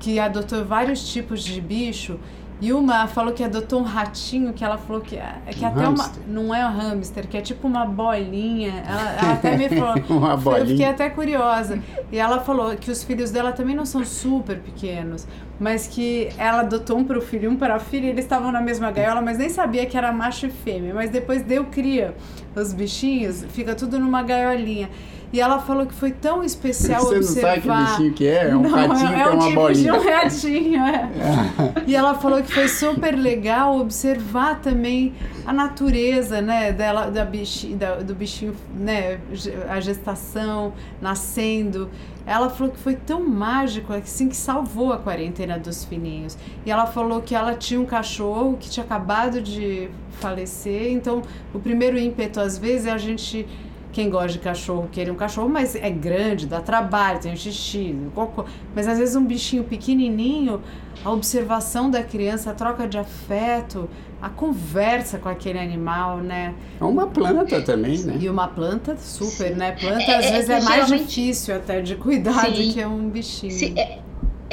que 0.00 0.18
adotou 0.18 0.64
vários 0.64 1.12
tipos 1.12 1.42
de 1.42 1.60
bicho 1.60 2.18
e 2.64 2.72
uma 2.72 3.06
falou 3.06 3.34
que 3.34 3.44
adotou 3.44 3.80
um 3.80 3.82
ratinho 3.82 4.54
que 4.54 4.64
ela 4.64 4.78
falou 4.78 5.02
que, 5.02 5.16
é, 5.16 5.34
que 5.50 5.62
um 5.62 5.68
até 5.68 5.80
hamster. 5.80 6.22
uma. 6.26 6.42
Não 6.42 6.54
é 6.54 6.66
um 6.66 6.72
hamster, 6.72 7.28
que 7.28 7.36
é 7.36 7.42
tipo 7.42 7.68
uma 7.68 7.84
bolinha. 7.84 8.82
Ela, 8.88 9.10
ela 9.20 9.32
até 9.34 9.54
me 9.54 9.68
falou. 9.78 9.96
uma 10.08 10.34
bolinha. 10.34 10.62
Eu 10.62 10.66
fiquei 10.68 10.86
até 10.86 11.10
curiosa. 11.10 11.78
E 12.10 12.16
ela 12.16 12.40
falou 12.40 12.74
que 12.74 12.90
os 12.90 13.04
filhos 13.04 13.30
dela 13.30 13.52
também 13.52 13.76
não 13.76 13.84
são 13.84 14.02
super 14.02 14.58
pequenos, 14.60 15.26
mas 15.58 15.86
que 15.86 16.28
ela 16.36 16.60
adotou 16.60 16.98
um 16.98 17.04
para 17.04 17.18
o 17.18 17.22
filho 17.22 17.44
e 17.44 17.48
um 17.48 17.56
para 17.56 17.76
a 17.76 17.80
filha. 17.80 18.06
E 18.06 18.10
eles 18.10 18.24
estavam 18.24 18.50
na 18.50 18.60
mesma 18.60 18.90
gaiola, 18.90 19.20
mas 19.20 19.38
nem 19.38 19.48
sabia 19.48 19.86
que 19.86 19.96
era 19.96 20.12
macho 20.12 20.46
e 20.46 20.50
fêmea. 20.50 20.94
Mas 20.94 21.10
depois 21.10 21.42
deu 21.42 21.64
cria 21.64 22.14
os 22.54 22.72
bichinhos, 22.72 23.44
fica 23.50 23.74
tudo 23.74 23.98
numa 23.98 24.22
gaiolinha. 24.22 24.88
E 25.32 25.40
ela 25.40 25.58
falou 25.58 25.84
que 25.84 25.94
foi 25.94 26.12
tão 26.12 26.44
especial 26.44 27.00
Você 27.00 27.16
observar. 27.16 27.60
Você 27.60 27.68
não 27.68 27.74
sabe 27.74 27.86
que 27.86 27.90
bichinho 27.90 28.14
que 28.14 28.26
é? 28.28 28.50
É 28.50 28.56
um 28.56 28.62
não, 28.62 28.70
ratinho 28.70 29.12
é, 29.12 29.20
é 29.20 29.26
uma 29.26 29.46
tipo 29.48 29.54
bolinha. 29.60 29.92
De 29.92 29.98
um 29.98 30.10
ratinho, 30.10 30.80
é. 30.84 31.10
e 31.88 31.96
ela 31.96 32.14
falou 32.14 32.40
que 32.40 32.54
foi 32.54 32.68
super 32.68 33.16
legal 33.16 33.80
observar 33.80 34.60
também 34.60 35.12
a 35.46 35.52
natureza, 35.52 36.40
né, 36.40 36.72
dela, 36.72 37.10
da 37.10 37.24
da, 37.24 37.96
do 37.96 38.14
bichinho, 38.14 38.54
né, 38.74 39.20
a 39.68 39.80
gestação, 39.80 40.72
nascendo. 41.00 41.90
Ela 42.26 42.48
falou 42.48 42.72
que 42.72 42.78
foi 42.78 42.94
tão 42.94 43.22
mágico, 43.22 43.92
assim, 43.92 44.28
que 44.28 44.36
salvou 44.36 44.92
a 44.92 44.98
quarentena 44.98 45.58
dos 45.58 45.84
fininhos. 45.84 46.38
E 46.64 46.70
ela 46.70 46.86
falou 46.86 47.20
que 47.20 47.34
ela 47.34 47.54
tinha 47.54 47.78
um 47.78 47.84
cachorro 47.84 48.56
que 48.58 48.70
tinha 48.70 48.84
acabado 48.84 49.42
de 49.42 49.90
falecer, 50.12 50.90
então 50.92 51.22
o 51.52 51.58
primeiro 51.58 51.98
ímpeto 51.98 52.40
às 52.40 52.56
vezes 52.56 52.86
é 52.86 52.92
a 52.92 52.98
gente 52.98 53.46
quem 53.94 54.10
gosta 54.10 54.32
de 54.32 54.40
cachorro 54.40 54.88
querer 54.90 55.12
um 55.12 55.14
cachorro, 55.14 55.48
mas 55.48 55.76
é 55.76 55.88
grande, 55.88 56.48
dá 56.48 56.60
trabalho, 56.60 57.20
tem 57.20 57.36
xixi, 57.36 57.96
cocô. 58.12 58.44
Mas 58.74 58.88
às 58.88 58.98
vezes 58.98 59.14
um 59.14 59.24
bichinho 59.24 59.62
pequenininho, 59.62 60.60
a 61.04 61.10
observação 61.12 61.88
da 61.88 62.02
criança, 62.02 62.50
a 62.50 62.54
troca 62.54 62.88
de 62.88 62.98
afeto, 62.98 63.88
a 64.24 64.30
conversa 64.30 65.18
com 65.18 65.28
aquele 65.28 65.58
animal, 65.58 66.16
né? 66.16 66.54
É 66.80 66.84
uma 66.84 67.06
planta 67.06 67.60
também, 67.60 67.98
né? 67.98 68.16
E 68.18 68.26
uma 68.26 68.48
planta 68.48 68.96
super, 68.96 69.48
Sim. 69.48 69.54
né? 69.54 69.72
Planta 69.72 70.00
é, 70.10 70.16
às 70.16 70.24
é, 70.24 70.32
vezes 70.32 70.48
é, 70.48 70.52
é 70.54 70.60
mais 70.62 70.86
geralmente... 70.86 71.08
difícil 71.08 71.54
até 71.54 71.82
de 71.82 71.94
cuidar 71.96 72.46
Sim. 72.46 72.52
do 72.52 72.72
que 72.72 72.84
um 72.86 73.10
bichinho. 73.10 73.52
Sim, 73.52 73.74
é, 73.78 73.98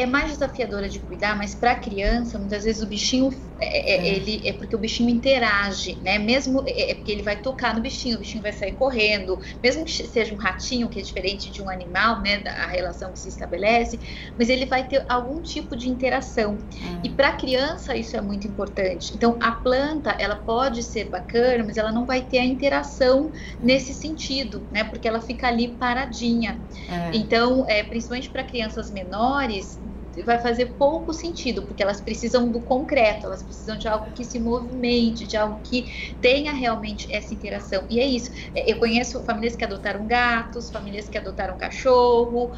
é 0.01 0.05
mais 0.05 0.31
desafiadora 0.31 0.89
de 0.89 0.99
cuidar, 0.99 1.35
mas 1.37 1.55
para 1.55 1.71
a 1.71 1.75
criança, 1.75 2.37
muitas 2.39 2.63
vezes 2.63 2.81
o 2.81 2.87
bichinho 2.87 3.29
é, 3.59 3.93
é, 3.93 4.07
é, 4.07 4.15
ele 4.15 4.41
é 4.47 4.53
porque 4.53 4.75
o 4.75 4.79
bichinho 4.79 5.09
interage, 5.09 5.99
né? 6.01 6.17
Mesmo 6.17 6.63
é, 6.67 6.91
é, 6.91 6.95
porque 6.95 7.11
ele 7.11 7.21
vai 7.21 7.39
tocar 7.39 7.75
no 7.75 7.81
bichinho, 7.81 8.15
o 8.15 8.19
bichinho 8.19 8.41
vai 8.41 8.51
sair 8.51 8.73
correndo, 8.73 9.37
mesmo 9.61 9.85
que 9.85 9.91
seja 9.91 10.33
um 10.33 10.37
ratinho, 10.37 10.89
que 10.89 10.99
é 10.99 11.01
diferente 11.01 11.51
de 11.51 11.61
um 11.61 11.69
animal, 11.69 12.21
né? 12.21 12.39
Da 12.39 12.65
relação 12.65 13.13
que 13.13 13.19
se 13.19 13.29
estabelece, 13.29 13.99
mas 14.37 14.49
ele 14.49 14.65
vai 14.65 14.87
ter 14.87 15.05
algum 15.07 15.41
tipo 15.41 15.75
de 15.75 15.87
interação. 15.89 16.57
E 17.03 17.09
para 17.09 17.29
a 17.29 17.33
criança 17.33 17.95
isso 17.95 18.17
é 18.17 18.21
muito 18.21 18.47
importante. 18.47 19.15
Então 19.15 19.37
a 19.39 19.51
planta 19.51 20.15
ela 20.19 20.35
pode 20.35 20.81
ser 20.81 21.09
bacana, 21.09 21.63
mas 21.63 21.77
ela 21.77 21.91
não 21.91 22.05
vai 22.05 22.21
ter 22.23 22.39
a 22.39 22.45
interação 22.45 23.31
nesse 23.61 23.93
sentido, 23.93 24.67
né? 24.71 24.83
Porque 24.83 25.07
ela 25.07 25.21
fica 25.21 25.47
ali 25.47 25.77
paradinha. 25.77 26.59
É. 26.89 27.11
Então, 27.13 27.65
é, 27.67 27.83
principalmente 27.83 28.29
para 28.29 28.43
crianças 28.43 28.91
menores, 28.91 29.79
vai 30.25 30.39
fazer 30.39 30.73
pouco 30.77 31.13
sentido, 31.13 31.61
porque 31.61 31.81
elas 31.81 32.01
precisam 32.01 32.49
do 32.49 32.59
concreto, 32.59 33.25
elas 33.25 33.41
precisam 33.41 33.77
de 33.77 33.87
algo 33.87 34.11
que 34.11 34.25
se 34.25 34.39
movimente, 34.39 35.25
de 35.25 35.37
algo 35.37 35.59
que 35.63 36.13
tenha 36.19 36.51
realmente 36.51 37.07
essa 37.13 37.33
interação. 37.33 37.83
E 37.89 37.99
é 37.99 38.05
isso. 38.05 38.31
É, 38.53 38.69
eu 38.71 38.77
conheço 38.77 39.21
famílias 39.23 39.55
que 39.55 39.63
adotaram 39.63 40.05
gatos, 40.05 40.69
famílias 40.69 41.07
que 41.07 41.17
adotaram 41.17 41.57
cachorro. 41.57 42.51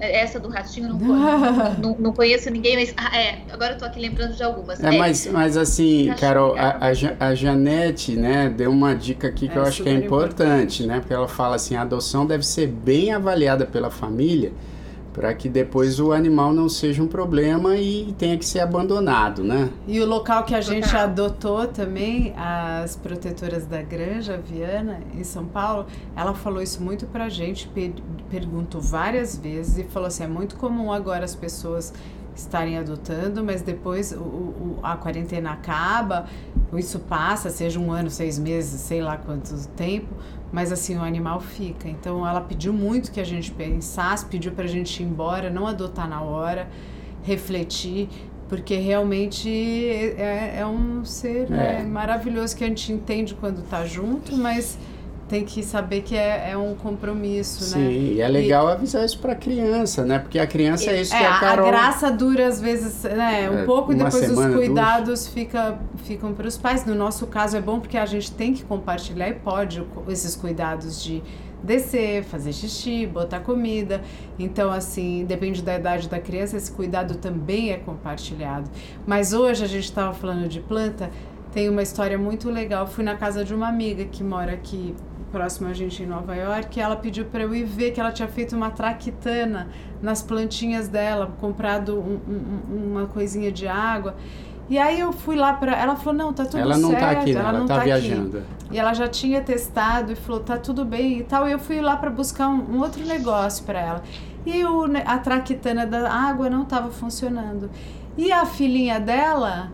essa 0.00 0.40
do 0.40 0.48
ratinho 0.48 0.88
não, 0.88 0.98
conheço, 0.98 1.80
não, 1.82 1.96
não, 1.98 2.12
conheço 2.12 2.50
ninguém, 2.50 2.76
mas 2.76 2.94
ah, 2.96 3.16
é, 3.16 3.42
agora 3.52 3.74
eu 3.74 3.78
tô 3.78 3.84
aqui 3.84 4.00
lembrando 4.00 4.34
de 4.34 4.42
algumas. 4.42 4.82
É, 4.82 4.94
é 4.94 4.98
mas, 4.98 5.26
mas 5.26 5.56
assim, 5.56 6.12
Carol, 6.18 6.56
a, 6.56 6.78
a, 6.78 7.26
a, 7.28 7.34
Janete, 7.34 8.16
né, 8.16 8.48
deu 8.48 8.70
uma 8.70 8.94
dica 8.94 9.28
aqui 9.28 9.48
que 9.48 9.54
é, 9.54 9.58
eu 9.58 9.64
acho 9.64 9.82
que 9.82 9.88
é 9.88 9.92
importante, 9.92 10.82
importante, 10.82 10.86
né? 10.86 11.00
Porque 11.00 11.12
ela 11.12 11.28
fala 11.28 11.56
assim, 11.56 11.74
a 11.76 11.82
adoção 11.82 12.24
deve 12.24 12.46
ser 12.46 12.66
bem 12.66 13.12
avaliada 13.12 13.66
pela 13.66 13.90
família 13.90 14.52
para 15.14 15.32
que 15.32 15.48
depois 15.48 16.00
o 16.00 16.12
animal 16.12 16.52
não 16.52 16.68
seja 16.68 17.00
um 17.00 17.06
problema 17.06 17.76
e 17.76 18.12
tenha 18.18 18.36
que 18.36 18.44
ser 18.44 18.58
abandonado, 18.58 19.44
né? 19.44 19.70
E 19.86 20.00
o 20.00 20.06
local 20.06 20.42
que 20.42 20.54
a 20.54 20.60
gente 20.60 20.94
adotou 20.94 21.68
também, 21.68 22.34
as 22.36 22.96
protetoras 22.96 23.64
da 23.64 23.80
Granja 23.80 24.36
Viana, 24.36 25.00
em 25.14 25.22
São 25.22 25.46
Paulo, 25.46 25.86
ela 26.16 26.34
falou 26.34 26.60
isso 26.60 26.82
muito 26.82 27.06
para 27.06 27.26
a 27.26 27.28
gente, 27.28 27.70
perguntou 28.28 28.80
várias 28.80 29.38
vezes 29.38 29.78
e 29.78 29.84
falou 29.84 30.08
assim, 30.08 30.24
é 30.24 30.28
muito 30.28 30.56
comum 30.56 30.92
agora 30.92 31.24
as 31.24 31.36
pessoas 31.36 31.92
estarem 32.34 32.76
adotando, 32.76 33.44
mas 33.44 33.62
depois 33.62 34.12
o, 34.12 34.16
o, 34.16 34.78
a 34.82 34.96
quarentena 34.96 35.52
acaba, 35.52 36.26
isso 36.74 36.98
passa, 36.98 37.50
seja 37.50 37.78
um 37.78 37.92
ano, 37.92 38.10
seis 38.10 38.38
meses, 38.38 38.80
sei 38.80 39.00
lá 39.00 39.16
quanto 39.16 39.54
tempo, 39.68 40.08
mas 40.54 40.70
assim, 40.70 40.96
o 40.96 41.02
animal 41.02 41.40
fica. 41.40 41.88
Então 41.88 42.24
ela 42.26 42.40
pediu 42.40 42.72
muito 42.72 43.10
que 43.10 43.18
a 43.18 43.24
gente 43.24 43.50
pensasse, 43.50 44.24
pediu 44.26 44.52
para 44.52 44.62
a 44.62 44.68
gente 44.68 45.02
ir 45.02 45.04
embora, 45.04 45.50
não 45.50 45.66
adotar 45.66 46.08
na 46.08 46.22
hora, 46.22 46.68
refletir, 47.24 48.08
porque 48.48 48.76
realmente 48.76 49.50
é, 49.50 50.58
é 50.60 50.64
um 50.64 51.04
ser 51.04 51.46
é. 51.46 51.50
Né, 51.50 51.82
maravilhoso 51.82 52.56
que 52.56 52.62
a 52.62 52.68
gente 52.68 52.92
entende 52.92 53.34
quando 53.34 53.62
está 53.62 53.84
junto, 53.84 54.36
mas 54.36 54.78
tem 55.28 55.44
que 55.44 55.62
saber 55.62 56.02
que 56.02 56.16
é, 56.16 56.50
é 56.50 56.56
um 56.56 56.74
compromisso, 56.74 57.64
Sim, 57.64 57.78
né? 57.78 57.88
Sim, 57.90 58.14
e 58.14 58.20
é 58.20 58.28
legal 58.28 58.68
e, 58.68 58.72
avisar 58.72 59.04
isso 59.04 59.18
para 59.18 59.34
criança, 59.34 60.04
né? 60.04 60.18
Porque 60.18 60.38
a 60.38 60.46
criança 60.46 60.90
é 60.90 61.00
isso 61.00 61.14
é, 61.14 61.18
que 61.18 61.24
a 61.24 61.40
Carol... 61.40 61.66
A 61.66 61.70
graça 61.70 62.10
dura 62.10 62.46
às 62.46 62.60
vezes, 62.60 63.02
né? 63.04 63.50
Um 63.50 63.58
é, 63.60 63.64
pouco 63.64 63.92
e 63.92 63.96
depois 63.96 64.30
os 64.30 64.54
cuidados 64.54 65.26
fica, 65.26 65.78
ficam 66.04 66.34
para 66.34 66.46
os 66.46 66.58
pais. 66.58 66.84
No 66.84 66.94
nosso 66.94 67.26
caso 67.26 67.56
é 67.56 67.60
bom 67.60 67.80
porque 67.80 67.96
a 67.96 68.06
gente 68.06 68.32
tem 68.32 68.52
que 68.52 68.64
compartilhar 68.64 69.28
e 69.28 69.34
pode 69.34 69.84
esses 70.08 70.36
cuidados 70.36 71.02
de 71.02 71.22
descer, 71.62 72.22
fazer 72.24 72.52
xixi, 72.52 73.06
botar 73.06 73.40
comida. 73.40 74.02
Então, 74.38 74.70
assim, 74.70 75.24
depende 75.24 75.62
da 75.62 75.74
idade 75.74 76.08
da 76.08 76.20
criança, 76.20 76.56
esse 76.56 76.70
cuidado 76.70 77.16
também 77.16 77.72
é 77.72 77.78
compartilhado. 77.78 78.70
Mas 79.06 79.32
hoje 79.32 79.64
a 79.64 79.66
gente 79.66 79.84
estava 79.84 80.12
falando 80.12 80.46
de 80.46 80.60
planta, 80.60 81.10
tem 81.52 81.68
uma 81.68 81.82
história 81.82 82.18
muito 82.18 82.50
legal. 82.50 82.86
Fui 82.86 83.02
na 83.02 83.16
casa 83.16 83.44
de 83.44 83.54
uma 83.54 83.68
amiga 83.68 84.04
que 84.04 84.22
mora 84.22 84.52
aqui 84.52 84.94
próximo 85.34 85.68
a 85.68 85.72
gente 85.72 86.00
em 86.00 86.06
Nova 86.06 86.36
York, 86.36 86.80
ela 86.80 86.94
pediu 86.94 87.24
para 87.24 87.42
eu 87.42 87.52
ir 87.52 87.64
ver 87.64 87.90
que 87.90 87.98
ela 87.98 88.12
tinha 88.12 88.28
feito 88.28 88.54
uma 88.54 88.70
traquitana 88.70 89.66
nas 90.00 90.22
plantinhas 90.22 90.86
dela, 90.86 91.34
comprado 91.40 91.98
um, 91.98 92.20
um, 92.28 92.92
uma 92.92 93.06
coisinha 93.06 93.50
de 93.50 93.66
água. 93.66 94.14
E 94.70 94.78
aí 94.78 95.00
eu 95.00 95.12
fui 95.12 95.34
lá 95.34 95.52
para 95.52 95.76
ela 95.76 95.96
falou 95.96 96.14
não 96.14 96.32
tá 96.32 96.44
tudo 96.44 96.58
ela 96.58 96.78
não 96.78 96.92
tá 96.92 97.00
certo, 97.00 97.14
tá 97.14 97.20
aqui, 97.20 97.34
né? 97.34 97.40
ela, 97.40 97.48
ela 97.48 97.58
não 97.58 97.66
tá, 97.66 97.78
tá 97.78 97.82
viajando. 97.82 98.38
Aqui. 98.38 98.46
E 98.70 98.78
ela 98.78 98.94
já 98.94 99.08
tinha 99.08 99.40
testado 99.40 100.12
e 100.12 100.14
falou 100.14 100.40
tá 100.40 100.56
tudo 100.56 100.84
bem 100.84 101.18
e 101.18 101.24
tal. 101.24 101.48
E 101.48 101.52
eu 101.52 101.58
fui 101.58 101.80
lá 101.80 101.96
para 101.96 102.10
buscar 102.10 102.48
um, 102.48 102.76
um, 102.76 102.80
outro 102.80 103.04
negócio 103.04 103.64
para 103.64 103.80
ela. 103.80 104.02
E 104.46 104.64
o, 104.64 104.84
a 105.04 105.18
traquitana 105.18 105.84
da 105.84 106.10
água 106.10 106.48
não 106.48 106.62
estava 106.62 106.90
funcionando. 106.90 107.68
E 108.16 108.30
a 108.30 108.46
filhinha 108.46 109.00
dela 109.00 109.72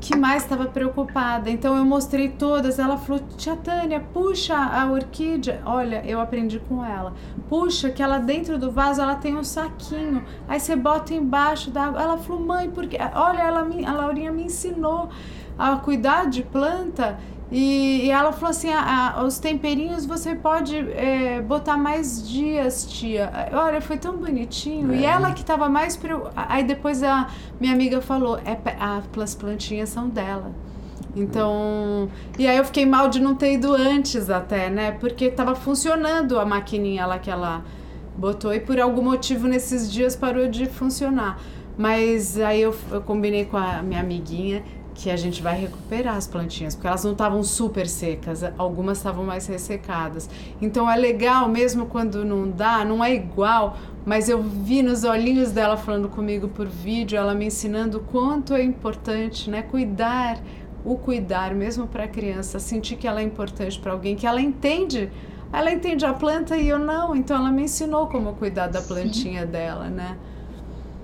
que 0.00 0.16
mais 0.16 0.42
estava 0.42 0.66
preocupada. 0.66 1.50
Então 1.50 1.76
eu 1.76 1.84
mostrei 1.84 2.28
todas. 2.28 2.78
Ela 2.78 2.96
falou: 2.96 3.22
Tia 3.36 3.56
Tânia, 3.56 4.00
puxa 4.12 4.56
a 4.56 4.90
orquídea. 4.90 5.62
Olha, 5.64 6.02
eu 6.06 6.20
aprendi 6.20 6.58
com 6.60 6.84
ela. 6.84 7.14
Puxa, 7.48 7.90
que 7.90 8.02
ela 8.02 8.18
dentro 8.18 8.58
do 8.58 8.70
vaso 8.70 9.00
ela 9.00 9.14
tem 9.16 9.36
um 9.36 9.44
saquinho. 9.44 10.24
Aí 10.48 10.60
você 10.60 10.76
bota 10.76 11.14
embaixo 11.14 11.70
da 11.70 11.84
água. 11.86 12.02
Ela 12.02 12.18
falou: 12.18 12.42
Mãe, 12.42 12.70
porque. 12.70 12.96
Olha, 13.14 13.42
ela 13.42 13.64
me, 13.64 13.84
a 13.84 13.92
Laurinha 13.92 14.32
me 14.32 14.44
ensinou 14.44 15.08
a 15.58 15.76
cuidar 15.76 16.28
de 16.28 16.42
planta 16.42 17.18
e, 17.50 18.06
e, 18.06 18.10
ela 18.10 18.32
falou 18.32 18.50
assim: 18.50 18.70
ah, 18.72 19.14
ah, 19.16 19.24
os 19.24 19.38
temperinhos 19.38 20.04
você 20.04 20.34
pode 20.34 20.76
é, 20.76 21.40
botar 21.40 21.76
mais 21.76 22.28
dias, 22.28 22.84
tia. 22.86 23.30
Olha, 23.52 23.80
foi 23.80 23.96
tão 23.96 24.16
bonitinho. 24.16 24.92
É. 24.92 24.96
E 24.96 25.04
ela 25.04 25.32
que 25.32 25.42
estava 25.42 25.68
mais. 25.68 25.96
Pre... 25.96 26.12
Aí 26.34 26.64
depois 26.64 27.02
a 27.02 27.28
minha 27.60 27.72
amiga 27.72 28.00
falou: 28.00 28.38
é, 28.38 28.58
as 29.22 29.34
plantinhas 29.34 29.90
são 29.90 30.08
dela. 30.08 30.52
Então. 31.14 32.08
E 32.36 32.48
aí 32.48 32.56
eu 32.56 32.64
fiquei 32.64 32.84
mal 32.84 33.08
de 33.08 33.20
não 33.20 33.36
ter 33.36 33.52
ido 33.52 33.72
antes, 33.72 34.28
até, 34.28 34.68
né? 34.68 34.90
Porque 34.92 35.26
estava 35.26 35.54
funcionando 35.54 36.40
a 36.40 36.44
maquininha 36.44 37.06
lá 37.06 37.18
que 37.18 37.30
ela 37.30 37.62
botou 38.16 38.52
e 38.54 38.60
por 38.60 38.80
algum 38.80 39.02
motivo 39.02 39.46
nesses 39.46 39.92
dias 39.92 40.16
parou 40.16 40.48
de 40.48 40.66
funcionar. 40.66 41.38
Mas 41.78 42.38
aí 42.40 42.62
eu, 42.62 42.74
eu 42.90 43.02
combinei 43.02 43.44
com 43.44 43.56
a 43.56 43.82
minha 43.82 44.00
amiguinha 44.00 44.64
que 44.96 45.10
a 45.10 45.16
gente 45.16 45.42
vai 45.42 45.60
recuperar 45.60 46.16
as 46.16 46.26
plantinhas, 46.26 46.74
porque 46.74 46.88
elas 46.88 47.04
não 47.04 47.12
estavam 47.12 47.42
super 47.44 47.86
secas, 47.86 48.42
algumas 48.56 48.96
estavam 48.96 49.24
mais 49.24 49.46
ressecadas. 49.46 50.28
Então 50.60 50.90
é 50.90 50.96
legal, 50.96 51.48
mesmo 51.48 51.86
quando 51.86 52.24
não 52.24 52.50
dá, 52.50 52.84
não 52.84 53.04
é 53.04 53.14
igual, 53.14 53.76
mas 54.06 54.28
eu 54.28 54.42
vi 54.42 54.82
nos 54.82 55.04
olhinhos 55.04 55.52
dela 55.52 55.76
falando 55.76 56.08
comigo 56.08 56.48
por 56.48 56.66
vídeo, 56.66 57.18
ela 57.18 57.34
me 57.34 57.44
ensinando 57.46 58.00
quanto 58.00 58.54
é 58.54 58.62
importante, 58.62 59.50
né, 59.50 59.62
cuidar, 59.62 60.38
o 60.82 60.96
cuidar 60.96 61.54
mesmo 61.54 61.86
para 61.86 62.04
a 62.04 62.08
criança, 62.08 62.58
sentir 62.58 62.96
que 62.96 63.06
ela 63.06 63.20
é 63.20 63.24
importante 63.24 63.78
para 63.78 63.92
alguém, 63.92 64.16
que 64.16 64.26
ela 64.26 64.40
entende 64.40 65.10
ela 65.52 65.72
entende 65.72 66.04
a 66.04 66.12
planta 66.12 66.56
e 66.56 66.68
eu 66.68 66.78
não, 66.78 67.14
então 67.14 67.36
ela 67.36 67.50
me 67.50 67.62
ensinou 67.62 68.08
como 68.08 68.34
cuidar 68.34 68.66
da 68.66 68.82
plantinha 68.82 69.42
Sim. 69.42 69.52
dela, 69.52 69.88
né? 69.88 70.16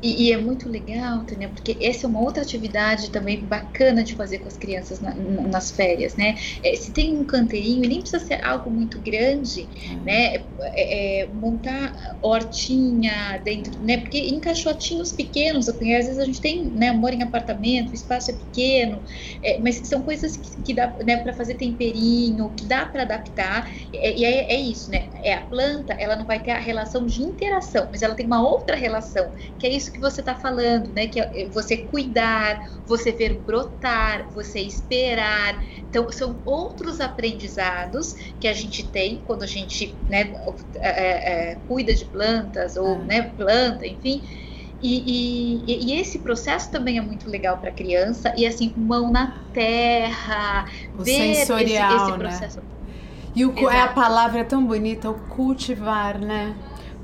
E, 0.02 0.24
e, 0.24 0.32
é 0.32 0.36
muito 0.36 0.68
legal, 0.68 1.24
Tânia, 1.24 1.48
porque 1.48 1.78
essa 1.80 2.06
é 2.06 2.08
uma 2.08 2.20
outra 2.20 2.42
atividade 2.42 3.10
também 3.10 3.38
bacana 3.44 4.02
de 4.02 4.16
fazer 4.16 4.38
com 4.38 4.48
as 4.48 4.56
crianças 4.56 5.00
na, 5.00 5.14
nas 5.14 5.70
férias, 5.70 6.16
né? 6.16 6.34
É, 6.60 6.74
se 6.74 6.90
tem 6.90 7.16
um 7.16 7.24
canteirinho, 7.24 7.84
e 7.84 7.88
nem 7.88 8.00
precisa 8.00 8.24
ser 8.24 8.44
algo 8.44 8.68
muito 8.68 8.98
grande, 8.98 9.68
uhum. 9.88 10.02
né? 10.02 10.42
É, 10.74 11.22
é, 11.22 11.26
montar 11.32 12.18
hortinha 12.20 13.40
dentro, 13.44 13.78
né? 13.80 13.98
Porque 13.98 14.18
em 14.18 14.40
caixotinhos 14.40 15.12
pequenos, 15.12 15.66
porque 15.66 15.94
às 15.94 16.06
vezes 16.06 16.18
a 16.18 16.24
gente 16.24 16.40
tem, 16.40 16.64
né? 16.64 16.90
Mora 16.90 17.14
em 17.14 17.22
apartamento, 17.22 17.92
o 17.92 17.94
espaço 17.94 18.32
é 18.32 18.34
pequeno, 18.34 19.00
é, 19.40 19.60
mas 19.60 19.76
são 19.84 20.02
coisas 20.02 20.36
que, 20.36 20.62
que 20.62 20.74
dá, 20.74 20.92
né? 21.06 21.18
Para 21.18 21.32
fazer 21.32 21.54
temperinho, 21.54 22.50
que 22.56 22.64
dá 22.64 22.86
para 22.86 23.02
adaptar. 23.02 23.72
e 23.92 24.24
é, 24.24 24.52
é 24.52 24.60
isso, 24.60 24.90
né? 24.90 25.10
É 25.22 25.34
a 25.34 25.42
planta, 25.42 25.92
ela 25.92 26.16
não 26.16 26.24
vai 26.24 26.40
ter 26.40 26.50
a 26.50 26.58
relação 26.58 27.06
de 27.06 27.22
interação, 27.22 27.86
mas 27.88 28.02
ela 28.02 28.16
tem 28.16 28.26
uma 28.26 28.42
outra 28.42 28.74
relação, 28.74 29.30
que 29.60 29.64
é 29.64 29.70
isso 29.70 29.91
que 29.92 30.00
você 30.00 30.20
está 30.20 30.34
falando, 30.34 30.88
né? 30.92 31.06
Que 31.06 31.20
é 31.20 31.48
você 31.50 31.76
cuidar, 31.76 32.70
você 32.86 33.12
ver 33.12 33.38
brotar, 33.38 34.28
você 34.30 34.60
esperar. 34.60 35.62
Então, 35.78 36.10
são 36.10 36.36
outros 36.44 37.00
aprendizados 37.00 38.14
que 38.40 38.48
a 38.48 38.52
gente 38.52 38.86
tem 38.88 39.20
quando 39.26 39.42
a 39.42 39.46
gente 39.46 39.94
né, 40.08 40.32
é, 40.76 41.50
é, 41.50 41.58
cuida 41.68 41.94
de 41.94 42.04
plantas 42.04 42.76
ou 42.76 42.94
ah. 42.94 42.98
né, 42.98 43.22
planta, 43.36 43.86
enfim. 43.86 44.22
E, 44.82 45.62
e, 45.64 45.92
e, 45.92 46.00
esse 46.00 46.18
processo 46.18 46.68
também 46.68 46.98
é 46.98 47.00
muito 47.00 47.30
legal 47.30 47.56
para 47.58 47.70
a 47.70 47.72
criança. 47.72 48.34
E 48.36 48.44
assim, 48.44 48.72
mão 48.76 49.12
na 49.12 49.38
terra, 49.52 50.66
o 50.98 51.04
ver 51.04 51.36
sensorial, 51.36 51.94
esse, 51.94 52.02
esse 52.02 52.10
né? 52.10 52.18
processo. 52.18 52.56
Né? 52.56 52.64
E 53.34 53.46
o, 53.46 53.70
é 53.70 53.80
a 53.80 53.88
palavra 53.88 54.40
é 54.40 54.44
tão 54.44 54.66
bonita, 54.66 55.08
o 55.08 55.14
cultivar, 55.14 56.18
né? 56.18 56.54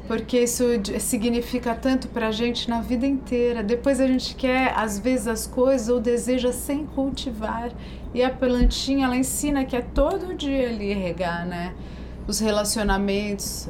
Porque 0.09 0.41
isso 0.41 0.65
significa 0.99 1.75
tanto 1.75 2.09
para 2.09 2.29
a 2.29 2.33
gente 2.33 2.69
na 2.69 2.81
vida 2.81 3.07
inteira. 3.07 3.63
Depois 3.63 4.01
a 4.01 4.07
gente 4.07 4.35
quer, 4.35 4.73
às 4.75 4.99
vezes, 4.99 5.29
as 5.29 5.47
coisas 5.47 5.91
ou 5.91 6.01
deseja 6.01 6.51
sem 6.51 6.87
cultivar. 6.87 7.71
E 8.15 8.23
a 8.23 8.31
plantinha, 8.31 9.05
ela 9.05 9.17
ensina 9.17 9.67
que 9.67 9.77
é 9.77 9.83
todo 9.83 10.35
dia 10.35 10.71
ali 10.71 10.95
regar, 10.95 11.47
né? 11.47 11.75
Os 12.27 12.41
relacionamentos, 12.41 13.69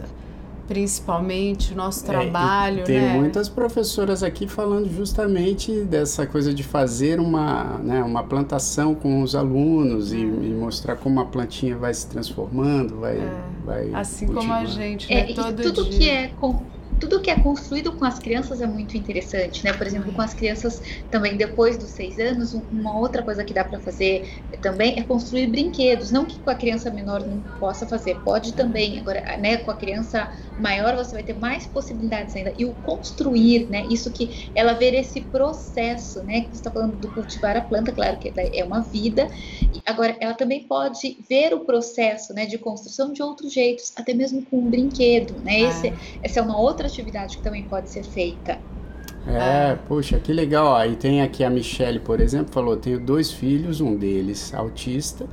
principalmente 0.69 1.73
o 1.73 1.77
nosso 1.77 2.05
trabalho. 2.05 2.81
É, 2.81 2.85
tem 2.85 3.01
né? 3.01 3.15
muitas 3.15 3.49
professoras 3.49 4.23
aqui 4.23 4.47
falando 4.47 4.89
justamente 4.95 5.73
dessa 5.81 6.27
coisa 6.27 6.53
de 6.53 6.63
fazer 6.63 7.19
uma, 7.19 7.79
né, 7.79 8.03
uma 8.05 8.23
plantação 8.23 8.95
com 8.95 9.23
os 9.23 9.35
alunos 9.35 10.13
e, 10.13 10.19
é. 10.19 10.21
e 10.21 10.55
mostrar 10.55 10.97
como 10.97 11.19
a 11.21 11.25
plantinha 11.25 11.77
vai 11.77 11.93
se 11.95 12.07
transformando, 12.07 13.01
vai, 13.01 13.17
é. 13.17 13.43
vai 13.65 13.95
assim 13.95 14.27
como 14.27 14.53
a 14.53 14.67
gente, 14.67 15.13
né? 15.13 15.31
É, 15.31 15.35
Todo 15.35 15.63
tudo 15.63 15.85
dia. 15.89 15.99
que 15.99 16.09
é 16.11 16.29
com 16.39 16.63
tudo 16.99 17.21
que 17.21 17.31
é 17.31 17.37
construído 17.41 17.93
com 17.97 18.05
as 18.05 18.19
crianças 18.19 18.61
é 18.61 18.67
muito 18.67 18.97
interessante, 18.97 19.65
né? 19.65 19.73
Por 19.73 19.87
exemplo, 19.87 20.13
com 20.13 20.23
as 20.23 20.35
crianças 20.35 20.81
também 21.11 21.37
depois 21.37 21.79
dos 21.79 21.91
seis 21.91 22.19
anos, 22.19 22.55
uma 22.55 22.99
outra 22.99 23.23
coisa 23.23 23.45
que 23.45 23.55
dá 23.55 23.65
para 23.65 23.79
fazer 23.81 24.29
também 24.61 24.99
é 24.99 25.03
construir 25.03 25.47
brinquedos. 25.47 26.11
Não 26.11 26.25
que 26.25 26.41
com 26.41 26.51
a 26.51 26.55
criança 26.55 26.91
menor 26.91 27.27
não 27.27 27.43
possa 27.59 27.87
fazer, 27.87 28.17
pode 28.23 28.53
também. 28.53 28.99
Agora, 28.99 29.37
né, 29.39 29.59
com 29.59 29.71
a 29.71 29.77
criança 29.77 30.29
maior 30.59 30.97
você 30.97 31.13
vai 31.13 31.23
ter 31.23 31.39
mais 31.39 31.67
possibilidades 31.67 32.35
ainda. 32.35 32.53
E 32.59 32.65
o 32.65 32.75
construir, 32.75 33.69
né? 33.71 33.87
Isso 33.89 34.13
que 34.13 34.51
ela 34.55 34.73
ver 34.73 34.95
esse 34.95 35.21
processo, 35.23 36.23
né? 36.25 36.43
Que 36.43 36.49
você 36.49 36.57
está 36.57 36.71
falando 36.71 36.97
do 36.97 37.09
cultivar 37.13 37.57
a 37.57 37.61
planta, 37.61 37.93
claro 37.93 38.19
que 38.19 38.33
é 38.37 38.65
uma 38.65 38.81
vida. 38.81 39.29
Agora, 39.87 40.17
ela 40.21 40.35
também 40.35 40.65
pode 40.65 41.17
ver 41.29 41.55
o 41.55 41.61
processo, 41.61 42.35
né? 42.35 42.47
De 42.47 42.59
construção 42.59 43.13
de 43.13 43.23
outros 43.23 43.53
jeitos, 43.53 43.93
até 43.97 44.13
mesmo 44.13 44.45
com 44.47 44.59
um 44.59 44.71
brinquedo, 44.71 45.41
né? 45.43 45.65
Ah. 45.65 45.69
Esse, 45.69 46.19
essa 46.23 46.41
é 46.41 46.43
uma 46.43 46.59
outra 46.59 46.88
atividade 46.89 47.37
que 47.37 47.43
também 47.43 47.63
pode 47.63 47.89
ser 47.89 48.03
feita. 48.03 48.59
É, 49.27 49.73
ah. 49.73 49.79
poxa, 49.87 50.19
que 50.19 50.33
legal. 50.33 50.75
Aí 50.75 50.97
tem 50.97 51.23
aqui 51.23 51.45
a 51.45 51.51
Michelle, 51.51 52.01
por 52.01 52.21
exemplo, 52.21 52.53
falou: 52.53 52.77
tenho 52.77 52.99
dois 52.99 53.31
filhos, 53.31 53.81
um 53.81 53.97
deles 53.97 54.53
autista, 54.55 55.27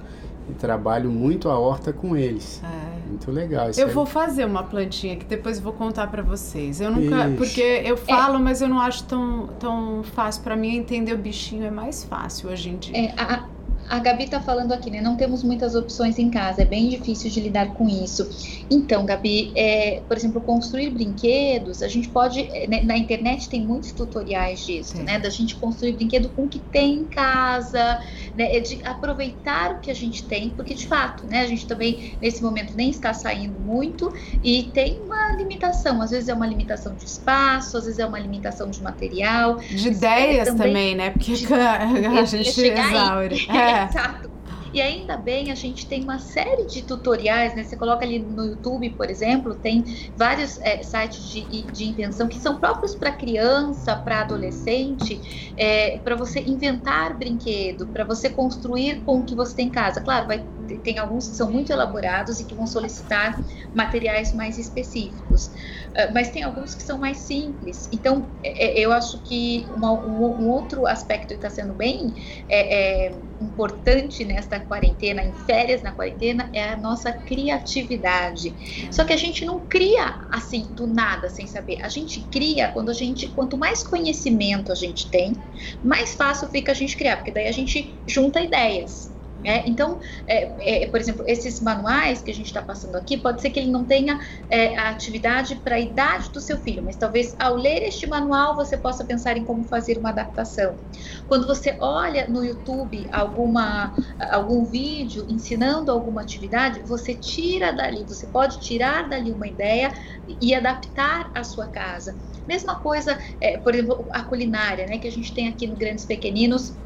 e 0.49 0.53
trabalho 0.53 1.09
muito 1.09 1.49
a 1.49 1.57
horta 1.57 1.93
com 1.93 2.15
eles. 2.15 2.61
É. 2.63 2.95
Muito 3.07 3.31
legal. 3.31 3.69
eu 3.77 3.87
aí. 3.87 3.93
vou 3.93 4.05
fazer 4.05 4.45
uma 4.45 4.63
plantinha 4.63 5.15
que 5.15 5.25
depois 5.25 5.59
vou 5.59 5.71
contar 5.71 6.07
para 6.07 6.23
vocês. 6.23 6.81
Eu 6.81 6.91
nunca, 6.91 7.27
Ixi. 7.27 7.37
porque 7.37 7.61
eu 7.61 7.95
falo, 7.95 8.37
é. 8.37 8.39
mas 8.39 8.61
eu 8.61 8.67
não 8.67 8.79
acho 8.79 9.03
tão, 9.03 9.47
tão 9.59 10.03
fácil 10.03 10.43
para 10.43 10.55
mim 10.55 10.75
entender 10.75 11.13
o 11.13 11.17
bichinho 11.17 11.65
é 11.65 11.71
mais 11.71 12.03
fácil 12.03 12.49
hoje 12.49 12.69
em 12.69 12.77
dia. 12.77 12.97
É, 12.97 13.13
a, 13.15 13.45
a 13.89 13.99
Gabi 13.99 14.23
está 14.23 14.39
falando 14.39 14.71
aqui, 14.71 14.89
né? 14.89 15.01
Não 15.01 15.15
temos 15.15 15.43
muitas 15.43 15.75
opções 15.75 16.17
em 16.17 16.29
casa, 16.29 16.61
é 16.61 16.65
bem 16.65 16.89
difícil 16.89 17.29
de 17.29 17.39
lidar 17.39 17.73
com 17.73 17.87
isso. 17.87 18.29
Então, 18.69 19.05
Gabi, 19.05 19.51
é, 19.55 20.01
por 20.07 20.17
exemplo, 20.17 20.41
construir 20.41 20.89
brinquedos, 20.89 21.83
a 21.83 21.87
gente 21.87 22.09
pode. 22.09 22.41
É, 22.41 22.67
né, 22.67 22.81
na 22.83 22.97
internet 22.97 23.49
tem 23.49 23.65
muitos 23.65 23.91
tutoriais 23.91 24.65
disso, 24.65 24.97
Sim. 24.97 25.03
né? 25.03 25.19
Da 25.19 25.29
gente 25.29 25.55
construir 25.55 25.93
brinquedo 25.93 26.29
com 26.29 26.43
o 26.43 26.47
que 26.47 26.59
tem 26.59 26.95
em 26.95 27.05
casa, 27.05 28.01
né? 28.35 28.55
É 28.55 28.59
de 28.59 28.81
aproveitar 28.83 29.73
o 29.73 29.79
que 29.79 29.91
a 29.91 29.95
gente 29.95 30.23
tem, 30.23 30.49
porque 30.49 30.73
de 30.73 30.87
fato, 30.87 31.25
né? 31.27 31.41
A 31.41 31.47
gente 31.47 31.67
também, 31.67 32.13
nesse 32.21 32.41
momento, 32.41 32.73
nem 32.75 32.89
está 32.89 33.13
saindo 33.13 33.59
muito 33.59 34.13
e 34.43 34.63
tem 34.73 34.99
uma 35.01 35.31
limitação. 35.33 36.01
Às 36.01 36.11
vezes 36.11 36.29
é 36.29 36.33
uma 36.33 36.47
limitação 36.47 36.95
de 36.95 37.05
espaço, 37.05 37.77
às 37.77 37.85
vezes 37.85 37.99
é 37.99 38.05
uma 38.05 38.19
limitação 38.19 38.69
de 38.69 38.81
material. 38.81 39.57
De 39.57 39.89
ideias 39.89 40.47
também, 40.47 40.67
também, 40.67 40.95
né? 40.95 41.09
Porque 41.11 41.33
de, 41.33 41.45
a 41.53 42.25
gente 42.25 42.61
exaure. 42.61 43.45
É. 43.55 43.74
Exato. 43.83 44.29
E 44.73 44.81
ainda 44.81 45.15
bem, 45.15 45.51
a 45.51 45.55
gente 45.55 45.87
tem 45.87 46.03
uma 46.03 46.19
série 46.19 46.67
de 46.67 46.81
tutoriais, 46.83 47.55
né? 47.55 47.63
Você 47.63 47.77
coloca 47.77 48.03
ali 48.03 48.19
no 48.19 48.45
YouTube, 48.45 48.89
por 48.97 49.09
exemplo, 49.09 49.55
tem 49.55 49.83
vários 50.17 50.57
é, 50.59 50.83
sites 50.83 51.23
de, 51.29 51.71
de 51.71 51.85
invenção 51.85 52.27
que 52.27 52.37
são 52.39 52.59
próprios 52.59 52.93
para 52.95 53.11
criança, 53.13 53.95
para 53.95 54.21
adolescente, 54.21 55.21
é, 55.57 55.99
para 55.99 56.15
você 56.15 56.41
inventar 56.41 57.17
brinquedo, 57.17 57.87
para 57.87 58.03
você 58.03 58.29
construir 58.29 59.01
com 59.03 59.19
o 59.19 59.25
que 59.25 59.35
você 59.35 59.55
tem 59.55 59.67
em 59.67 59.71
casa. 59.71 60.01
Claro, 60.01 60.27
vai, 60.27 60.45
tem 60.83 60.97
alguns 60.97 61.27
que 61.29 61.35
são 61.35 61.51
muito 61.51 61.71
elaborados 61.71 62.39
e 62.39 62.45
que 62.45 62.55
vão 62.55 62.67
solicitar 62.67 63.41
materiais 63.73 64.33
mais 64.33 64.57
específicos. 64.57 65.51
Ah, 65.95 66.09
mas 66.13 66.29
tem 66.29 66.43
alguns 66.43 66.75
que 66.75 66.83
são 66.83 66.97
mais 66.97 67.17
simples. 67.17 67.87
Então, 67.91 68.27
é, 68.43 68.67
é, 68.67 68.79
eu 68.79 68.91
acho 68.91 69.21
que 69.23 69.65
uma, 69.75 69.91
um, 69.93 70.49
outro 70.49 70.85
aspecto 70.85 71.29
que 71.29 71.35
está 71.35 71.49
sendo 71.49 71.73
bem 71.73 72.13
é, 72.49 73.07
é, 73.07 73.15
importante 73.41 74.25
nesta 74.25 74.59
quarentena, 74.59 75.23
em 75.23 75.31
férias 75.45 75.81
na 75.81 75.93
quarentena, 75.93 76.49
é 76.51 76.69
a 76.69 76.75
nossa 76.75 77.13
criatividade. 77.13 78.53
Só 78.91 79.05
que 79.05 79.13
a 79.13 79.17
gente 79.17 79.45
não 79.45 79.59
cria 79.59 80.21
assim 80.31 80.63
do 80.71 80.85
nada, 80.85 81.29
sem 81.29 81.47
saber. 81.47 81.81
A 81.81 81.89
gente 81.89 82.21
cria 82.21 82.67
quando 82.69 82.89
a 82.89 82.93
gente, 82.93 83.27
quanto 83.29 83.57
mais 83.57 83.81
conhecimento 83.81 84.71
a 84.71 84.75
gente 84.75 85.09
tem, 85.09 85.33
mais 85.81 86.13
fácil 86.13 86.49
fica 86.49 86.73
a 86.73 86.75
gente 86.75 86.97
criar, 86.97 87.17
porque 87.17 87.31
daí 87.31 87.47
a 87.47 87.53
gente 87.53 87.95
junta 88.05 88.41
ideias. 88.41 89.14
É, 89.45 89.69
então, 89.69 89.99
é, 90.27 90.83
é, 90.83 90.87
por 90.87 90.99
exemplo, 90.99 91.23
esses 91.27 91.61
manuais 91.61 92.21
que 92.21 92.31
a 92.31 92.33
gente 92.33 92.47
está 92.47 92.63
passando 92.63 92.95
aqui, 92.95 93.17
pode 93.17 93.41
ser 93.41 93.51
que 93.51 93.59
ele 93.59 93.69
não 93.69 93.85
tenha 93.85 94.19
é, 94.49 94.75
a 94.75 94.89
atividade 94.89 95.57
para 95.57 95.75
a 95.75 95.79
idade 95.79 96.31
do 96.31 96.41
seu 96.41 96.57
filho, 96.57 96.83
mas 96.83 96.97
talvez 96.97 97.35
ao 97.39 97.55
ler 97.55 97.83
este 97.83 98.07
manual 98.07 98.55
você 98.55 98.75
possa 98.75 99.05
pensar 99.05 99.37
em 99.37 99.45
como 99.45 99.63
fazer 99.67 99.99
uma 99.99 100.09
adaptação. 100.09 100.79
Quando 101.27 101.45
você 101.45 101.77
olha 101.79 102.27
no 102.27 102.43
YouTube 102.43 103.07
alguma, 103.11 103.93
algum 104.31 104.65
vídeo 104.65 105.25
ensinando 105.29 105.91
alguma 105.91 106.21
atividade, 106.21 106.81
você 106.87 107.13
tira 107.13 107.71
dali, 107.71 108.03
você 108.07 108.27
pode 108.27 108.59
tirar 108.61 109.07
dali 109.07 109.31
uma 109.31 109.47
ideia 109.47 109.93
e 110.41 110.55
adaptar 110.55 111.31
à 111.35 111.43
sua 111.43 111.67
casa. 111.67 112.17
Mesma 112.47 112.79
coisa, 112.79 113.17
é, 113.39 113.57
por 113.57 113.75
exemplo, 113.75 114.07
a 114.11 114.23
culinária, 114.23 114.85
né, 114.87 114.97
que 114.97 115.07
a 115.07 115.11
gente 115.11 115.33
tem 115.33 115.47
aqui 115.47 115.67
no 115.67 115.77
Grandes 115.77 116.05
Pequeninos 116.05 116.79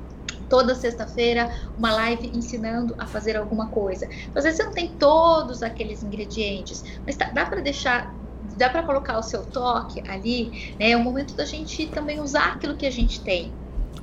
toda 0.50 0.76
sexta-feira 0.76 1.50
uma 1.78 1.94
live 1.94 2.32
ensinando 2.34 2.96
a 2.98 3.06
fazer 3.06 3.38
alguma 3.38 3.68
coisa. 3.68 4.06
Então, 4.06 4.38
às 4.38 4.44
vezes 4.44 4.58
você 4.58 4.64
não 4.64 4.74
tem 4.74 4.90
todos 5.00 5.64
aqueles 5.64 6.04
ingredientes, 6.04 6.84
mas 7.06 7.16
tá, 7.16 7.26
dá 7.26 7.46
para 7.46 7.62
deixar 7.62 8.14
dá 8.58 8.70
para 8.70 8.84
colocar 8.84 9.18
o 9.18 9.24
seu 9.24 9.46
toque 9.46 10.02
ali, 10.10 10.74
né? 10.78 10.92
É 10.92 10.98
o 10.98 11.00
momento 11.00 11.34
da 11.34 11.46
gente 11.46 11.88
também 11.88 12.20
usar 12.20 12.54
aquilo 12.56 12.76
que 12.76 12.86
a 12.86 12.92
gente 12.92 13.22
tem. 13.22 13.52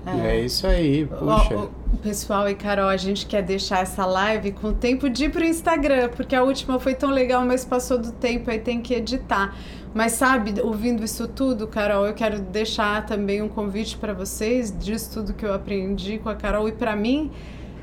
É, 0.06 0.36
é 0.36 0.40
isso 0.40 0.66
aí, 0.66 1.04
puxa. 1.04 1.56
O, 1.56 1.64
o, 1.94 1.98
pessoal 1.98 2.48
e 2.48 2.54
Carol, 2.54 2.88
a 2.88 2.96
gente 2.96 3.26
quer 3.26 3.42
deixar 3.42 3.80
essa 3.80 4.06
live 4.06 4.52
com 4.52 4.72
tempo 4.72 5.10
de 5.10 5.24
ir 5.24 5.30
pro 5.30 5.44
Instagram, 5.44 6.10
porque 6.10 6.34
a 6.36 6.44
última 6.44 6.78
foi 6.78 6.94
tão 6.94 7.10
legal, 7.10 7.44
mas 7.44 7.64
passou 7.64 7.98
do 7.98 8.12
tempo, 8.12 8.50
aí 8.50 8.60
tem 8.60 8.80
que 8.80 8.94
editar. 8.94 9.54
Mas 9.94 10.12
sabe, 10.12 10.60
ouvindo 10.60 11.04
isso 11.04 11.26
tudo, 11.26 11.66
Carol, 11.66 12.06
eu 12.06 12.14
quero 12.14 12.40
deixar 12.40 13.06
também 13.06 13.40
um 13.40 13.48
convite 13.48 13.96
para 13.96 14.12
vocês 14.12 14.76
disso 14.76 15.10
tudo 15.14 15.34
que 15.34 15.44
eu 15.44 15.54
aprendi 15.54 16.18
com 16.18 16.28
a 16.28 16.34
Carol 16.34 16.68
e 16.68 16.72
para 16.72 16.94
mim. 16.94 17.30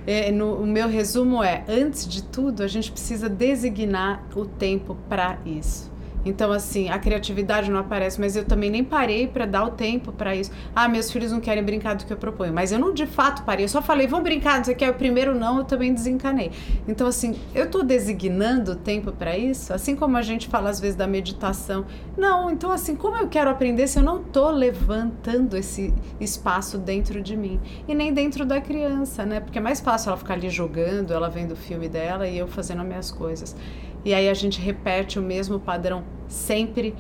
É, 0.05 0.31
no, 0.31 0.55
o 0.55 0.65
meu 0.65 0.87
resumo 0.89 1.41
é: 1.43 1.63
antes 1.67 2.07
de 2.07 2.23
tudo, 2.23 2.61
a 2.61 2.67
gente 2.67 2.91
precisa 2.91 3.29
designar 3.29 4.23
o 4.35 4.45
tempo 4.45 4.97
para 5.07 5.37
isso. 5.45 5.92
Então, 6.25 6.51
assim, 6.51 6.89
a 6.89 6.97
criatividade 6.97 7.69
não 7.69 7.79
aparece, 7.79 8.19
mas 8.19 8.35
eu 8.35 8.45
também 8.45 8.69
nem 8.69 8.83
parei 8.83 9.27
para 9.27 9.45
dar 9.45 9.63
o 9.65 9.71
tempo 9.71 10.11
para 10.11 10.35
isso. 10.35 10.51
Ah, 10.75 10.87
meus 10.87 11.11
filhos 11.11 11.31
não 11.31 11.39
querem 11.39 11.63
brincar 11.63 11.95
do 11.95 12.05
que 12.05 12.13
eu 12.13 12.17
proponho, 12.17 12.53
mas 12.53 12.71
eu 12.71 12.79
não 12.79 12.93
de 12.93 13.05
fato 13.05 13.43
parei, 13.43 13.65
eu 13.65 13.69
só 13.69 13.81
falei, 13.81 14.07
vamos 14.07 14.23
brincar, 14.23 14.57
não 14.57 14.63
sei 14.63 14.73
o 14.73 14.77
que, 14.77 14.89
o 14.89 14.93
primeiro 14.93 15.35
não, 15.35 15.59
eu 15.59 15.63
também 15.63 15.93
desencanei. 15.93 16.51
Então, 16.87 17.07
assim, 17.07 17.35
eu 17.53 17.69
tô 17.69 17.83
designando 17.83 18.75
tempo 18.75 19.11
para 19.11 19.37
isso, 19.37 19.73
assim 19.73 19.95
como 19.95 20.17
a 20.17 20.21
gente 20.21 20.47
fala 20.47 20.69
às 20.69 20.79
vezes 20.79 20.95
da 20.95 21.07
meditação. 21.07 21.85
Não, 22.17 22.49
então, 22.49 22.71
assim, 22.71 22.95
como 22.95 23.17
eu 23.17 23.27
quero 23.27 23.49
aprender 23.49 23.87
se 23.87 23.99
eu 23.99 24.03
não 24.03 24.23
tô 24.23 24.49
levantando 24.49 25.57
esse 25.57 25.93
espaço 26.19 26.77
dentro 26.77 27.21
de 27.21 27.35
mim 27.35 27.59
e 27.87 27.93
nem 27.93 28.13
dentro 28.13 28.45
da 28.45 28.61
criança, 28.61 29.25
né? 29.25 29.39
Porque 29.39 29.57
é 29.57 29.61
mais 29.61 29.79
fácil 29.79 30.09
ela 30.09 30.17
ficar 30.17 30.35
ali 30.35 30.49
jogando, 30.49 31.13
ela 31.13 31.29
vendo 31.29 31.51
o 31.51 31.55
filme 31.55 31.89
dela 31.89 32.27
e 32.27 32.37
eu 32.37 32.47
fazendo 32.47 32.81
as 32.81 32.87
minhas 32.87 33.11
coisas. 33.11 33.55
E 34.05 34.13
aí 34.13 34.29
a 34.29 34.33
gente 34.33 34.59
repete 34.59 35.17
o 35.17 35.21
mesmo 35.21 35.59
padrão 35.59 36.03
sempre 36.27 36.95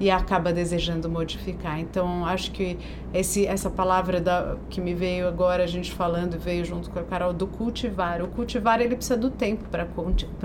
e 0.00 0.10
acaba 0.10 0.52
desejando 0.52 1.08
modificar. 1.08 1.80
Então, 1.80 2.24
acho 2.24 2.52
que 2.52 2.78
esse, 3.12 3.46
essa 3.46 3.68
palavra 3.68 4.20
da, 4.20 4.56
que 4.70 4.80
me 4.80 4.94
veio 4.94 5.26
agora, 5.26 5.64
a 5.64 5.66
gente 5.66 5.92
falando, 5.92 6.38
veio 6.38 6.64
junto 6.64 6.88
com 6.88 7.00
a 7.00 7.02
Carol, 7.02 7.32
do 7.32 7.46
cultivar. 7.46 8.22
O 8.22 8.28
cultivar, 8.28 8.80
ele 8.80 8.94
precisa 8.94 9.16
do 9.16 9.28
tempo 9.28 9.64
para 9.68 9.86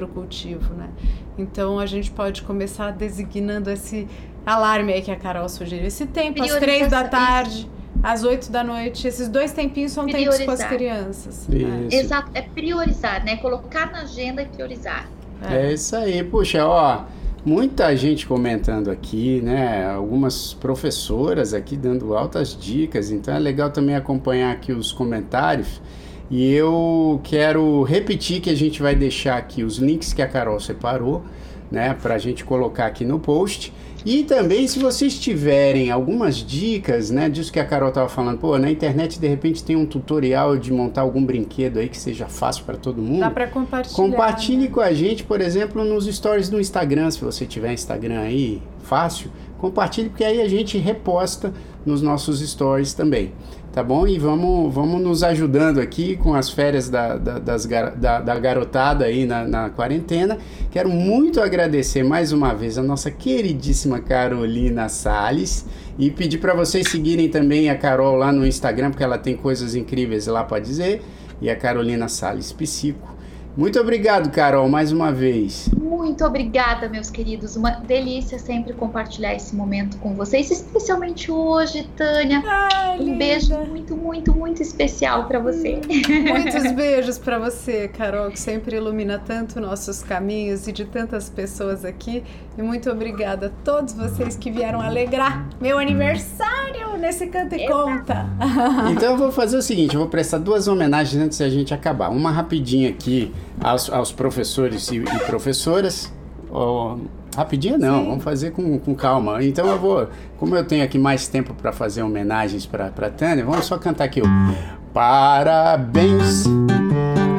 o 0.06 0.08
cultivo, 0.08 0.74
né? 0.74 0.90
Então, 1.38 1.78
a 1.78 1.86
gente 1.86 2.10
pode 2.10 2.42
começar 2.42 2.92
designando 2.92 3.70
esse 3.70 4.08
alarme 4.44 4.94
aí 4.94 5.02
que 5.04 5.12
a 5.12 5.16
Carol 5.16 5.48
sugeriu. 5.48 5.86
Esse 5.86 6.08
tempo, 6.08 6.42
às 6.42 6.56
três 6.56 6.90
da 6.90 7.08
tarde... 7.08 7.70
às 8.02 8.24
oito 8.24 8.52
da 8.52 8.64
noite. 8.64 9.08
Esses 9.08 9.30
dois 9.30 9.52
tempinhos 9.52 9.92
são 9.92 10.06
priorizar. 10.06 10.40
tempos 10.40 10.46
com 10.46 10.64
as 10.64 10.70
crianças. 10.70 11.48
Né? 11.48 11.88
Exato, 11.92 12.32
é 12.34 12.42
priorizar, 12.42 13.24
né? 13.24 13.38
Colocar 13.38 13.92
na 13.92 14.02
agenda 14.02 14.42
e 14.42 14.46
priorizar. 14.48 15.08
É. 15.50 15.68
é 15.68 15.74
isso 15.74 15.96
aí, 15.96 16.24
puxa, 16.24 16.66
ó. 16.66 17.04
Muita 17.46 17.94
gente 17.96 18.26
comentando 18.26 18.90
aqui, 18.90 19.42
né? 19.42 19.86
Algumas 19.86 20.54
professoras 20.54 21.54
aqui 21.54 21.76
dando 21.76 22.16
altas 22.16 22.58
dicas, 22.58 23.12
então 23.12 23.34
é 23.34 23.40
legal 23.40 23.70
também 23.70 23.96
acompanhar 23.96 24.54
aqui 24.54 24.72
os 24.72 24.94
comentários. 24.94 25.82
E 26.32 26.54
eu 26.54 27.20
quero 27.22 27.84
repetir 27.84 28.40
que 28.40 28.50
a 28.50 28.56
gente 28.56 28.82
vai 28.82 28.96
deixar 28.96 29.38
aqui 29.38 29.62
os 29.62 29.78
links 29.78 30.14
que 30.14 30.22
a 30.22 30.28
Carol 30.28 30.60
separou, 30.60 31.22
né? 31.70 31.94
Para 32.02 32.16
a 32.16 32.18
gente 32.18 32.46
colocar 32.46 32.86
aqui 32.86 33.04
no 33.04 33.20
post. 33.20 33.74
E 34.06 34.24
também, 34.24 34.68
se 34.68 34.80
vocês 34.80 35.18
tiverem 35.18 35.90
algumas 35.92 36.36
dicas, 36.36 37.10
né, 37.10 37.30
disso 37.30 37.52
que 37.52 37.60
a 37.60 37.66
Carol 37.66 37.90
estava 37.90 38.10
falando, 38.10 38.38
pô, 38.38 38.58
na 38.58 38.70
internet 38.70 39.20
de 39.20 39.28
repente 39.28 39.64
tem 39.64 39.76
um 39.76 39.86
tutorial 39.86 40.58
de 40.58 40.72
montar 40.74 41.02
algum 41.02 41.24
brinquedo 41.24 41.80
aí 41.80 41.88
que 41.88 41.98
seja 41.98 42.28
fácil 42.28 42.66
para 42.66 42.76
todo 42.76 43.02
mundo. 43.02 43.20
Dá 43.20 43.30
para 43.30 43.48
compartilhar. 43.48 43.96
Compartilhe 43.96 44.64
né? 44.64 44.68
com 44.68 44.82
a 44.82 44.94
gente, 44.94 45.24
por 45.24 45.40
exemplo, 45.40 45.84
nos 45.86 46.06
stories 46.06 46.50
do 46.50 46.60
Instagram, 46.60 47.10
se 47.12 47.24
você 47.24 47.46
tiver 47.46 47.74
Instagram 47.74 48.20
aí, 48.20 48.62
fácil 48.84 49.32
compartilhe, 49.64 50.10
porque 50.10 50.26
aí 50.26 50.42
a 50.42 50.48
gente 50.50 50.78
reposta 50.78 51.54
nos 51.86 52.02
nossos 52.02 52.42
stories 52.42 52.94
também 52.94 53.32
tá 53.74 53.82
bom? 53.82 54.08
E 54.08 54.20
vamos, 54.20 54.72
vamos 54.72 55.02
nos 55.02 55.24
ajudando 55.24 55.80
aqui 55.80 56.16
com 56.16 56.36
as 56.36 56.52
férias 56.52 56.90
da, 56.90 57.18
da, 57.18 57.40
das, 57.40 57.66
da, 57.66 58.22
da 58.22 58.40
garotada 58.40 59.06
aí 59.06 59.26
na, 59.26 59.48
na, 59.48 59.70
quarentena. 59.72 60.38
Quero 60.70 60.90
muito 60.90 61.42
agradecer 61.42 62.04
mais 62.04 62.32
uma 62.32 62.54
vez 62.54 62.78
a 62.78 62.84
nossa 62.84 63.10
queridíssima 63.10 64.00
Carolina 64.00 64.88
Sales 64.90 65.66
e 65.98 66.12
pedir 66.12 66.38
para 66.38 66.54
vocês 66.54 66.88
seguirem 66.88 67.30
também 67.30 67.72
a 67.72 67.76
Carol 67.76 68.16
lá 68.16 68.32
no 68.32 68.46
Instagram, 68.46 68.92
porque 68.92 69.04
ela 69.04 69.18
tem 69.18 69.36
coisas 69.36 69.74
incríveis 69.74 70.28
lá 70.28 70.44
para 70.44 70.62
dizer, 70.62 71.02
e 71.42 71.50
a 71.50 71.56
Carolina 71.56 72.08
Sales 72.08 72.54
Psico. 72.54 73.13
Muito 73.56 73.80
obrigado, 73.80 74.32
Carol, 74.32 74.68
mais 74.68 74.92
uma 74.92 75.12
vez. 75.12 75.70
Muito 75.78 76.26
obrigada, 76.26 76.90
meus 76.90 77.12
queridos. 77.12 77.56
Uma 77.56 77.70
delícia 77.70 78.40
sempre 78.40 78.74
compartilhar 78.74 79.36
esse 79.36 79.56
momento 79.56 79.98
com 80.00 80.16
vocês, 80.16 80.50
especialmente 80.50 81.32
hoje, 81.32 81.88
Tânia. 81.96 82.42
Ai, 82.46 83.00
um 83.00 83.04
linda. 83.04 83.18
beijo 83.18 83.56
muito, 83.60 83.96
muito, 83.96 84.34
muito 84.34 84.62
especial 84.62 85.28
para 85.28 85.38
você. 85.38 85.80
Muitos 86.28 86.72
beijos 86.74 87.20
para 87.20 87.38
você, 87.38 87.88
Carol, 87.88 88.32
que 88.32 88.40
sempre 88.40 88.78
ilumina 88.78 89.20
tanto 89.20 89.62
nossos 89.62 90.02
caminhos 90.02 90.68
e 90.68 90.72
de 90.72 90.86
tantas 90.86 91.30
pessoas 91.30 91.86
aqui. 91.86 92.24
E 92.58 92.62
muito 92.62 92.90
obrigada 92.90 93.48
a 93.48 93.64
todos 93.64 93.94
vocês 93.94 94.36
que 94.36 94.50
vieram 94.50 94.82
alegrar 94.82 95.48
meu 95.62 95.78
aniversário 95.78 96.93
nesse 97.04 97.28
Canta 97.28 97.56
e 97.56 97.68
Conta. 97.68 98.26
Então 98.90 99.12
eu 99.12 99.18
vou 99.18 99.32
fazer 99.32 99.58
o 99.58 99.62
seguinte, 99.62 99.94
eu 99.94 100.00
vou 100.00 100.10
prestar 100.10 100.38
duas 100.38 100.68
homenagens 100.68 101.22
antes 101.22 101.38
da 101.38 101.50
gente 101.50 101.74
acabar. 101.74 102.10
Uma 102.10 102.32
rapidinha 102.32 102.90
aqui 102.90 103.34
aos, 103.62 103.90
aos 103.90 104.12
professores 104.12 104.90
e, 104.90 104.98
e 104.98 105.20
professoras. 105.26 106.12
Oh, 106.50 106.98
rapidinho 107.36 107.78
não, 107.78 108.00
Sim. 108.00 108.10
vamos 108.10 108.24
fazer 108.24 108.52
com, 108.52 108.80
com 108.80 108.96
calma. 108.96 109.44
Então 109.44 109.68
eu 109.68 109.80
vou, 109.80 110.08
como 110.38 110.56
eu 110.56 110.64
tenho 110.66 110.84
aqui 110.84 110.98
mais 110.98 111.28
tempo 111.28 111.54
para 111.54 111.72
fazer 111.72 112.04
homenagens 112.04 112.66
para 112.66 112.90
Tânia, 113.10 113.44
vamos 113.44 113.66
só 113.66 113.78
cantar 113.78 114.06
aqui 114.06 114.22
o 114.22 114.26
Parabéns 114.94 116.46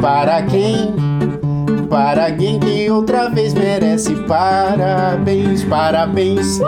para 0.00 0.42
quem 0.42 1.13
para 1.94 2.28
que 2.32 2.90
outra 2.90 3.28
vez 3.28 3.54
merece 3.54 4.16
parabéns, 4.26 5.62
parabéns. 5.62 6.58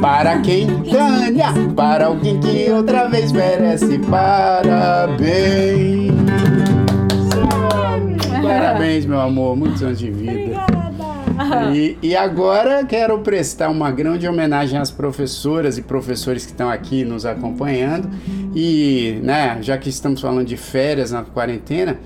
Para 0.00 0.38
quem 0.38 0.66
Tânia, 0.84 1.52
para 1.76 2.06
alguém 2.06 2.40
que 2.40 2.70
outra 2.70 3.08
vez 3.08 3.30
merece 3.30 3.98
parabéns. 3.98 5.28
Parabéns, 8.42 9.04
meu 9.04 9.20
amor, 9.20 9.54
muitos 9.54 9.82
anos 9.82 9.98
de 9.98 10.10
vida. 10.10 10.66
E, 11.74 11.98
e, 12.02 12.16
agora 12.16 12.84
quero 12.84 13.18
prestar 13.18 13.68
uma 13.68 13.90
grande 13.90 14.26
homenagem 14.26 14.78
às 14.78 14.90
professoras 14.90 15.76
e 15.76 15.82
professores 15.82 16.46
que 16.46 16.52
estão 16.52 16.70
aqui 16.70 17.04
nos 17.04 17.26
acompanhando. 17.26 18.08
E, 18.54 19.20
né, 19.22 19.58
já 19.60 19.76
que 19.76 19.90
estamos 19.90 20.22
falando 20.22 20.46
de 20.46 20.56
férias 20.56 21.12
na 21.12 21.22
quarentena, 21.22 21.98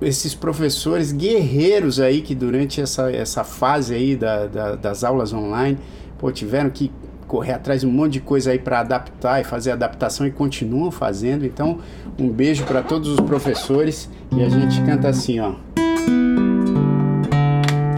esses 0.00 0.34
professores 0.34 1.12
guerreiros 1.12 2.00
aí 2.00 2.22
que 2.22 2.34
durante 2.34 2.80
essa, 2.80 3.10
essa 3.10 3.44
fase 3.44 3.94
aí 3.94 4.16
da, 4.16 4.46
da, 4.46 4.74
das 4.76 5.04
aulas 5.04 5.32
online, 5.32 5.78
pô, 6.18 6.30
tiveram 6.30 6.70
que 6.70 6.92
correr 7.26 7.52
atrás 7.52 7.80
de 7.80 7.86
um 7.86 7.90
monte 7.90 8.12
de 8.14 8.20
coisa 8.20 8.50
aí 8.52 8.58
para 8.58 8.80
adaptar 8.80 9.40
e 9.40 9.44
fazer 9.44 9.72
adaptação 9.72 10.26
e 10.26 10.30
continuam 10.30 10.90
fazendo. 10.90 11.44
Então, 11.44 11.78
um 12.18 12.28
beijo 12.28 12.64
para 12.64 12.82
todos 12.82 13.08
os 13.08 13.20
professores 13.20 14.08
e 14.32 14.42
a 14.42 14.48
gente 14.48 14.80
canta 14.82 15.08
assim, 15.08 15.40
ó. 15.40 15.54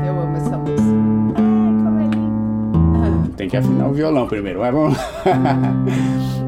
Eu 0.06 0.20
amo 0.20 0.36
essa 0.36 0.56
música. 0.56 0.96
Ai, 1.36 1.74
como 1.82 3.04
é 3.04 3.10
lindo. 3.10 3.28
Tem 3.36 3.48
que 3.48 3.56
afinar 3.56 3.88
o 3.88 3.92
violão 3.92 4.26
primeiro, 4.26 4.60
mas 4.60 4.72
vamos. 4.72 4.98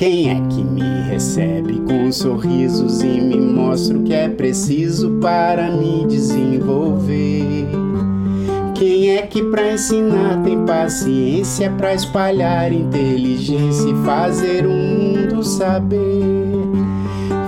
Quem 0.00 0.30
é 0.30 0.40
que 0.48 0.64
me 0.64 1.02
recebe 1.10 1.78
com 1.80 2.10
sorrisos 2.10 3.02
e 3.02 3.20
me 3.20 3.36
mostra 3.38 3.98
o 3.98 4.02
que 4.02 4.14
é 4.14 4.30
preciso 4.30 5.18
para 5.20 5.70
me 5.72 6.06
desenvolver? 6.06 7.68
Quem 8.74 9.10
é 9.10 9.26
que 9.26 9.42
pra 9.42 9.74
ensinar 9.74 10.42
tem 10.42 10.64
paciência 10.64 11.70
para 11.72 11.92
espalhar 11.92 12.72
inteligência 12.72 13.90
e 13.90 14.04
fazer 14.06 14.64
o 14.64 14.70
mundo 14.70 15.44
saber? 15.44 16.00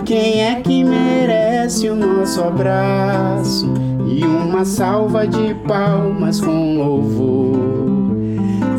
Quem 0.05 0.43
é 0.43 0.57
que 0.57 0.85
merece 0.85 1.89
o 1.89 1.97
nosso 1.97 2.43
abraço 2.43 3.73
e 4.07 4.23
uma 4.23 4.67
salva 4.67 5.27
de 5.27 5.55
palmas 5.67 6.39
com 6.39 6.77
louvor? 6.77 7.92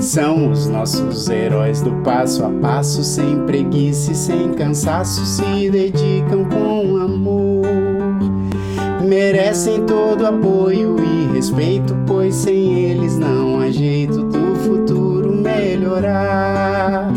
São 0.04 0.52
os 0.52 0.68
nossos 0.68 1.30
heróis 1.30 1.82
do 1.82 1.90
passo 2.04 2.44
a 2.44 2.50
passo, 2.50 3.02
sem 3.06 3.46
preguiça 3.46 4.12
e 4.12 4.16
sem 4.16 4.52
cansaço, 4.52 5.26
se 5.26 5.72
dedicam 5.72 6.44
com 6.44 6.98
amor. 6.98 7.66
Merecem 9.02 9.86
todo 9.86 10.28
apoio 10.28 10.98
e 11.00 11.34
respeito, 11.34 11.96
pois 12.06 12.36
sem 12.36 12.80
eles 12.80 13.18
não 13.18 13.62
há 13.62 13.72
jeito 13.72 14.24
do 14.24 14.56
futuro 14.58 15.34
melhorar. 15.34 17.10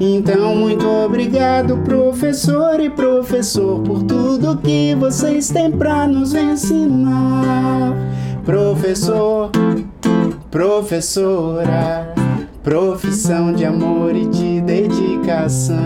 Então, 0.00 0.56
muito 0.56 0.86
obrigado, 0.88 1.78
professor 1.78 2.80
e 2.80 2.90
professor, 2.90 3.80
por 3.82 4.02
tudo 4.02 4.56
que 4.56 4.96
vocês 4.96 5.48
têm 5.48 5.70
pra 5.70 6.08
nos 6.08 6.34
ensinar. 6.34 7.94
Professor, 8.44 9.52
professora, 10.50 12.12
profissão 12.62 13.52
de 13.52 13.64
amor 13.64 14.16
e 14.16 14.26
de 14.26 14.60
dedicação. 14.60 15.78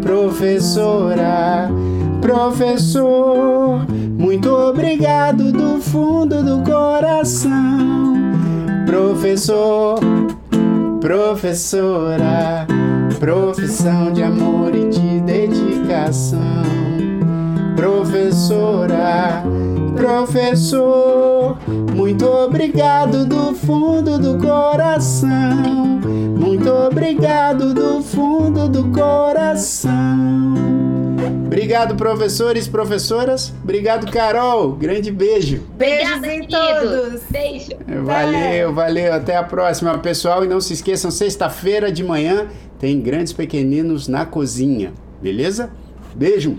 Professora, 0.00 1.70
professor, 2.20 3.86
muito 4.18 4.48
obrigado 4.48 5.52
do 5.52 5.78
fundo 5.80 6.42
do 6.42 6.62
coração. 6.62 7.52
Professor, 8.86 9.98
professora, 11.00 12.66
profissão 13.18 14.10
de 14.12 14.22
amor 14.22 14.74
e 14.74 14.88
de 14.88 15.20
dedicação. 15.20 16.40
Professora, 17.76 19.44
Professor, 19.94 21.56
muito 21.94 22.26
obrigado 22.26 23.24
do 23.24 23.54
fundo 23.54 24.18
do 24.18 24.36
coração. 24.38 25.30
Muito 26.36 26.68
obrigado 26.68 27.72
do 27.72 28.02
fundo 28.02 28.68
do 28.68 28.90
coração. 28.90 30.54
Obrigado, 31.46 31.94
professores, 31.94 32.66
professoras. 32.66 33.54
Obrigado, 33.62 34.10
Carol. 34.10 34.72
Grande 34.72 35.12
beijo. 35.12 35.62
Beijos 35.76 36.22
em 36.24 36.46
todos. 36.48 37.22
Beijo. 37.30 37.70
Valeu, 38.04 38.74
valeu. 38.74 39.14
Até 39.14 39.36
a 39.36 39.44
próxima, 39.44 39.96
pessoal. 39.98 40.44
E 40.44 40.48
não 40.48 40.60
se 40.60 40.72
esqueçam, 40.72 41.12
sexta-feira 41.12 41.92
de 41.92 42.02
manhã 42.02 42.48
tem 42.78 43.00
grandes 43.00 43.32
pequeninos 43.32 44.08
na 44.08 44.26
cozinha. 44.26 44.92
Beleza? 45.22 45.70
Beijo. 46.14 46.56